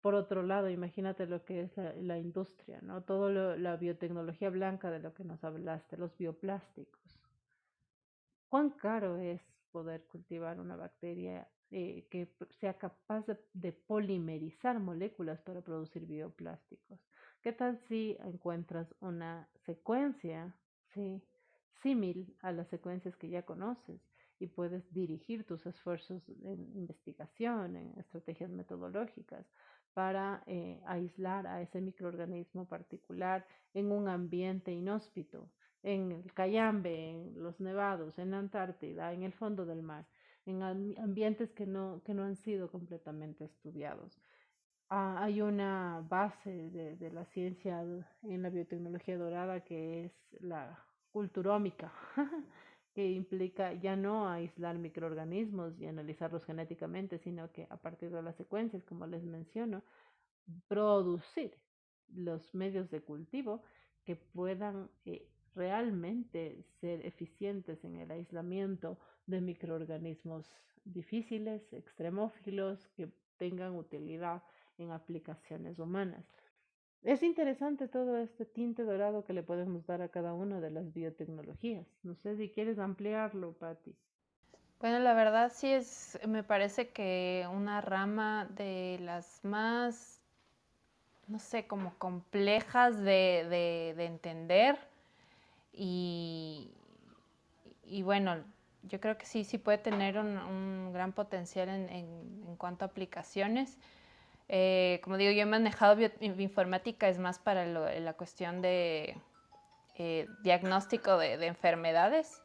Por 0.00 0.14
otro 0.14 0.42
lado, 0.42 0.70
imagínate 0.70 1.26
lo 1.26 1.44
que 1.44 1.62
es 1.62 1.76
la, 1.76 2.18
industria, 2.18 2.80
¿no? 2.82 3.02
Toda 3.02 3.56
la 3.56 3.76
biotecnología 3.76 4.48
blanca 4.48 4.90
de 4.90 5.00
lo 5.00 5.12
que 5.12 5.24
nos 5.24 5.42
hablaste, 5.42 5.96
los 5.96 6.16
bioplásticos. 6.16 7.20
¿Cuán 8.48 8.70
caro 8.70 9.18
es 9.18 9.42
poder 9.72 10.04
cultivar 10.06 10.60
una 10.60 10.76
bacteria 10.76 11.48
eh, 11.70 12.06
que 12.10 12.32
sea 12.60 12.78
capaz 12.78 13.26
de, 13.52 13.72
polimerizar 13.72 14.80
moléculas 14.80 15.38
para 15.42 15.60
producir 15.60 16.06
bioplásticos. 16.06 16.98
¿Qué 17.42 17.52
tal 17.52 17.78
si 17.88 18.16
encuentras 18.20 18.94
una 19.00 19.46
secuencia 19.66 20.56
¿sí? 20.94 21.22
símil 21.82 22.34
a 22.40 22.52
las 22.52 22.68
secuencias 22.68 23.14
que 23.16 23.28
ya 23.28 23.42
conoces 23.42 24.00
y 24.40 24.46
puedes 24.46 24.92
dirigir 24.92 25.44
tus 25.44 25.66
esfuerzos 25.66 26.22
en 26.28 26.70
investigación, 26.76 27.76
en 27.76 27.98
estrategias 27.98 28.50
metodológicas 28.50 29.46
para 29.94 30.42
eh, 30.46 30.80
aislar 30.86 31.46
a 31.46 31.60
ese 31.60 31.80
microorganismo 31.80 32.66
particular 32.66 33.46
en 33.74 33.90
un 33.90 34.08
ambiente 34.08 34.72
inhóspito 34.72 35.50
en 35.82 36.12
el 36.12 36.32
Cayambe, 36.32 37.10
en 37.10 37.42
los 37.42 37.60
nevados, 37.60 38.18
en 38.18 38.30
la 38.32 38.38
Antártida, 38.38 39.12
en 39.12 39.22
el 39.22 39.32
fondo 39.32 39.64
del 39.64 39.82
mar, 39.82 40.06
en 40.46 40.62
ambientes 40.62 41.52
que 41.52 41.66
no, 41.66 42.02
que 42.04 42.14
no 42.14 42.24
han 42.24 42.36
sido 42.36 42.70
completamente 42.70 43.44
estudiados. 43.44 44.20
Ah, 44.90 45.22
hay 45.22 45.42
una 45.42 46.04
base 46.08 46.70
de, 46.70 46.96
de, 46.96 47.10
la 47.10 47.24
ciencia 47.26 47.82
en 48.22 48.42
la 48.42 48.48
biotecnología 48.48 49.18
dorada 49.18 49.60
que 49.60 50.06
es 50.06 50.12
la 50.40 50.82
culturómica, 51.10 51.92
que 52.98 53.12
implica 53.12 53.74
ya 53.74 53.94
no 53.94 54.28
aislar 54.28 54.76
microorganismos 54.76 55.80
y 55.80 55.86
analizarlos 55.86 56.44
genéticamente, 56.44 57.20
sino 57.20 57.52
que 57.52 57.64
a 57.70 57.76
partir 57.76 58.10
de 58.10 58.20
las 58.22 58.34
secuencias, 58.34 58.82
como 58.82 59.06
les 59.06 59.22
menciono, 59.22 59.84
producir 60.66 61.56
los 62.12 62.52
medios 62.56 62.90
de 62.90 63.00
cultivo 63.00 63.62
que 64.04 64.16
puedan 64.16 64.90
eh, 65.04 65.28
realmente 65.54 66.64
ser 66.80 67.06
eficientes 67.06 67.84
en 67.84 68.00
el 68.00 68.10
aislamiento 68.10 68.98
de 69.26 69.42
microorganismos 69.42 70.50
difíciles, 70.84 71.72
extremófilos, 71.72 72.84
que 72.96 73.12
tengan 73.36 73.76
utilidad 73.76 74.42
en 74.76 74.90
aplicaciones 74.90 75.78
humanas. 75.78 76.24
Es 77.02 77.22
interesante 77.22 77.88
todo 77.88 78.18
este 78.18 78.44
tinte 78.44 78.82
dorado 78.84 79.24
que 79.24 79.32
le 79.32 79.42
podemos 79.42 79.86
dar 79.86 80.02
a 80.02 80.08
cada 80.08 80.34
una 80.34 80.60
de 80.60 80.70
las 80.70 80.92
biotecnologías. 80.92 81.86
No 82.02 82.14
sé 82.16 82.36
si 82.36 82.50
quieres 82.50 82.78
ampliarlo, 82.78 83.52
Patti. 83.52 83.94
Bueno, 84.80 84.98
la 85.00 85.14
verdad 85.14 85.50
sí 85.54 85.68
es, 85.68 86.18
me 86.26 86.42
parece 86.42 86.90
que 86.90 87.48
una 87.52 87.80
rama 87.80 88.48
de 88.54 88.98
las 89.00 89.44
más, 89.44 90.20
no 91.26 91.38
sé, 91.38 91.66
como 91.66 91.94
complejas 91.98 92.98
de, 92.98 93.46
de, 93.48 93.94
de 93.96 94.04
entender 94.04 94.78
y, 95.72 96.70
y 97.84 98.02
bueno, 98.02 98.36
yo 98.82 99.00
creo 99.00 99.16
que 99.18 99.26
sí, 99.26 99.44
sí 99.44 99.58
puede 99.58 99.78
tener 99.78 100.18
un, 100.18 100.92
gran 100.92 101.12
potencial 101.12 101.68
en, 101.68 101.88
en, 101.88 102.56
cuanto 102.56 102.84
a 102.84 102.88
aplicaciones. 102.88 103.78
Eh, 104.48 105.00
como 105.04 105.16
digo, 105.16 105.32
yo 105.32 105.42
he 105.42 105.46
manejado 105.46 105.96
bioinformática, 105.96 107.08
es 107.08 107.18
más 107.18 107.38
para 107.38 107.66
la 107.66 108.12
cuestión 108.14 108.62
de 108.62 109.16
eh, 109.96 110.28
diagnóstico 110.42 111.18
de, 111.18 111.36
de, 111.36 111.46
enfermedades, 111.46 112.42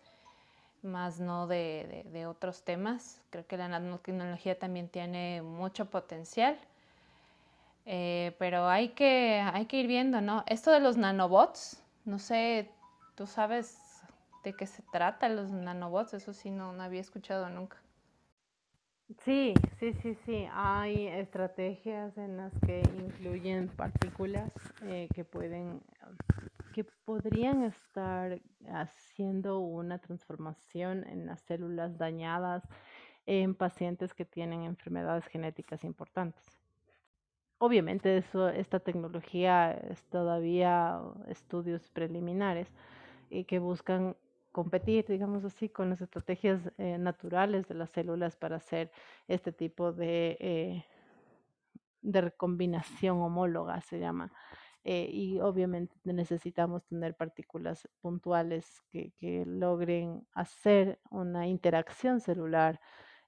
más 0.82 1.20
no 1.20 1.47
de, 1.47 2.06
de, 2.12 2.26
otros 2.26 2.64
temas. 2.64 3.22
Creo 3.30 3.47
que 3.47 3.58
la 3.58 3.68
nanotecnología 3.70 4.60
también 4.60 4.89
tiene 4.89 5.41
mucho 5.41 5.86
potencial. 5.86 6.58
Eh, 7.86 8.36
pero 8.39 8.68
hay 8.68 8.89
que, 8.89 9.41
hay 9.54 9.66
que 9.66 9.78
ir 9.78 9.88
viendo, 9.88 10.22
¿no? 10.22 10.43
Esto 10.47 10.72
de 10.72 10.80
los 10.80 10.97
nanobots, 10.97 11.82
no 12.06 12.20
sé, 12.20 12.70
¿Tú 13.16 13.28
sabes 13.28 13.78
de 14.43 14.54
qué 14.54 14.66
se 14.66 14.82
trata 14.91 15.30
los 15.30 15.51
nanobots? 15.51 16.16
Eso 16.16 16.34
sí, 16.34 16.49
no, 16.49 16.70
había 16.82 17.01
escuchado 17.01 17.47
nunca. 17.49 17.78
Sí, 19.24 19.54
sí, 19.80 19.93
sí, 19.93 20.16
sí. 20.26 20.47
Hay 20.51 21.08
estrategias 21.08 22.18
en 22.18 22.38
las 22.38 22.54
que 22.66 22.82
incluyen 22.97 23.68
partículas 23.68 24.51
eh, 24.84 25.08
que 25.14 25.24
pueden, 25.24 25.82
que 26.74 26.84
podrían 26.84 27.64
estar 27.64 28.39
haciendo 28.68 29.60
una 29.60 29.99
transformación 29.99 31.06
en 31.08 31.26
las 31.26 31.41
células 31.41 31.97
dañadas 31.97 32.64
en 33.26 33.56
pacientes 33.56 34.14
que 34.14 34.26
tienen 34.26 34.64
enfermedades 34.64 35.26
genéticas 35.28 35.84
importantes. 35.84 36.43
Obviamente 37.60 38.18
eso, 38.18 38.49
esta 38.49 38.80
tecnología 38.80 39.72
es 39.72 40.04
todavía 40.06 40.99
estudios 41.28 41.89
preliminares, 41.89 42.68
y 43.30 43.45
que 43.45 43.60
buscan 43.60 44.16
competir, 44.54 45.06
digamos 45.08 45.43
así, 45.43 45.68
con 45.68 45.89
las 45.89 45.99
estrategias 45.99 46.62
eh, 46.78 46.97
naturales 46.97 47.68
de 47.68 47.76
las 47.76 47.89
células 47.89 48.38
para 48.38 48.58
hacer 48.58 48.91
este 49.28 49.51
tipo 49.51 49.91
de, 49.91 50.38
eh, 50.39 50.86
de 52.01 52.22
recombinación 52.22 53.20
homóloga, 53.20 53.82
se 53.82 53.99
llama. 53.99 54.32
Eh, 54.86 55.10
y 55.12 55.39
obviamente 55.39 55.95
necesitamos 56.04 56.86
tener 56.86 57.16
partículas 57.16 57.89
puntuales 58.01 58.84
que, 58.91 59.12
que, 59.18 59.45
logren 59.45 60.28
hacer 60.34 60.99
una 61.10 61.47
interacción 61.47 62.20
celular 62.20 62.80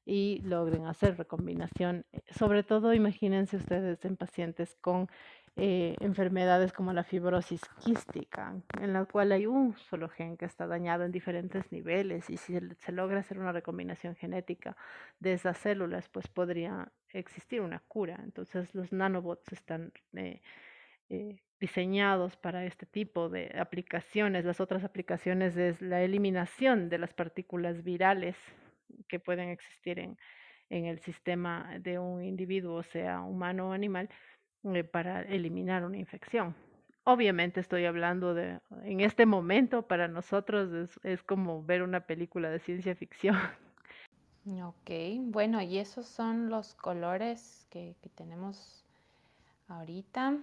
y 0.06 0.42
logren 0.44 0.86
hacer 0.86 1.18
recombinación. 1.18 2.06
Sobre 2.30 2.64
todo, 2.64 2.94
imagínense 2.94 3.58
ustedes 3.58 4.06
en 4.06 4.18
pacientes 4.18 4.76
con 4.82 5.10
eh, 5.58 5.96
enfermedades 6.02 6.74
como 6.74 6.92
la 6.92 7.06
fibrosis 7.06 7.62
quística, 7.80 8.54
en 8.82 8.92
la 8.92 9.06
cual 9.06 9.32
hay 9.32 9.46
un 9.46 9.78
solo 9.78 10.10
gen 10.10 10.36
que 10.36 10.44
está 10.44 10.68
dañado 10.68 11.06
en 11.06 11.14
diferentes 11.14 11.72
niveles 11.72 12.30
y 12.30 12.36
si 12.36 12.60
se 12.78 12.92
logra 12.92 13.22
hacer 13.22 13.40
una 13.40 13.54
recombinación 13.54 14.16
genética 14.16 14.76
de 15.20 15.32
esas 15.32 15.58
células, 15.58 16.10
pues 16.10 16.28
podría 16.28 16.92
existir 17.08 17.62
una 17.62 17.80
cura. 17.88 18.20
Entonces 18.22 18.76
los 18.76 18.92
nanobots 18.92 19.54
están 19.54 19.94
eh, 20.14 20.42
eh, 21.08 21.40
diseñados 21.58 22.36
para 22.36 22.66
este 22.66 22.86
tipo 22.86 23.30
de 23.30 23.56
aplicaciones. 23.58 24.44
Las 24.44 24.60
otras 24.60 24.84
aplicaciones 24.84 25.56
es 25.56 25.82
la 25.82 26.02
eliminación 26.02 26.90
de 26.90 26.98
las 26.98 27.14
partículas 27.14 27.82
virales 27.82 28.36
que 29.08 29.22
pueden 29.22 29.48
existir 29.50 30.00
en, 30.00 30.18
en 30.70 30.86
el 30.86 31.00
sistema 31.00 31.78
de 31.80 31.98
un 31.98 32.24
individuo, 32.24 32.84
sea 32.84 33.22
humano 33.22 33.70
o 33.70 33.72
animal, 33.72 34.10
eh, 34.74 34.84
para 34.84 35.22
eliminar 35.22 35.86
una 35.86 35.98
infección. 35.98 36.56
Obviamente 37.04 37.60
estoy 37.60 37.86
hablando 37.86 38.34
de, 38.34 38.60
en 38.84 39.02
este 39.02 39.26
momento 39.26 39.84
para 39.84 40.08
nosotros 40.08 40.72
es, 40.74 41.00
es 41.04 41.22
como 41.22 41.64
ver 41.64 41.84
una 41.84 42.00
película 42.02 42.50
de 42.50 42.60
ciencia 42.60 42.96
ficción. 42.96 43.38
Ok, 44.64 44.92
bueno, 45.22 45.62
y 45.62 45.78
esos 45.80 46.08
son 46.08 46.50
los 46.50 46.76
colores 46.76 47.68
que, 47.70 47.96
que 48.02 48.10
tenemos 48.10 48.84
ahorita. 49.68 50.38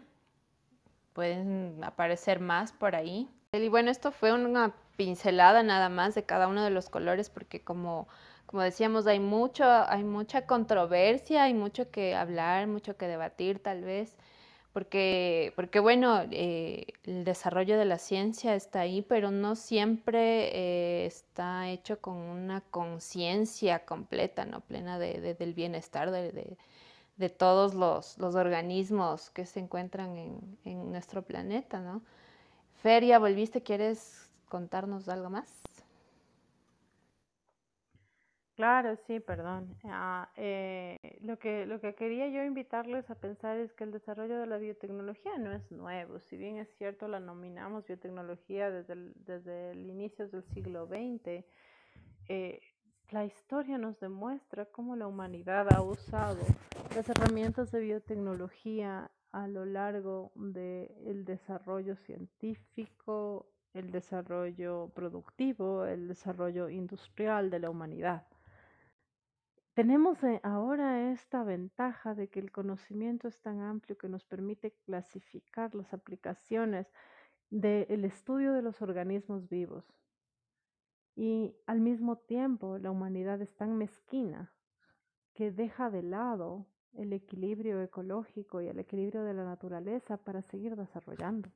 Pueden 1.13 1.83
aparecer 1.85 2.41
más 2.41 2.73
por 2.73 2.97
ahí. 2.97 3.29
Y 3.53 3.69
bueno, 3.69 3.91
esto 3.91 4.13
fue 4.13 4.33
una 4.33 4.75
pincelada 4.97 5.63
nada 5.63 5.89
más 5.89 6.15
de 6.15 6.25
cada 6.25 6.49
uno 6.49 6.65
de 6.65 6.71
los 6.71 6.89
colores 6.89 7.29
porque 7.31 7.61
como 7.61 8.09
como 8.53 8.63
decíamos, 8.65 9.07
hay 9.07 9.19
mucho, 9.19 9.65
hay 9.65 10.05
mucha 10.05 10.47
controversia, 10.47 11.45
hay 11.45 11.55
mucho 11.55 11.91
que 11.91 12.15
hablar, 12.15 12.67
mucho 12.67 12.99
que 12.99 13.09
debatir 13.09 13.61
tal 13.61 13.83
vez, 13.83 14.15
porque, 14.75 15.55
porque 15.57 15.81
bueno, 15.81 16.21
eh, 16.31 16.85
el 17.05 17.25
desarrollo 17.25 17.79
de 17.79 17.87
la 17.87 17.97
ciencia 17.97 18.55
está 18.55 18.81
ahí, 18.81 19.01
pero 19.01 19.31
no 19.31 19.57
siempre 19.57 20.51
eh, 20.55 21.07
está 21.07 21.71
hecho 21.71 21.99
con 22.01 22.17
una 22.17 22.61
conciencia 22.61 23.87
completa, 23.87 24.45
¿no? 24.45 24.61
Plena 24.61 24.99
de, 24.99 25.35
del 25.35 25.55
bienestar 25.55 26.11
de, 26.11 26.59
de 27.17 27.29
todos 27.31 27.73
los, 27.75 28.19
los, 28.19 28.35
organismos 28.35 29.31
que 29.31 29.47
se 29.47 29.61
encuentran 29.61 30.19
en, 30.19 30.59
en 30.65 30.93
nuestro 30.93 31.23
planeta, 31.23 31.81
¿no? 31.81 32.03
Feria, 32.83 33.19
volviste, 33.19 33.63
¿quieres 33.63 34.31
contarnos 34.51 35.09
algo 35.09 35.31
más? 35.31 35.62
Claro, 38.63 38.95
sí, 39.09 39.19
perdón. 39.19 39.77
Ah, 39.83 40.31
eh, 40.37 40.97
lo 41.23 41.37
que, 41.37 41.67
lo 41.67 41.81
que 41.81 41.97
quería 41.97 42.29
yo 42.29 42.45
invitarles 42.45 43.11
a 43.11 43.17
pensar 43.17 43.59
es 43.59 43.73
que 43.73 43.83
el 43.83 43.91
desarrollo 43.91 44.39
de 44.39 44.47
la 44.47 44.57
biotecnología 44.57 45.37
no 45.37 45.51
es 45.51 45.69
nuevo. 45.73 46.21
Si 46.21 46.37
bien 46.37 46.59
es 46.59 46.69
cierto, 46.79 47.09
la 47.09 47.19
nominamos 47.19 47.85
biotecnología 47.89 48.71
desde 48.71 48.93
el, 48.93 49.15
desde 49.27 49.75
inicio 49.75 50.29
del 50.29 50.45
siglo 50.45 50.87
XX, 50.87 51.45
eh, 52.29 52.61
la 53.11 53.25
historia 53.25 53.79
nos 53.79 53.99
demuestra 53.99 54.67
cómo 54.67 54.95
la 54.95 55.09
humanidad 55.09 55.67
ha 55.75 55.83
usado 55.83 56.39
las 56.95 57.09
herramientas 57.09 57.73
de 57.73 57.81
biotecnología 57.81 59.11
a 59.33 59.49
lo 59.49 59.65
largo 59.65 60.31
del 60.37 61.25
desarrollo 61.25 61.97
científico, 61.97 63.49
el 63.75 63.91
desarrollo 63.91 64.93
productivo, 64.95 65.85
el 65.85 66.07
desarrollo 66.07 66.69
industrial 66.69 67.51
de 67.51 67.59
la 67.59 67.69
humanidad. 67.69 68.25
Tenemos 69.75 70.23
eh, 70.23 70.39
ahora 70.43 71.11
esta 71.13 71.45
ventaja 71.45 72.15
de 72.15 72.29
que 72.29 72.41
el 72.41 72.53
conocimiento 72.53 73.27
es 73.27 73.41
tan 73.41 73.63
amplio 73.63 73.97
que 73.97 74.09
nos 74.09 74.23
permite 74.23 74.73
clasificar 74.85 75.75
las 75.75 75.95
aplicaciones 75.95 76.93
del 77.49 78.05
estudio 78.05 78.53
de 78.53 78.61
los 78.61 78.83
organismos 78.83 79.49
vivos. 79.49 79.85
Y 81.17 81.57
al 81.67 81.81
mismo 81.81 82.17
tiempo 82.17 82.77
la 82.77 82.91
humanidad 82.91 83.41
es 83.41 83.57
tan 83.57 83.79
mezquina 83.79 84.53
que 85.33 85.51
deja 85.51 85.89
de 85.89 86.03
lado 86.03 86.67
el 86.93 87.15
equilibrio 87.15 87.81
ecológico 87.81 88.61
y 88.61 88.69
el 88.69 88.79
equilibrio 88.79 89.23
de 89.23 89.33
la 89.33 89.45
naturaleza 89.45 90.19
para 90.19 90.43
seguir 90.43 90.77
desarrollando 90.77 91.51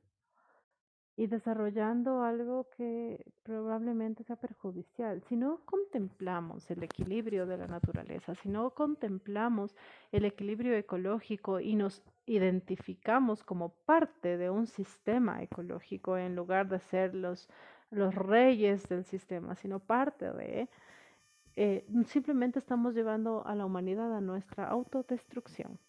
y 1.17 1.25
desarrollando 1.25 2.21
algo 2.21 2.69
que 2.77 3.25
probablemente 3.41 4.23
sea 4.23 4.35
perjudicial. 4.35 5.23
Si 5.23 5.35
no 5.35 5.61
contemplamos 5.65 6.69
el 6.69 6.83
equilibrio 6.83 7.47
de 7.47 7.57
la 7.57 7.65
naturaleza, 7.65 8.35
si 8.35 8.49
no 8.49 8.69
contemplamos 8.69 9.75
el 10.11 10.25
equilibrio 10.25 10.75
ecológico 10.75 11.59
y 11.59 11.75
nos 11.75 12.03
identificamos 12.27 13.43
como 13.43 13.69
parte 13.69 14.37
de 14.37 14.51
un 14.51 14.67
sistema 14.67 15.41
ecológico 15.41 16.19
en 16.19 16.35
lugar 16.35 16.69
de 16.69 16.79
ser 16.79 17.15
los, 17.15 17.49
los 17.89 18.13
reyes 18.13 18.87
del 18.87 19.03
sistema, 19.03 19.55
sino 19.55 19.79
parte 19.79 20.31
de, 20.31 20.69
eh, 21.55 21.83
simplemente 22.05 22.59
estamos 22.59 22.93
llevando 22.93 23.43
a 23.47 23.55
la 23.55 23.65
humanidad 23.65 24.15
a 24.15 24.21
nuestra 24.21 24.67
autodestrucción. 24.69 25.79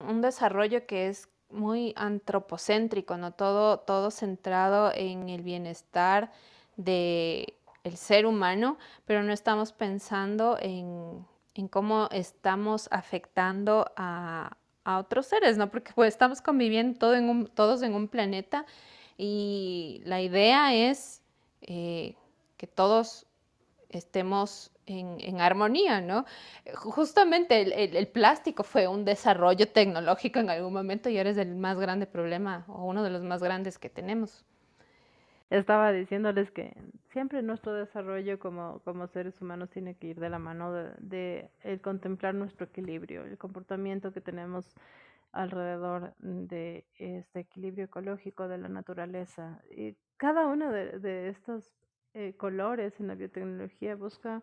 Un 0.00 0.20
desarrollo 0.20 0.86
que 0.86 1.08
es 1.08 1.30
muy 1.50 1.92
antropocéntrico, 1.96 3.16
¿no? 3.16 3.32
Todo, 3.32 3.78
todo 3.80 4.10
centrado 4.10 4.92
en 4.94 5.28
el 5.28 5.42
bienestar 5.42 6.32
del 6.76 7.54
el 7.82 7.96
ser 7.96 8.26
humano, 8.26 8.76
pero 9.06 9.22
no 9.22 9.32
estamos 9.32 9.72
pensando 9.72 10.58
en, 10.60 11.26
en 11.54 11.68
cómo 11.68 12.08
estamos 12.12 12.88
afectando 12.90 13.90
a, 13.96 14.56
a, 14.84 14.98
otros 14.98 15.26
seres, 15.26 15.56
¿no? 15.56 15.70
Porque 15.70 15.92
pues 15.94 16.08
estamos 16.08 16.42
conviviendo 16.42 16.98
todo 16.98 17.14
en 17.14 17.28
un, 17.28 17.46
todos 17.46 17.82
en 17.82 17.94
un 17.94 18.08
planeta 18.08 18.66
y 19.16 20.02
la 20.04 20.20
idea 20.20 20.74
es 20.74 21.22
eh, 21.62 22.16
que 22.56 22.66
todos 22.66 23.26
estemos 23.88 24.70
en, 24.90 25.40
armonía, 25.40 26.00
¿no? 26.00 26.24
Justamente 26.74 27.60
el, 27.98 28.08
plástico 28.08 28.62
fue 28.64 28.88
un 28.88 29.04
desarrollo 29.04 29.68
tecnológico 29.68 30.38
en 30.40 30.50
algún 30.50 30.72
momento 30.72 31.08
y 31.08 31.18
ahora 31.18 31.30
es 31.30 31.38
el 31.38 31.54
más 31.56 31.78
grande 31.78 32.06
problema 32.06 32.64
o 32.68 32.84
uno 32.84 33.02
de 33.02 33.10
los 33.10 33.22
más 33.22 33.42
grandes 33.42 33.78
que 33.78 33.88
tenemos. 33.88 34.44
Estaba 35.48 35.90
diciéndoles 35.92 36.50
que 36.52 36.76
siempre 37.08 37.42
nuestro 37.42 37.74
desarrollo 37.74 38.38
como, 38.38 38.80
como 38.84 39.08
seres 39.08 39.40
humanos 39.40 39.70
tiene 39.70 39.96
que 39.96 40.08
ir 40.08 40.20
de 40.20 40.30
la 40.30 40.38
mano 40.38 40.72
de, 40.72 41.50
el 41.62 41.80
contemplar 41.80 42.34
nuestro 42.34 42.66
equilibrio, 42.66 43.24
el 43.24 43.36
comportamiento 43.36 44.12
que 44.12 44.20
tenemos 44.20 44.76
alrededor 45.32 46.14
de 46.18 46.84
este 46.98 47.40
equilibrio 47.40 47.84
ecológico 47.84 48.46
de 48.48 48.58
la 48.58 48.68
naturaleza. 48.68 49.60
Y 49.70 49.96
cada 50.16 50.46
uno 50.46 50.70
de, 50.70 50.98
de 51.00 51.28
estos 51.28 51.74
eh, 52.12 52.34
colores 52.36 52.98
en 52.98 53.06
la 53.06 53.14
biotecnología 53.14 53.94
busca 53.94 54.42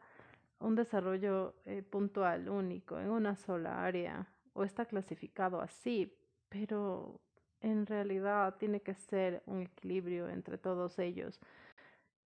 un 0.60 0.76
desarrollo 0.76 1.55
eh, 1.66 1.84
puntual, 1.84 2.49
único, 2.49 2.99
en 2.99 3.10
una 3.10 3.36
sola 3.36 3.84
área, 3.86 4.28
o 4.53 4.64
está 4.64 4.86
clasificado 4.86 5.62
así, 5.62 6.18
pero 6.49 7.22
en 7.62 7.86
realidad 7.86 8.55
tiene 8.58 8.82
que 8.82 8.93
ser 8.93 9.43
un 9.45 9.62
equilibrio 9.62 10.30
entre 10.30 10.58
todos 10.58 10.99
ellos. 10.99 11.39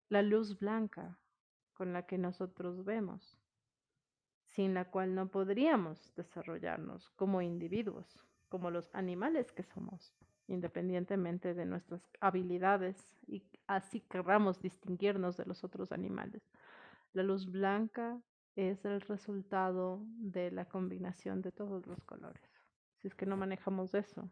La 0.09 0.23
luz 0.23 0.59
blanca 0.59 1.19
con 1.75 1.93
la 1.93 2.07
que 2.07 2.19
nosotros 2.19 2.85
vemos, 2.85 3.39
sin 4.47 4.75
la 4.75 4.87
cual 4.87 5.15
no 5.15 5.29
podríamos 5.29 6.13
desarrollarnos 6.17 7.11
como 7.11 7.41
individuos, 7.41 8.27
como 8.49 8.71
los 8.71 8.95
animales 8.95 9.53
que 9.53 9.63
somos, 9.63 10.13
independientemente 10.49 11.55
de 11.55 11.67
nuestras 11.67 12.03
habilidades 12.21 12.97
y 13.27 13.45
así 13.67 14.01
querramos 14.01 14.61
distinguirnos 14.61 15.37
de 15.37 15.45
los 15.45 15.63
otros 15.63 15.93
animales. 15.93 16.43
La 17.13 17.23
luz 17.23 17.51
blanca 17.51 18.21
es 18.55 18.85
el 18.85 19.01
resultado 19.01 20.03
de 20.17 20.51
la 20.51 20.65
combinación 20.67 21.43
de 21.43 21.53
todos 21.53 21.87
los 21.87 22.03
colores. 22.05 22.43
Si 22.97 23.09
es 23.09 23.15
que 23.15 23.27
no 23.27 23.37
manejamos 23.37 23.95
eso 23.95 24.31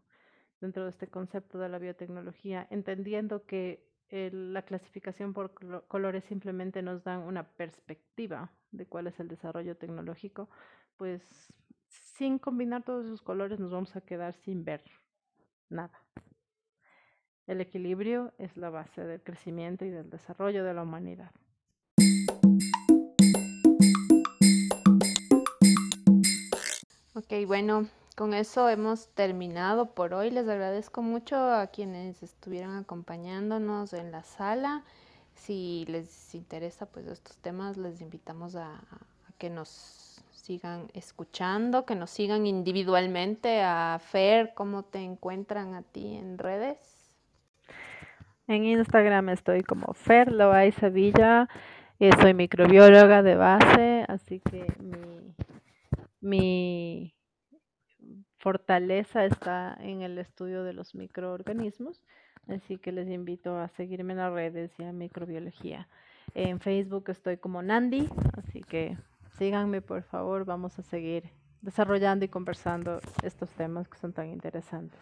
dentro 0.61 0.85
de 0.85 0.91
este 0.91 1.09
concepto 1.09 1.59
de 1.59 1.69
la 1.69 1.79
biotecnología, 1.79 2.67
entendiendo 2.71 3.45
que 3.45 3.87
la 4.11 4.63
clasificación 4.63 5.33
por 5.33 5.53
colores 5.89 6.25
simplemente 6.25 6.81
nos 6.83 7.03
dan 7.03 7.23
una 7.23 7.49
perspectiva 7.57 8.53
de 8.71 8.87
cuál 8.87 9.09
es 9.09 9.19
el 9.21 9.29
desarrollo 9.29 9.77
tecnológico, 9.77 10.49
pues 10.97 11.53
sin 11.89 12.39
combinar 12.39 12.85
todos 12.85 13.05
esos 13.07 13.23
colores 13.23 13.59
nos 13.59 13.73
vamos 13.73 13.95
a 13.97 14.01
quedar 14.01 14.35
sin 14.35 14.65
ver 14.65 14.83
nada. 15.69 16.01
El 17.47 17.61
equilibrio 17.61 18.33
es 18.39 18.57
la 18.57 18.71
base 18.71 19.05
del 19.05 19.23
crecimiento 19.23 19.85
y 19.85 19.91
del 19.91 20.11
desarrollo 20.11 20.65
de 20.65 20.75
la 20.75 20.83
humanidad. 20.83 21.33
Ok, 27.29 27.45
bueno, 27.45 27.89
con 28.15 28.35
eso 28.35 28.69
hemos 28.69 29.09
terminado 29.09 29.87
por 29.87 30.15
hoy. 30.15 30.31
Les 30.31 30.49
agradezco 30.49 31.03
mucho 31.03 31.37
a 31.37 31.67
quienes 31.67 32.23
estuvieron 32.23 32.77
acompañándonos 32.77 33.95
en 33.95 34.13
la 34.13 34.23
sala. 34.23 34.85
Si 35.35 35.85
les 35.89 36.37
interesa 36.37 36.87
pues 36.87 37.09
estos 37.09 37.37
temas, 37.39 37.79
les 37.79 38.01
invitamos 38.01 38.55
a, 38.55 38.81
que 39.39 39.51
nos 39.51 40.23
sigan 40.31 40.87
escuchando, 40.95 41.85
que 41.85 41.97
nos 41.97 42.11
sigan 42.11 42.47
individualmente. 42.47 43.61
A 43.61 43.99
Fer, 44.01 44.53
¿cómo 44.55 44.85
te 44.85 45.01
encuentran 45.01 45.75
a 45.75 45.83
ti 45.83 46.15
en 46.15 46.39
redes? 46.39 46.79
En 48.47 48.65
Instagram 48.65 49.31
estoy 49.31 49.65
como 49.65 49.95
Fer 49.95 50.31
Loaiza 50.31 50.91
Villa. 50.91 51.49
Eh, 51.99 52.11
soy 52.21 52.35
microbióloga 52.35 53.25
de 53.25 53.35
base, 53.35 54.05
así 54.07 54.39
que 54.39 54.65
mi, 54.79 55.35
mi 56.21 57.16
fortaleza 58.39 59.25
está 59.25 59.77
en 59.81 60.03
el 60.03 60.19
estudio 60.19 60.65
de 60.65 60.73
los 60.73 60.95
microorganismos. 60.95 62.03
Así 62.49 62.79
que 62.79 62.93
les 62.93 63.09
invito 63.09 63.59
a 63.59 63.69
seguirme 63.69 64.13
en 64.13 64.19
las 64.19 64.33
redes 64.33 64.71
y 64.79 64.85
a 64.85 64.93
microbiología. 64.93 65.89
En 66.35 66.61
Facebook 66.61 67.05
estoy 67.09 67.39
como 67.39 67.63
Nandi, 67.63 68.09
así 68.37 68.63
que 68.63 68.97
síganme 69.37 69.81
por 69.81 70.03
favor, 70.03 70.45
vamos 70.45 70.79
a 70.79 70.83
seguir 70.83 71.25
desarrollando 71.63 72.25
y 72.25 72.29
conversando 72.29 73.01
estos 73.23 73.51
temas 73.51 73.89
que 73.89 73.99
son 73.99 74.13
tan 74.13 74.29
interesantes. 74.29 75.01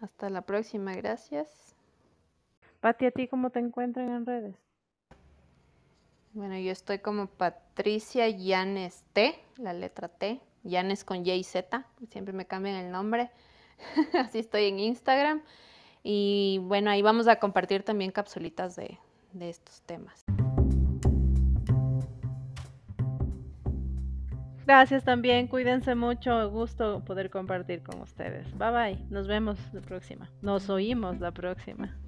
Hasta 0.00 0.30
la 0.30 0.42
próxima, 0.42 0.94
gracias. 0.94 1.76
Pati, 2.80 3.06
¿a 3.06 3.10
ti 3.10 3.28
cómo 3.28 3.50
te 3.50 3.60
encuentran 3.60 4.10
en 4.10 4.26
redes? 4.26 4.56
Bueno, 6.32 6.58
yo 6.58 6.72
estoy 6.72 7.00
como 7.00 7.26
Patricia 7.26 8.28
Yanes 8.28 9.04
T, 9.12 9.38
la 9.58 9.72
letra 9.72 10.08
T, 10.08 10.40
Yanes 10.62 11.04
con 11.04 11.26
Y 11.26 11.44
Z, 11.44 11.86
siempre 12.10 12.32
me 12.32 12.46
cambian 12.46 12.76
el 12.76 12.90
nombre. 12.90 13.30
Así 14.14 14.38
estoy 14.38 14.64
en 14.64 14.78
Instagram. 14.78 15.42
Y 16.02 16.60
bueno, 16.62 16.90
ahí 16.90 17.02
vamos 17.02 17.28
a 17.28 17.36
compartir 17.36 17.82
también 17.82 18.10
capsulitas 18.10 18.76
de, 18.76 18.98
de 19.32 19.50
estos 19.50 19.82
temas. 19.82 20.24
Gracias 24.66 25.02
también, 25.02 25.48
cuídense 25.48 25.96
mucho, 25.96 26.48
gusto 26.50 27.02
poder 27.04 27.28
compartir 27.28 27.82
con 27.82 28.00
ustedes. 28.00 28.56
Bye 28.56 28.70
bye, 28.70 29.06
nos 29.10 29.26
vemos 29.26 29.58
la 29.72 29.80
próxima, 29.80 30.30
nos 30.42 30.70
oímos 30.70 31.18
la 31.18 31.32
próxima. 31.32 31.98